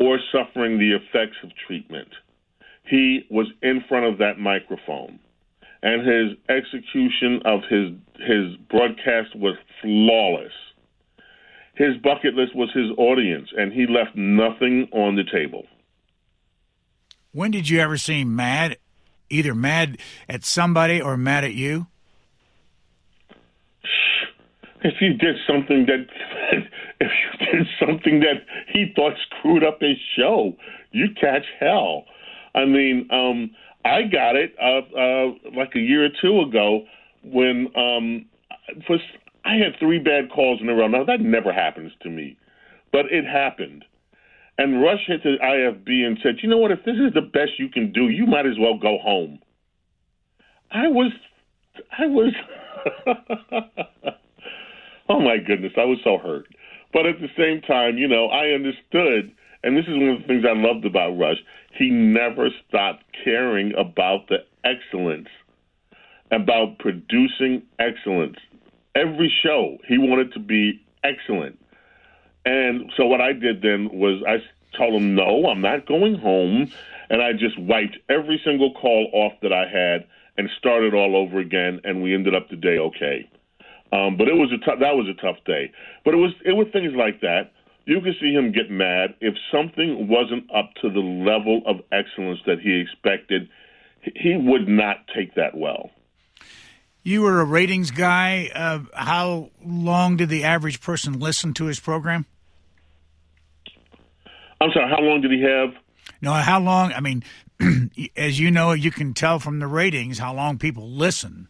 or 0.00 0.18
suffering 0.32 0.78
the 0.78 0.92
effects 0.92 1.36
of 1.42 1.50
treatment, 1.66 2.08
he 2.84 3.24
was 3.30 3.46
in 3.62 3.82
front 3.88 4.06
of 4.06 4.18
that 4.18 4.38
microphone. 4.38 5.18
And 5.82 6.06
his 6.06 6.38
execution 6.48 7.40
of 7.44 7.60
his 7.68 7.90
his 8.26 8.56
broadcast 8.70 9.36
was 9.36 9.56
flawless 9.82 10.52
his 11.76 11.96
bucket 12.02 12.34
list 12.34 12.54
was 12.54 12.70
his 12.72 12.90
audience, 12.96 13.48
and 13.56 13.72
he 13.72 13.86
left 13.86 14.16
nothing 14.16 14.88
on 14.92 15.16
the 15.16 15.24
table. 15.24 15.64
When 17.32 17.50
did 17.50 17.68
you 17.68 17.80
ever 17.80 17.96
see 17.96 18.20
him 18.20 18.36
mad, 18.36 18.78
either 19.28 19.54
mad 19.54 19.98
at 20.28 20.44
somebody 20.44 21.00
or 21.00 21.16
mad 21.16 21.44
at 21.44 21.54
you? 21.54 21.88
If 24.82 24.94
you 25.00 25.14
did 25.14 25.36
something 25.46 25.86
that, 25.86 26.06
if 27.00 27.10
you 27.10 27.46
did 27.46 27.66
something 27.80 28.20
that 28.20 28.44
he 28.72 28.92
thought 28.94 29.14
screwed 29.28 29.64
up 29.64 29.80
his 29.80 29.96
show, 30.16 30.54
you 30.92 31.06
catch 31.20 31.46
hell. 31.58 32.04
I 32.54 32.66
mean, 32.66 33.08
um, 33.10 33.50
I 33.84 34.02
got 34.02 34.36
it 34.36 34.54
uh, 34.62 34.96
uh, 34.96 35.56
like 35.56 35.74
a 35.74 35.80
year 35.80 36.04
or 36.04 36.10
two 36.22 36.40
ago 36.40 36.84
when 37.24 37.68
um, 37.74 38.26
for 38.86 38.98
I 39.44 39.56
had 39.56 39.78
three 39.78 39.98
bad 39.98 40.30
calls 40.34 40.60
in 40.60 40.68
a 40.68 40.74
row. 40.74 40.88
Now 40.88 41.04
that 41.04 41.20
never 41.20 41.52
happens 41.52 41.92
to 42.02 42.10
me, 42.10 42.38
but 42.92 43.06
it 43.10 43.24
happened. 43.24 43.84
And 44.56 44.82
Rush 44.82 45.00
hit 45.06 45.22
the 45.22 45.36
IFB 45.42 46.06
and 46.06 46.18
said, 46.22 46.36
"You 46.42 46.48
know 46.48 46.58
what? 46.58 46.70
If 46.70 46.84
this 46.84 46.96
is 46.96 47.12
the 47.12 47.20
best 47.20 47.58
you 47.58 47.68
can 47.68 47.92
do, 47.92 48.08
you 48.08 48.26
might 48.26 48.46
as 48.46 48.58
well 48.58 48.78
go 48.78 48.98
home." 48.98 49.40
I 50.70 50.88
was, 50.88 51.12
I 51.98 52.06
was. 52.06 52.32
oh 55.08 55.20
my 55.20 55.36
goodness, 55.38 55.72
I 55.76 55.84
was 55.84 55.98
so 56.02 56.18
hurt. 56.18 56.46
But 56.92 57.06
at 57.06 57.20
the 57.20 57.28
same 57.36 57.60
time, 57.62 57.98
you 57.98 58.08
know, 58.08 58.28
I 58.28 58.50
understood, 58.50 59.32
and 59.62 59.76
this 59.76 59.84
is 59.86 59.96
one 59.96 60.10
of 60.10 60.20
the 60.22 60.26
things 60.26 60.44
I 60.48 60.56
loved 60.56 60.84
about 60.84 61.18
Rush. 61.18 61.38
He 61.76 61.90
never 61.90 62.48
stopped 62.68 63.04
caring 63.24 63.72
about 63.76 64.28
the 64.28 64.44
excellence, 64.64 65.28
about 66.30 66.78
producing 66.78 67.62
excellence 67.78 68.36
every 68.94 69.32
show 69.42 69.78
he 69.86 69.98
wanted 69.98 70.32
to 70.34 70.40
be 70.40 70.80
excellent. 71.02 71.58
And 72.44 72.92
so 72.96 73.06
what 73.06 73.20
I 73.20 73.32
did 73.32 73.62
then 73.62 73.90
was 73.92 74.22
I 74.26 74.36
told 74.76 74.94
him, 74.94 75.14
no, 75.14 75.46
I'm 75.46 75.60
not 75.60 75.86
going 75.86 76.16
home. 76.16 76.70
And 77.10 77.22
I 77.22 77.32
just 77.32 77.58
wiped 77.58 77.98
every 78.08 78.40
single 78.44 78.72
call 78.74 79.10
off 79.12 79.32
that 79.42 79.52
I 79.52 79.68
had 79.68 80.06
and 80.36 80.48
started 80.58 80.94
all 80.94 81.16
over 81.16 81.38
again. 81.38 81.80
And 81.84 82.02
we 82.02 82.14
ended 82.14 82.34
up 82.34 82.48
the 82.48 82.56
day 82.56 82.78
okay. 82.78 83.28
Um, 83.92 84.16
but 84.16 84.28
it 84.28 84.34
was 84.34 84.50
a 84.52 84.58
t- 84.58 84.80
that 84.80 84.96
was 84.96 85.06
a 85.08 85.20
tough 85.20 85.36
day. 85.44 85.70
But 86.04 86.14
it 86.14 86.16
was 86.16 86.32
it 86.44 86.52
was 86.52 86.66
things 86.72 86.92
like 86.96 87.20
that. 87.20 87.52
You 87.86 88.00
could 88.00 88.14
see 88.20 88.32
him 88.32 88.50
get 88.50 88.70
mad 88.70 89.14
if 89.20 89.34
something 89.52 90.08
wasn't 90.08 90.50
up 90.52 90.70
to 90.82 90.90
the 90.90 91.00
level 91.00 91.62
of 91.66 91.76
excellence 91.92 92.40
that 92.46 92.58
he 92.60 92.80
expected. 92.80 93.48
He 94.00 94.36
would 94.36 94.66
not 94.66 95.06
take 95.14 95.34
that 95.34 95.56
well. 95.56 95.90
You 97.04 97.20
were 97.20 97.40
a 97.40 97.44
ratings 97.44 97.90
guy. 97.90 98.50
Uh, 98.54 98.80
how 98.94 99.50
long 99.62 100.16
did 100.16 100.30
the 100.30 100.44
average 100.44 100.80
person 100.80 101.20
listen 101.20 101.52
to 101.54 101.66
his 101.66 101.78
program? 101.78 102.24
I'm 104.58 104.70
sorry. 104.72 104.88
How 104.88 105.02
long 105.02 105.20
did 105.20 105.30
he 105.30 105.42
have? 105.42 105.74
No, 106.22 106.32
how 106.32 106.58
long? 106.60 106.94
I 106.94 107.00
mean, 107.00 107.22
as 108.16 108.40
you 108.40 108.50
know, 108.50 108.72
you 108.72 108.90
can 108.90 109.12
tell 109.12 109.38
from 109.38 109.58
the 109.58 109.66
ratings 109.66 110.18
how 110.18 110.34
long 110.34 110.56
people 110.56 110.88
listen 110.88 111.48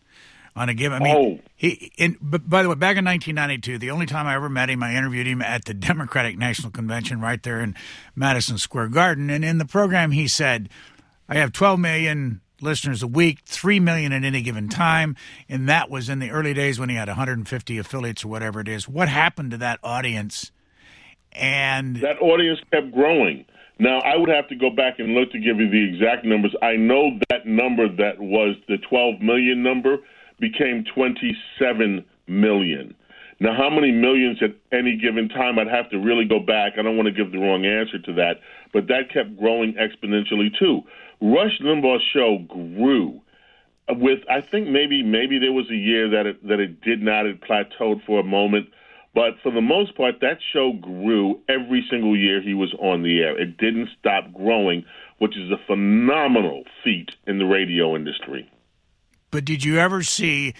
on 0.57 0.69
a 0.69 0.75
given. 0.75 1.01
I 1.01 1.05
mean, 1.05 1.17
oh. 1.17 1.49
he. 1.55 1.93
In, 1.97 2.17
but 2.21 2.51
by 2.51 2.65
the 2.65 2.69
way, 2.69 2.75
back 2.75 2.97
in 2.97 3.05
1992, 3.05 3.79
the 3.79 3.93
only 3.93 4.07
time 4.07 4.27
I 4.27 4.35
ever 4.35 4.49
met 4.49 4.71
him, 4.71 4.83
I 4.83 4.97
interviewed 4.97 5.29
him 5.29 5.41
at 5.41 5.67
the 5.67 5.75
Democratic 5.75 6.37
National 6.37 6.73
Convention 6.73 7.21
right 7.21 7.41
there 7.41 7.61
in 7.61 7.77
Madison 8.17 8.59
Square 8.59 8.89
Garden, 8.89 9.31
and 9.31 9.45
in 9.45 9.59
the 9.59 9.65
program 9.65 10.11
he 10.11 10.27
said, 10.27 10.69
"I 11.29 11.37
have 11.37 11.53
12 11.53 11.79
million 11.79 12.41
listeners 12.65 13.03
a 13.03 13.07
week, 13.07 13.41
3 13.45 13.79
million 13.79 14.13
at 14.13 14.25
any 14.25 14.43
given 14.43 14.69
time. 14.69 15.15
And 15.49 15.69
that 15.69 15.91
was 15.91 16.09
in 16.09 16.19
the 16.19 16.31
early 16.31 16.55
days 16.55 16.81
when 16.81 16.89
he 16.89 16.97
had 16.97 17.09
150 17.09 17.79
affiliates 17.79 18.25
or 18.25 18.29
whatever 18.29 18.61
it 18.61 18.69
is. 18.69 18.89
What 18.89 19.09
happened 19.09 19.53
to 19.53 19.57
that 19.59 19.79
audience? 19.85 20.51
And 21.33 21.97
that 21.97 22.21
audience 22.21 22.61
kept 22.73 22.93
growing. 22.93 23.45
Now, 23.79 23.99
I 24.01 24.17
would 24.17 24.29
have 24.29 24.49
to 24.49 24.55
go 24.55 24.71
back 24.71 24.99
and 24.99 25.15
look 25.15 25.33
to 25.33 25.39
give 25.39 25.59
you 25.59 25.69
the 25.69 25.95
exact 25.95 26.25
numbers. 26.25 26.55
I 26.63 26.77
know 26.77 27.19
that 27.31 27.47
number 27.47 27.89
that 27.89 28.21
was 28.21 28.57
the 28.69 28.79
12 28.79 29.21
million 29.21 29.63
number 29.63 29.99
became 30.39 30.85
27 30.95 32.05
million. 32.29 32.95
Now, 33.41 33.55
how 33.57 33.69
many 33.69 33.91
millions 33.91 34.39
at 34.43 34.55
any 34.77 34.97
given 34.97 35.29
time? 35.29 35.59
I'd 35.59 35.67
have 35.67 35.91
to 35.91 35.99
really 35.99 36.25
go 36.25 36.39
back. 36.39 36.75
I 36.79 36.83
don't 36.83 36.97
want 36.97 37.09
to 37.09 37.13
give 37.13 37.33
the 37.33 37.39
wrong 37.39 37.67
answer 37.67 37.99
to 37.99 38.13
that, 38.15 38.41
but 38.73 38.87
that 38.87 39.13
kept 39.13 39.37
growing 39.37 39.75
exponentially 39.75 40.57
too. 40.57 40.83
Rush 41.21 41.59
Limbaugh's 41.61 42.03
show 42.13 42.39
grew 42.49 43.21
with 43.89 44.21
I 44.31 44.41
think 44.41 44.69
maybe 44.69 45.03
maybe 45.03 45.39
there 45.39 45.53
was 45.53 45.71
a 45.71 45.77
year 45.77 46.09
that 46.11 46.27
it 46.27 46.47
that 46.49 46.61
it 46.61 46.81
did 46.81 47.03
not 47.03 47.27
it 47.27 47.41
plateaued 47.41 48.05
for 48.05 48.21
a 48.21 48.25
moment, 48.25 48.69
But 49.15 49.35
for 49.43 49.53
the 49.53 49.61
most 49.61 49.97
part, 49.97 50.21
that 50.21 50.39
show 50.53 50.73
grew 50.73 51.41
every 51.49 51.87
single 51.89 52.17
year 52.17 52.43
he 52.43 52.53
was 52.55 52.75
on 52.81 53.03
the 53.03 53.21
air. 53.21 53.39
It 53.41 53.57
didn't 53.59 53.91
stop 53.99 54.33
growing, 54.33 54.85
which 55.19 55.37
is 55.37 55.51
a 55.51 55.59
phenomenal 55.67 56.65
feat 56.83 57.11
in 57.27 57.39
the 57.39 57.45
radio 57.45 57.95
industry. 57.95 58.51
But 59.31 59.45
did 59.45 59.65
you 59.65 59.79
ever 59.79 60.03
see 60.03 60.55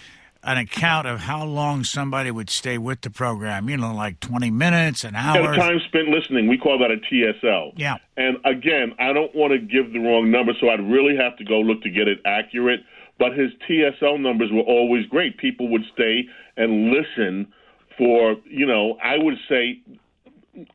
an 0.45 0.57
account 0.57 1.07
of 1.07 1.21
how 1.21 1.43
long 1.43 1.83
somebody 1.83 2.29
would 2.29 2.49
stay 2.49 2.77
with 2.77 3.01
the 3.01 3.09
program? 3.09 3.67
You 3.67 3.77
know, 3.77 3.93
like 3.93 4.19
20 4.19 4.51
minutes, 4.51 5.03
an 5.03 5.15
hour? 5.15 5.41
Yeah, 5.41 5.55
time 5.55 5.79
spent 5.87 6.09
listening. 6.09 6.47
We 6.47 6.57
call 6.57 6.77
that 6.79 6.91
a 6.91 6.97
TSL. 6.97 7.73
Yeah. 7.75 7.97
And 8.15 8.37
again, 8.45 8.93
I 8.99 9.11
don't 9.11 9.33
want 9.35 9.53
to 9.53 9.59
give 9.59 9.91
the 9.91 9.99
wrong 9.99 10.31
number, 10.31 10.53
so 10.61 10.69
I'd 10.69 10.79
really 10.79 11.17
have 11.17 11.35
to 11.37 11.43
go 11.43 11.59
look 11.59 11.81
to 11.81 11.89
get 11.89 12.07
it 12.07 12.19
accurate. 12.25 12.81
But 13.17 13.33
his 13.33 13.51
TSL 13.67 14.19
numbers 14.19 14.51
were 14.51 14.61
always 14.61 15.05
great. 15.07 15.37
People 15.37 15.69
would 15.69 15.83
stay 15.93 16.25
and 16.57 16.91
listen 16.91 17.51
for, 17.97 18.35
you 18.45 18.65
know, 18.65 18.97
I 19.03 19.17
would 19.17 19.37
say, 19.49 19.81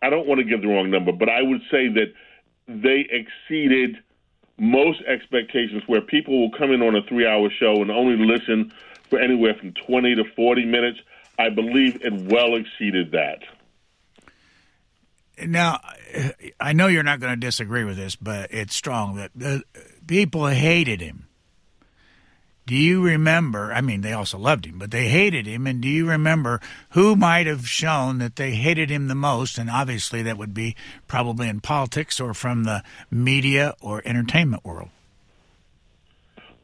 I 0.02 0.10
don't 0.10 0.26
want 0.26 0.40
to 0.40 0.44
give 0.44 0.62
the 0.62 0.68
wrong 0.68 0.90
number, 0.90 1.12
but 1.12 1.28
I 1.28 1.42
would 1.42 1.60
say 1.70 1.88
that 1.88 2.12
they 2.66 3.06
exceeded 3.10 3.96
most 4.58 5.00
expectations 5.06 5.82
where 5.86 6.00
people 6.00 6.38
will 6.38 6.50
come 6.58 6.70
in 6.70 6.82
on 6.82 6.94
a 6.94 7.02
three 7.08 7.26
hour 7.26 7.48
show 7.50 7.80
and 7.80 7.90
only 7.90 8.16
listen 8.24 8.72
for 9.10 9.18
anywhere 9.18 9.54
from 9.54 9.72
20 9.72 10.14
to 10.14 10.24
40 10.24 10.64
minutes. 10.64 11.00
I 11.38 11.50
believe 11.50 12.02
it 12.04 12.12
well 12.12 12.56
exceeded 12.56 13.12
that. 13.12 13.40
Now, 15.46 15.80
I 16.60 16.72
know 16.72 16.86
you're 16.86 17.02
not 17.02 17.20
going 17.20 17.32
to 17.32 17.46
disagree 17.46 17.84
with 17.84 17.96
this, 17.96 18.14
but 18.14 18.52
it's 18.52 18.74
strong 18.74 19.16
that 19.16 19.30
the 19.34 19.62
people 20.06 20.46
hated 20.46 21.00
him. 21.00 21.26
Do 22.66 22.76
you 22.76 23.02
remember? 23.02 23.72
I 23.72 23.80
mean, 23.80 24.02
they 24.02 24.12
also 24.12 24.38
loved 24.38 24.66
him, 24.66 24.78
but 24.78 24.90
they 24.90 25.08
hated 25.08 25.46
him. 25.46 25.66
And 25.66 25.80
do 25.80 25.88
you 25.88 26.08
remember 26.08 26.60
who 26.90 27.16
might 27.16 27.46
have 27.46 27.66
shown 27.66 28.18
that 28.18 28.36
they 28.36 28.52
hated 28.52 28.90
him 28.90 29.08
the 29.08 29.14
most? 29.14 29.58
And 29.58 29.68
obviously, 29.68 30.22
that 30.22 30.38
would 30.38 30.54
be 30.54 30.76
probably 31.08 31.48
in 31.48 31.60
politics 31.60 32.20
or 32.20 32.32
from 32.34 32.64
the 32.64 32.84
media 33.10 33.74
or 33.80 34.02
entertainment 34.04 34.64
world. 34.64 34.90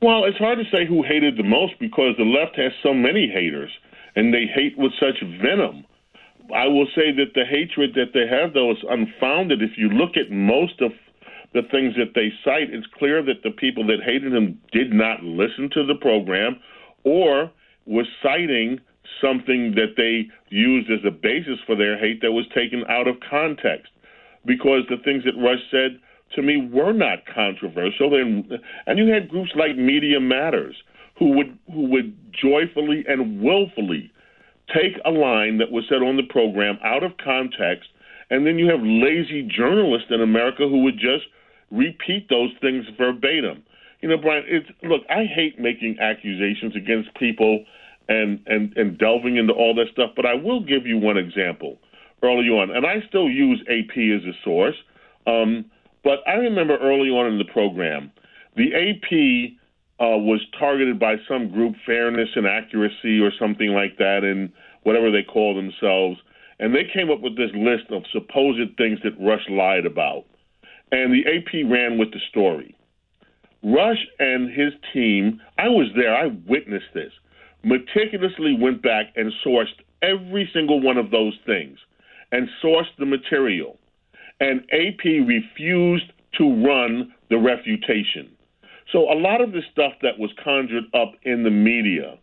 Well, 0.03 0.25
it's 0.25 0.37
hard 0.39 0.59
to 0.59 0.77
say 0.77 0.87
who 0.87 1.03
hated 1.03 1.39
the 1.39 1.43
most 1.43 1.75
because 1.81 2.15
the 2.19 2.25
left 2.25 2.57
has 2.57 2.73
so 2.83 2.93
many 2.93 3.29
haters, 3.29 3.71
and 4.15 4.33
they 4.33 4.45
hate 4.47 4.77
with 4.77 4.93
such 5.01 5.17
venom. 5.41 5.85
I 6.55 6.67
will 6.67 6.87
say 6.95 7.13
that 7.13 7.35
the 7.35 7.45
hatred 7.49 7.95
that 7.95 8.13
they 8.13 8.27
have, 8.29 8.53
though, 8.53 8.71
is 8.71 8.85
unfounded. 8.89 9.63
If 9.63 9.79
you 9.79 9.89
look 9.89 10.17
at 10.17 10.31
most 10.31 10.81
of 10.81 10.93
the 11.55 11.63
things 11.71 11.95
that 11.97 12.13
they 12.15 12.29
cite, 12.45 12.71
it's 12.71 12.87
clear 12.99 13.23
that 13.25 13.43
the 13.43 13.51
people 13.51 13.87
that 13.87 14.05
hated 14.05 14.35
him 14.35 14.61
did 14.71 14.93
not 14.93 15.23
listen 15.23 15.71
to 15.73 15.87
the 15.87 15.97
program 16.01 16.61
or 17.05 17.51
was 17.87 18.07
citing 18.23 18.79
something 19.21 19.75
that 19.75 19.95
they 19.97 20.29
used 20.51 20.91
as 20.91 21.01
a 21.07 21.11
basis 21.11 21.59
for 21.67 21.75
their 21.75 21.99
hate 21.99 22.21
that 22.21 22.33
was 22.33 22.45
taken 22.55 22.85
out 22.89 23.09
of 23.09 23.17
context. 23.29 23.91
Because 24.45 24.83
the 24.91 25.03
things 25.05 25.25
that 25.25 25.41
Rush 25.41 25.63
said 25.71 25.99
to 26.35 26.43
me 26.43 26.69
were 26.73 26.93
not 26.93 27.21
controversial, 27.33 28.15
and 28.15 28.51
and 28.87 28.99
you 28.99 29.13
had 29.13 29.29
groups 29.29 29.53
like 29.55 29.77
Media 29.77 30.21
Matters 30.21 30.77
who 31.19 31.33
would 31.37 31.59
who 31.73 31.89
would 31.89 32.17
joyfully 32.33 33.05
and 33.09 33.41
willfully 33.41 34.11
take 34.75 34.99
a 35.05 35.11
line 35.11 35.59
that 35.59 35.71
was 35.71 35.85
said 35.89 36.03
on 36.03 36.17
the 36.17 36.27
program 36.29 36.79
out 36.85 37.03
of 37.03 37.13
context, 37.23 37.89
and 38.31 38.47
then 38.47 38.59
you 38.59 38.69
have 38.69 38.81
lazy 38.83 39.43
journalists 39.43 40.09
in 40.11 40.21
America 40.21 40.69
who 40.69 40.83
would 40.83 40.99
just 40.99 41.25
repeat 41.71 42.29
those 42.29 42.51
things 42.61 42.85
verbatim. 42.99 43.63
You 44.03 44.09
know, 44.11 44.17
Brian, 44.19 44.45
it's 44.47 44.69
look, 44.83 45.03
I 45.09 45.25
hate 45.25 45.59
making 45.59 45.99
accusations 46.01 46.77
against 46.77 47.15
people 47.15 47.65
and 48.09 48.41
and 48.47 48.77
and 48.77 48.99
delving 48.99 49.37
into 49.37 49.53
all 49.53 49.75
that 49.77 49.87
stuff, 49.93 50.11
but 50.15 50.27
I 50.27 50.35
will 50.35 50.61
give 50.61 50.87
you 50.87 50.99
one 50.99 51.17
example 51.17 51.79
early 52.23 52.49
on, 52.49 52.71
and 52.75 52.87
I 52.87 52.97
still 53.09 53.29
use 53.29 53.63
AP 53.69 53.97
as 53.97 54.25
a 54.25 54.37
source. 54.45 54.77
Um, 55.27 55.65
but 56.07 56.23
I 56.27 56.35
remember 56.35 56.79
early 56.79 57.11
on 57.11 57.27
in 57.27 57.39
the 57.39 57.53
program, 57.53 58.13
the 58.55 58.71
AP 58.71 59.59
uh, 59.99 60.15
was 60.23 60.41
targeted 60.57 61.01
by 61.01 61.17
some 61.27 61.51
group, 61.51 61.75
Fairness 61.85 62.29
and 62.37 62.47
Accuracy 62.47 63.19
or 63.19 63.33
something 63.41 63.71
like 63.71 63.99
that, 63.99 64.21
and 64.23 64.53
whatever 64.85 65.11
they 65.11 65.25
call 65.25 65.57
themselves, 65.57 66.21
and 66.61 66.73
they 66.73 66.85
came 66.95 67.11
up 67.11 67.21
with 67.21 67.37
this 67.37 67.51
list 67.55 67.91
of 67.91 68.05
supposed 68.13 68.77
things 68.79 69.01
that 69.03 69.19
Rush 69.19 69.45
lied 69.51 69.85
about 69.85 70.27
and 70.93 71.13
the 71.13 71.25
AP 71.27 71.71
ran 71.71 71.99
with 71.99 72.13
the 72.13 72.21
story. 72.31 72.77
Rush 73.63 74.07
and 74.19 74.51
his 74.51 74.73
team, 74.93 75.41
I 75.59 75.69
was 75.69 75.89
there, 75.97 76.15
I 76.15 76.27
witnessed 76.47 76.95
this, 76.95 77.13
meticulously 77.65 78.57
went 78.59 78.83
back 78.83 79.07
and 79.17 79.33
sourced 79.45 79.75
every 80.03 80.49
single 80.53 80.81
one 80.81 80.99
of 80.99 81.11
those 81.11 81.35
things 81.47 81.79
and 82.31 82.49
sourced 82.63 82.95
the 82.99 83.07
material. 83.07 83.79
And 84.41 84.61
AP 84.73 85.05
refused 85.27 86.13
to 86.39 86.67
run 86.67 87.15
the 87.31 87.39
refutation. 87.39 88.31
So 88.93 89.11
a 89.11 89.19
lot 89.19 89.41
of 89.41 89.53
the 89.53 89.63
stuff 89.73 89.93
that 90.03 90.19
was 90.19 90.31
conjured 90.43 90.85
up 90.95 91.13
in 91.23 91.43
the 91.43 91.51
media 91.51 92.19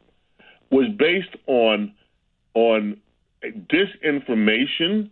was 0.72 0.88
based 0.97 1.36
on 1.47 1.93
on 2.55 2.97
disinformation, 3.72 5.09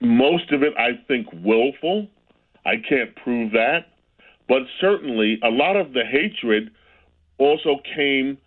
most 0.00 0.52
of 0.52 0.62
it 0.62 0.74
I 0.78 1.00
think 1.08 1.26
willful, 1.32 2.08
I 2.64 2.74
can't 2.88 3.14
prove 3.16 3.52
that. 3.52 3.86
But 4.48 4.62
certainly, 4.80 5.38
a 5.42 5.48
lot 5.48 5.76
of 5.76 5.92
the 5.92 6.04
hatred 6.04 6.70
also 7.38 7.80
came 7.94 8.38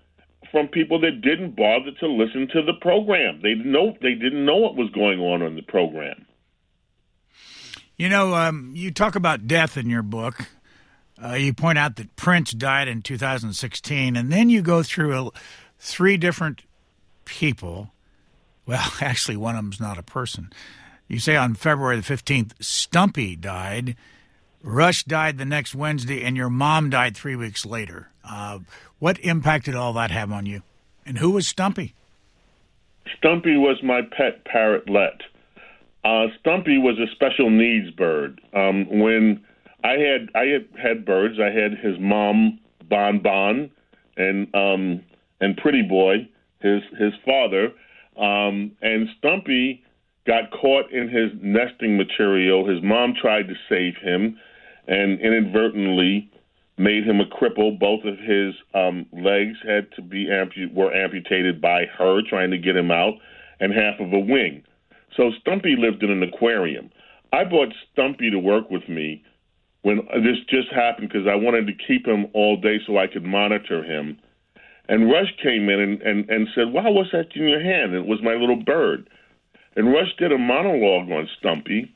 from 0.51 0.67
people 0.67 0.99
that 1.01 1.21
didn't 1.21 1.55
bother 1.55 1.91
to 1.99 2.07
listen 2.07 2.47
to 2.53 2.61
the 2.61 2.73
program. 2.81 3.39
They 3.41 3.55
didn't 3.55 3.71
know 3.71 3.95
they 4.01 4.13
didn't 4.13 4.45
know 4.45 4.57
what 4.57 4.75
was 4.75 4.89
going 4.91 5.19
on 5.19 5.41
in 5.41 5.55
the 5.55 5.61
program. 5.63 6.25
You 7.99 8.07
know, 8.07 8.33
um, 8.33 8.71
you 8.75 8.91
talk 8.91 9.15
about 9.15 9.45
death 9.45 9.75
in 9.75 9.89
your 9.89 10.03
book. 10.03 10.47
Uh, 11.21 11.33
you 11.33 11.53
point 11.53 11.77
out 11.77 11.97
that 11.97 12.15
Prince 12.15 12.51
died 12.51 12.87
in 12.87 13.01
2016, 13.01 14.15
and 14.15 14.31
then 14.31 14.49
you 14.49 14.61
go 14.61 14.83
through 14.83 15.27
a, 15.27 15.31
three 15.79 16.15
different 16.15 16.61
people. 17.25 17.91
Well, 18.65 18.89
actually, 19.01 19.35
one 19.35 19.57
of 19.57 19.63
them's 19.65 19.81
not 19.81 19.97
a 19.97 20.03
person. 20.03 20.53
You 21.09 21.19
say 21.19 21.35
on 21.35 21.55
February 21.55 21.97
the 21.99 22.01
15th, 22.01 22.53
Stumpy 22.61 23.35
died. 23.35 23.97
Rush 24.63 25.03
died 25.03 25.37
the 25.37 25.43
next 25.43 25.75
Wednesday, 25.75 26.23
and 26.23 26.37
your 26.37 26.49
mom 26.49 26.89
died 26.89 27.17
three 27.17 27.35
weeks 27.35 27.65
later. 27.65 28.11
Uh, 28.23 28.59
what 28.99 29.19
impact 29.19 29.65
did 29.65 29.75
all 29.75 29.91
that 29.93 30.11
have 30.11 30.31
on 30.31 30.45
you? 30.45 30.63
And 31.05 31.17
who 31.17 31.31
was 31.31 31.47
Stumpy? 31.47 31.95
Stumpy 33.17 33.57
was 33.57 33.83
my 33.83 34.03
pet 34.03 34.45
parrotlet. 34.45 35.19
Uh, 36.03 36.27
Stumpy 36.39 36.77
was 36.77 36.97
a 36.97 37.11
special 37.13 37.49
needs 37.49 37.91
bird. 37.91 38.39
Um, 38.53 38.99
when 38.99 39.43
I 39.83 39.93
had 39.93 40.29
I 40.35 40.45
had, 40.45 40.67
had 40.81 41.05
birds, 41.05 41.39
I 41.39 41.51
had 41.51 41.77
his 41.77 41.99
mom 41.99 42.59
Bon 42.89 43.19
Bon 43.21 43.69
and 44.17 44.53
um, 44.55 45.01
and 45.41 45.57
Pretty 45.57 45.81
Boy, 45.81 46.27
his 46.59 46.81
his 46.97 47.13
father, 47.25 47.71
um, 48.17 48.71
and 48.81 49.07
Stumpy 49.17 49.83
got 50.25 50.51
caught 50.51 50.91
in 50.91 51.09
his 51.09 51.31
nesting 51.41 51.97
material. 51.97 52.67
His 52.67 52.83
mom 52.83 53.13
tried 53.19 53.47
to 53.47 53.55
save 53.67 53.95
him 54.01 54.37
and 54.87 55.19
inadvertently 55.19 56.29
made 56.77 57.03
him 57.03 57.19
a 57.19 57.25
cripple. 57.25 57.77
Both 57.77 58.05
of 58.05 58.17
his 58.17 58.55
um, 58.73 59.05
legs 59.11 59.57
had 59.65 59.91
to 59.95 60.01
be 60.01 60.27
ampu- 60.27 60.73
were 60.73 60.93
amputated 60.93 61.61
by 61.61 61.85
her 61.97 62.21
trying 62.27 62.51
to 62.51 62.57
get 62.57 62.75
him 62.75 62.89
out, 62.89 63.15
and 63.59 63.73
half 63.73 63.99
of 63.99 64.13
a 64.13 64.19
wing. 64.19 64.63
So 65.15 65.31
Stumpy 65.41 65.75
lived 65.77 66.03
in 66.03 66.11
an 66.11 66.23
aquarium. 66.23 66.91
I 67.31 67.43
brought 67.43 67.73
Stumpy 67.91 68.29
to 68.31 68.39
work 68.39 68.69
with 68.69 68.87
me 68.89 69.23
when 69.81 69.97
this 70.23 70.37
just 70.49 70.71
happened 70.73 71.09
because 71.09 71.27
I 71.27 71.35
wanted 71.35 71.67
to 71.67 71.73
keep 71.87 72.07
him 72.07 72.27
all 72.33 72.57
day 72.57 72.79
so 72.85 72.97
I 72.97 73.07
could 73.07 73.23
monitor 73.23 73.83
him. 73.83 74.17
And 74.87 75.09
Rush 75.09 75.31
came 75.41 75.69
in 75.69 75.79
and, 75.79 76.01
and, 76.01 76.29
and 76.29 76.47
said, 76.55 76.73
Wow, 76.73 76.91
what's 76.91 77.11
that 77.11 77.35
in 77.35 77.47
your 77.47 77.61
hand? 77.61 77.93
It 77.93 78.05
was 78.05 78.21
my 78.23 78.33
little 78.33 78.61
bird. 78.63 79.09
And 79.75 79.93
Rush 79.93 80.15
did 80.17 80.31
a 80.31 80.37
monologue 80.37 81.11
on 81.11 81.29
Stumpy 81.37 81.93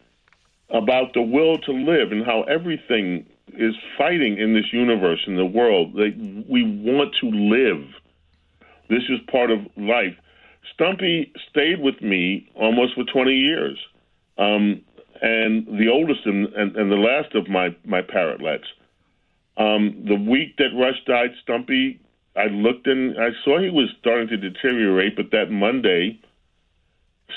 about 0.70 1.14
the 1.14 1.22
will 1.22 1.58
to 1.60 1.72
live 1.72 2.12
and 2.12 2.26
how 2.26 2.44
everything 2.44 3.26
is 3.54 3.76
fighting 3.98 4.38
in 4.38 4.54
this 4.54 4.72
universe, 4.72 5.22
in 5.28 5.36
the 5.36 5.46
world. 5.46 5.94
We 5.96 6.64
want 6.64 7.16
to 7.22 7.30
live. 7.30 7.84
This 8.90 9.04
is 9.10 9.20
part 9.30 9.52
of 9.52 9.60
life. 9.76 10.16
Stumpy 10.74 11.32
stayed 11.50 11.80
with 11.80 12.02
me 12.02 12.50
almost 12.56 12.96
for 12.96 13.04
20 13.04 13.32
years. 13.32 13.78
Um, 14.38 14.82
and 15.22 15.68
the 15.80 15.90
oldest 15.90 16.26
and, 16.26 16.48
and, 16.54 16.76
and, 16.76 16.92
the 16.92 16.96
last 16.96 17.34
of 17.36 17.48
my, 17.48 17.76
my 17.86 18.02
parrotlets. 18.02 18.66
Um, 19.58 20.04
the 20.08 20.16
week 20.16 20.58
that 20.58 20.76
Rush 20.76 20.98
died, 21.06 21.30
Stumpy, 21.44 22.00
I 22.36 22.46
looked 22.46 22.88
and 22.88 23.16
I 23.18 23.30
saw 23.44 23.60
he 23.60 23.70
was 23.70 23.90
starting 24.00 24.28
to 24.30 24.38
deteriorate, 24.38 25.16
but 25.16 25.32
that 25.32 25.52
Monday, 25.52 26.20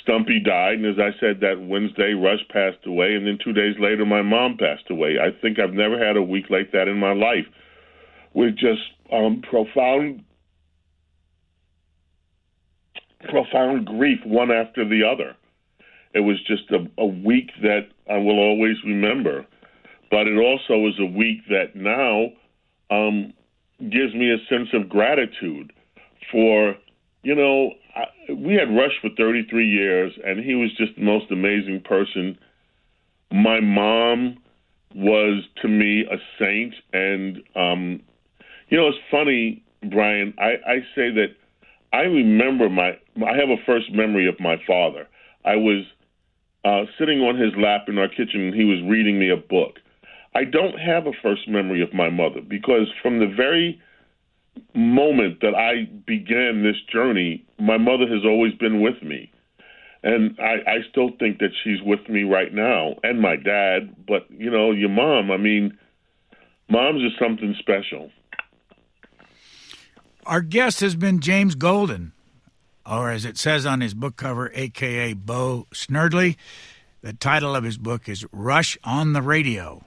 Stumpy 0.03 0.41
died, 0.41 0.79
and 0.79 0.87
as 0.87 0.99
I 0.99 1.19
said, 1.21 1.41
that 1.41 1.61
Wednesday, 1.61 2.15
Rush 2.15 2.41
passed 2.49 2.87
away, 2.87 3.15
and 3.15 3.27
then 3.27 3.39
two 3.43 3.53
days 3.53 3.77
later, 3.79 4.05
my 4.05 4.23
mom 4.23 4.57
passed 4.57 4.91
away. 4.91 5.17
I 5.21 5.31
think 5.41 5.59
I've 5.59 5.75
never 5.75 6.03
had 6.03 6.17
a 6.17 6.23
week 6.23 6.47
like 6.51 6.73
that 6.73 6.89
in 6.89 6.99
my 6.99 7.13
life, 7.13 7.47
with 8.35 8.57
just 8.57 8.83
um, 9.13 9.43
profound 9.49 10.25
profound 13.29 13.87
grief 13.87 14.19
one 14.25 14.51
after 14.51 14.89
the 14.89 15.03
other. 15.05 15.37
It 16.15 16.21
was 16.21 16.39
just 16.47 16.71
a, 16.71 16.87
a 17.01 17.07
week 17.07 17.51
that 17.63 17.89
I 18.11 18.17
will 18.17 18.39
always 18.39 18.77
remember. 18.85 19.47
But 20.11 20.27
it 20.27 20.39
also 20.39 20.87
is 20.87 20.95
a 20.99 21.05
week 21.05 21.41
that 21.49 21.75
now 21.75 22.29
um, 22.91 23.33
gives 23.81 24.15
me 24.15 24.33
a 24.33 24.39
sense 24.49 24.69
of 24.73 24.89
gratitude 24.89 25.73
for, 26.31 26.75
you 27.23 27.35
know, 27.35 27.73
I, 27.95 28.33
we 28.33 28.55
had 28.55 28.75
Rush 28.75 28.93
for 29.01 29.11
33 29.17 29.69
years, 29.69 30.13
and 30.25 30.43
he 30.45 30.55
was 30.55 30.71
just 30.77 30.95
the 30.97 31.03
most 31.03 31.31
amazing 31.31 31.83
person. 31.85 32.39
My 33.33 33.61
mom 33.61 34.39
was 34.95 35.45
to 35.63 35.69
me 35.69 36.05
a 36.11 36.17
saint, 36.39 36.75
and 36.93 37.43
um, 37.55 38.01
you 38.69 38.79
know, 38.79 38.89
it's 38.89 38.99
funny, 39.11 39.63
Brian. 39.91 40.35
I, 40.39 40.55
I 40.67 40.79
say 40.95 41.11
that 41.11 41.35
I 41.97 42.03
remember 42.03 42.69
my. 42.69 42.91
I 43.27 43.37
have 43.41 43.49
a 43.49 43.65
first 43.65 43.91
memory 43.93 44.29
of 44.29 44.39
my 44.39 44.57
father. 44.67 45.09
I 45.47 45.57
was 45.57 45.85
uh, 46.63 46.85
sitting 46.99 47.21
on 47.21 47.39
his 47.41 47.53
lap 47.57 47.89
in 47.89 47.97
our 47.97 48.09
kitchen, 48.09 48.41
and 48.43 48.55
he 48.55 48.65
was 48.65 48.79
reading 48.87 49.19
me 49.19 49.31
a 49.31 49.37
book. 49.37 49.79
I 50.35 50.45
don't 50.45 50.79
have 50.79 51.07
a 51.07 51.13
first 51.23 51.49
memory 51.49 51.83
of 51.83 51.95
my 51.95 52.11
mother 52.11 52.41
because 52.47 52.89
from 53.03 53.21
the 53.21 53.33
very 53.35 53.81
moment 54.75 55.41
that 55.41 55.55
I 55.55 55.89
began 56.07 56.63
this 56.63 56.77
journey, 56.93 57.45
my 57.59 57.79
mother 57.79 58.07
has 58.07 58.25
always 58.25 58.53
been 58.55 58.83
with 58.83 59.03
me. 59.03 59.33
And 60.03 60.39
I, 60.39 60.71
I 60.71 60.77
still 60.91 61.11
think 61.19 61.39
that 61.39 61.51
she's 61.65 61.81
with 61.83 62.07
me 62.11 62.25
right 62.25 62.53
now, 62.53 62.97
and 63.03 63.21
my 63.21 63.37
dad. 63.37 63.97
But, 64.07 64.27
you 64.31 64.51
know, 64.51 64.71
your 64.73 64.91
mom, 64.91 65.31
I 65.31 65.39
mean, 65.39 65.77
mom's 66.69 67.03
is 67.03 67.19
something 67.19 67.55
special. 67.59 68.11
Our 70.27 70.41
guest 70.41 70.81
has 70.81 70.97
been 70.97 71.21
James 71.21 71.55
Golden, 71.55 72.11
or 72.85 73.13
as 73.13 73.25
it 73.25 73.39
says 73.39 73.65
on 73.65 73.81
his 73.81 73.95
book 73.95 74.17
cover, 74.17 74.51
aka 74.55 75.13
Bo 75.13 75.69
Snerdley. 75.73 76.35
The 77.01 77.13
title 77.13 77.55
of 77.55 77.63
his 77.63 77.79
book 77.79 78.09
is 78.09 78.27
Rush 78.33 78.77
on 78.83 79.13
the 79.13 79.23
Radio. 79.23 79.85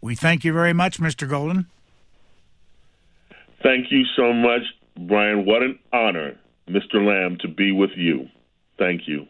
We 0.00 0.16
thank 0.16 0.42
you 0.42 0.52
very 0.52 0.72
much, 0.72 0.98
Mr. 0.98 1.28
Golden. 1.28 1.66
Thank 3.62 3.92
you 3.92 4.04
so 4.16 4.32
much, 4.32 4.62
Brian. 4.98 5.46
What 5.46 5.62
an 5.62 5.78
honor, 5.92 6.36
Mr. 6.68 6.94
Lamb, 6.94 7.38
to 7.42 7.48
be 7.48 7.70
with 7.70 7.90
you. 7.94 8.28
Thank 8.78 9.02
you. 9.06 9.26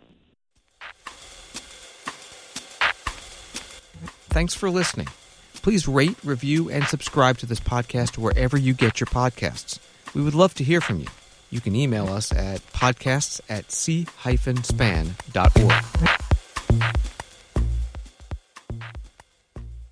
Thanks 4.31 4.55
for 4.55 4.71
listening. 4.71 5.09
Please 5.57 5.87
rate, 5.87 6.17
review, 6.25 6.71
and 6.71 6.85
subscribe 6.85 7.37
to 7.39 7.47
this 7.47 7.61
podcast 7.61 8.17
wherever 8.17 8.57
you 8.57 8.73
get 8.73 8.99
your 8.99 9.09
podcasts. 9.09 9.79
We 10.15 10.23
would 10.23 10.35
love 10.35 10.55
to 10.55 10.65
hear 10.65 10.81
from 10.81 11.01
you. 11.01 11.07
You 11.51 11.61
can 11.61 11.75
email 11.75 12.09
us 12.09 12.33
at 12.33 12.61
podcasts 12.73 13.41
at 13.49 13.71
c-span.org. 13.71 15.15